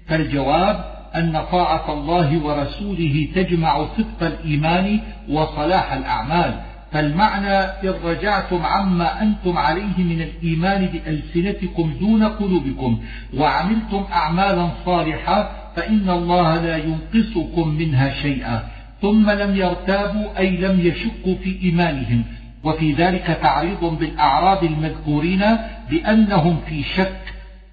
[0.08, 0.86] فالجواب
[1.16, 6.60] أن طاعة الله ورسوله تجمع صدق الإيمان وصلاح الأعمال.
[6.92, 13.00] فالمعنى إن رجعتم عما أنتم عليه من الإيمان بألسنتكم دون قلوبكم
[13.38, 18.64] وعملتم أعمالا صالحة فإن الله لا ينقصكم منها شيئا.
[19.02, 22.24] ثم لم يرتابوا أي لم يشكوا في إيمانهم.
[22.64, 25.46] وفي ذلك تعريض بالأعراب المذكورين
[25.90, 27.22] بأنهم في شك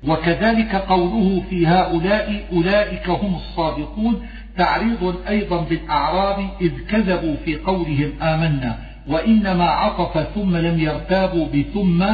[0.06, 4.26] وكذلك قوله في هؤلاء أولئك هم الصادقون
[4.56, 12.04] تعريض أيضا بالأعراب إذ كذبوا في قولهم آمنا وإنما عطف ثم لم يرتابوا بثم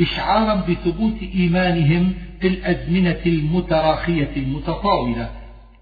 [0.00, 5.28] إشعارا بثبوت إيمانهم في الأزمنة المتراخية المتطاولة.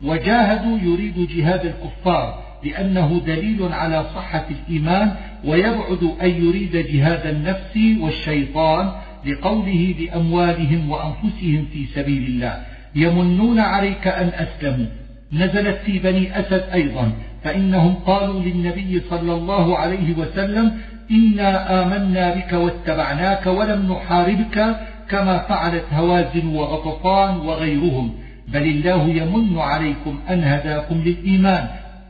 [0.05, 5.13] وجاهدوا يريد جهاد الكفار لأنه دليل على صحة الإيمان
[5.45, 8.93] ويبعد أن يريد جهاد النفس والشيطان
[9.27, 12.63] لقوله بأموالهم وأنفسهم في سبيل الله.
[12.95, 14.87] يمنون عليك أن أسلموا.
[15.33, 17.13] نزلت في بني أسد أيضا
[17.45, 20.73] فإنهم قالوا للنبي صلى الله عليه وسلم
[21.11, 24.77] إنا آمنا بك واتبعناك ولم نحاربك
[25.09, 28.13] كما فعلت هوازن وغطفان وغيرهم.
[28.49, 31.69] بل الله يمن عليكم أن هداكم للإيمان.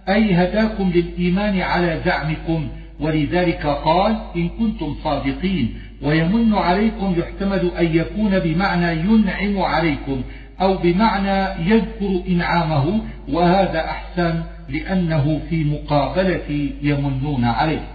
[0.09, 2.69] أي هداكم للإيمان على زعمكم.
[3.01, 5.81] ولذلك قال إن كنتم صادقين.
[6.03, 10.23] ويمن عليكم يحتمل أن يكون بمعنى ينعم عليكم
[10.61, 13.01] أو بمعنى يذكر إنعامه.
[13.29, 17.89] وهذا أحسن لأنه في مقابلة يمنون عليه.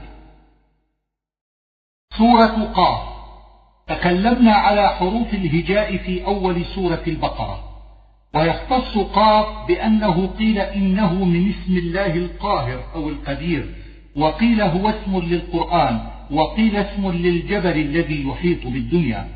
[2.18, 3.16] سورة قاف.
[3.88, 7.64] تكلمنا على حروف الهجاء في أول سورة البقرة.
[8.36, 13.66] ويختص قاف بأنه قيل إنه من اسم الله القاهر أو القدير
[14.16, 16.00] وقيل هو اسم للقرآن
[16.32, 19.28] وقيل اسم للجبل الذي يحيط بالدنيا.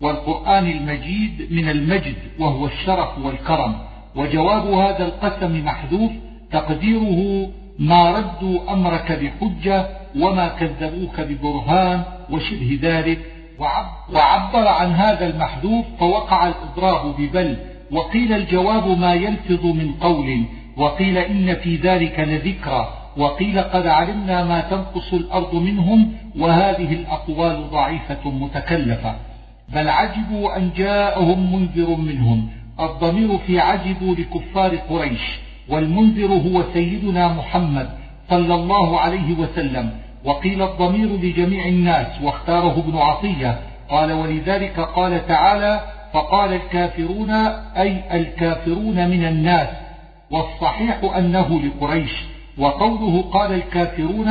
[0.00, 3.74] والقرآن المجيد من المجد وهو الشرف والكرم.
[4.16, 6.12] وجواب هذا القسم محذوف
[6.52, 9.88] تقديره ما ردوا أمرك بحجة
[10.18, 13.18] وما كذبوك ببرهان وشبه ذلك.
[14.12, 17.56] وعبر عن هذا المحذوف فوقع الإضراب ببل.
[17.92, 20.44] وقيل الجواب ما يلفظ من قول
[20.76, 28.30] وقيل إن في ذلك لذكرى وقيل قد علمنا ما تنقص الأرض منهم وهذه الأقوال ضعيفة
[28.30, 29.16] متكلفة.
[29.68, 32.48] بل عجبوا أن جاءهم منذر منهم
[32.80, 35.20] الضمير في عجبوا لكفار قريش
[35.68, 37.90] والمنذر هو سيدنا محمد
[38.30, 39.90] صلى الله عليه وسلم.
[40.24, 43.58] وقيل الضمير لجميع الناس واختاره ابن عطية.
[43.88, 45.80] قال ولذلك قال تعالى
[46.16, 47.30] فقال الكافرون
[47.76, 49.68] أي الكافرون من الناس
[50.30, 52.12] والصحيح أنه لقريش.
[52.58, 54.28] وقوله قال الكافرون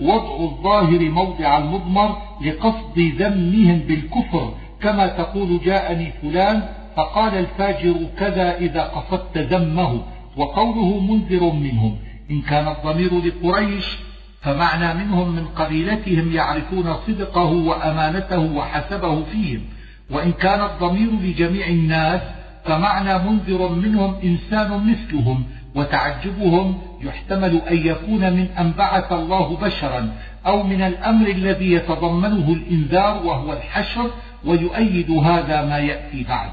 [0.00, 4.52] وضع الظاهر موضع المضمر لقصد ذمهم بالكفر
[4.82, 6.62] كما تقول جاءني فلان
[6.96, 10.02] فقال الفاجر كذا إذا قصدت ذمه.
[10.36, 11.96] وقوله منذر منهم
[12.30, 13.98] إن كان الضمير لقريش
[14.40, 19.77] فمعنى منهم من قبيلتهم يعرفون صدقه وأمانته وحسبه فيهم.
[20.10, 22.20] وإن كان الضمير لجميع الناس
[22.64, 25.44] فمعنى منذر منهم إنسان مثلهم
[25.74, 30.14] وتعجبهم يحتمل أن يكون من أن بعث الله بشرا
[30.46, 34.10] أو من الأمر الذي يتضمنه الإنذار وهو الحشر
[34.44, 36.50] ويؤيد هذا ما يأتي بعد.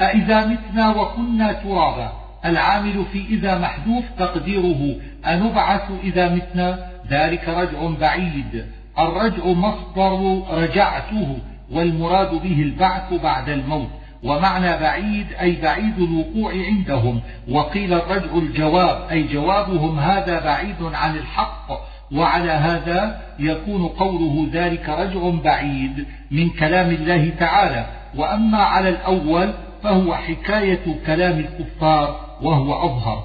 [0.00, 2.12] أإذا متنا وكنا ترابا
[2.44, 4.96] العامل في إذا محذوف تقديره
[5.26, 8.66] أنبعث إذا متنا ذلك رجع بعيد
[8.98, 11.38] الرجع مصدر رجعته
[11.72, 13.88] والمراد به البعث بعد الموت.
[14.22, 17.20] ومعنى بعيد أي بعيد الوقوع عندهم.
[17.48, 21.68] وقيل الرجع الجواب أي جوابهم هذا بعيد عن الحق.
[22.12, 27.86] وعلى هذا يكون قوله ذلك رجع بعيد من كلام الله تعالى.
[28.16, 33.24] وأما على الأول فهو حكاية كلام الكفار وهو أظهر.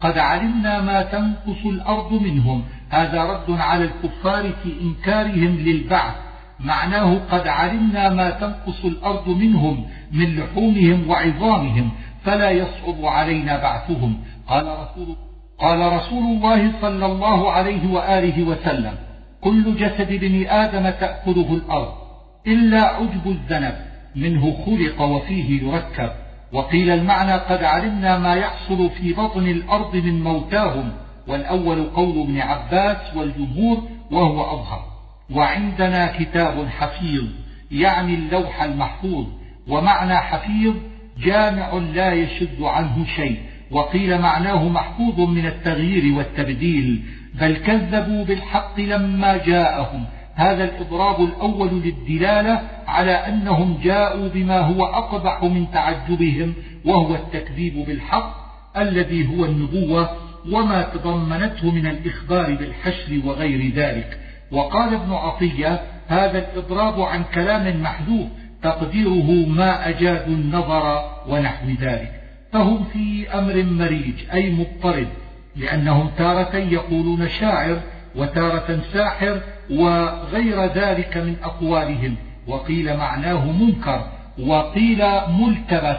[0.00, 2.62] قد علمنا ما تنقص الأرض منهم.
[2.90, 6.14] هذا رد على الكفار في إنكارهم للبعث.
[6.60, 11.90] معناه قد علمنا ما تنقص الأرض منهم من لحومهم وعظامهم
[12.24, 14.16] فلا يصعب علينا بعثهم.
[14.48, 15.16] قال رسول,
[15.58, 18.94] قال رسول الله صلى الله عليه وآله وسلم
[19.40, 21.92] كل جسد بن آدم تأكله الأرض
[22.46, 23.76] إلا عجب الذنب
[24.16, 26.10] منه خلق وفيه يركب.
[26.52, 30.92] وقيل المعنى قد علمنا ما يحصل في بطن الأرض من موتاهم
[31.28, 34.95] والأول قول ابن عباس والجمهور وهو أظهر.
[35.30, 37.24] وعندنا كتاب حفيظ
[37.70, 39.26] يعني اللوح المحفوظ
[39.68, 40.74] ومعنى حفيظ
[41.18, 43.40] جامع لا يشد عنه شيء
[43.70, 47.02] وقيل معناه محفوظ من التغيير والتبديل
[47.40, 50.04] بل كذبوا بالحق لما جاءهم.
[50.34, 56.54] هذا الإضراب الأول للدلالة على أنهم جاءوا بما هو أقبح من تعجبهم
[56.84, 58.46] وهو التكذيب بالحق
[58.76, 60.10] الذي هو النبوة
[60.52, 64.25] وما تضمنته من الإخبار بالحشر وغير ذلك.
[64.52, 68.28] وقال ابن عطية هذا الإضراب عن كلام محذوف
[68.62, 72.20] تقديره ما أجاد النظر ونحو ذلك.
[72.52, 75.08] فهم في أمر مريج أي مضطرب
[75.56, 77.80] لأنهم تارة يقولون شاعر
[78.16, 79.40] وتارة ساحر
[79.70, 82.16] وغير ذلك من أقوالهم.
[82.46, 84.06] وقيل معناه منكر
[84.38, 85.98] وقيل ملتبس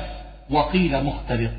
[0.49, 1.52] وقيل مختلط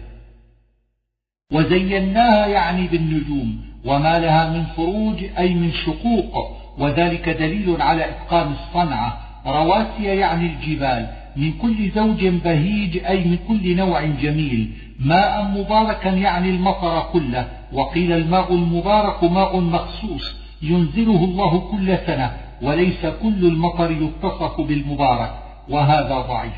[1.52, 6.58] وزيناها يعني بالنجوم وما لها من فروج أي من شقوق.
[6.78, 9.18] وذلك دليل على إتقان الصنعة.
[9.46, 11.08] رواسي يعني الجبال.
[11.36, 14.70] من كل زوج بهيج أي من كل نوع جميل.
[15.00, 17.48] ماء مباركا يعني المطر كله.
[17.72, 20.36] وقيل الماء المبارك ماء مخصوص.
[20.62, 22.32] ينزله الله كل سنة
[22.62, 25.34] وليس كل المطر يتصف بالمبارك.
[25.68, 26.52] وهذا ضعيف.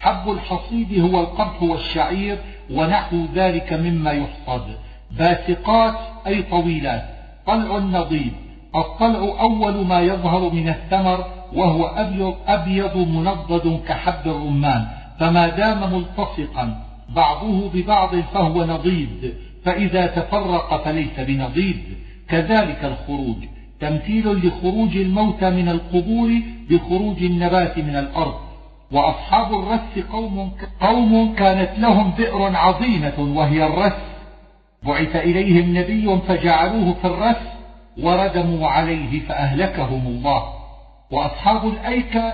[0.00, 2.38] حب الحصيد هو القمح والشعير
[2.70, 4.66] ونحو ذلك مما يحصد.
[5.10, 7.04] باسقات أي طويلات.
[7.46, 8.32] طلع نضيد
[8.80, 11.24] الطلع أول ما يظهر من الثمر
[11.54, 14.86] وهو أبيض, أبيض منضد كحب الرمان
[15.20, 19.34] فما دام ملتصقا بعضه ببعض فهو نضيد
[19.64, 21.82] فإذا تفرق فليس بنضيد.
[22.28, 23.36] كذلك الخروج
[23.80, 26.30] تمثيل لخروج الموتى من القبور
[26.70, 28.34] بخروج النبات من الأرض.
[28.92, 33.92] وأصحاب الرس قوم, قوم كانت لهم بئر عظيمة وهي الرس
[34.82, 37.55] بعث إليهم نبي فجعلوه في الرس
[38.02, 40.52] وردموا عليه فأهلكهم الله.
[41.10, 42.32] وأصحاب الأيكة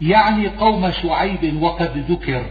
[0.00, 2.44] يعني قوم شعيب وقد ذكر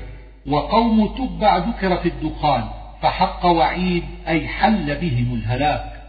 [0.48, 2.64] وقوم تبع ذكر في الدخان
[3.02, 6.01] فحق وعيد أي حل بهم الهلاك.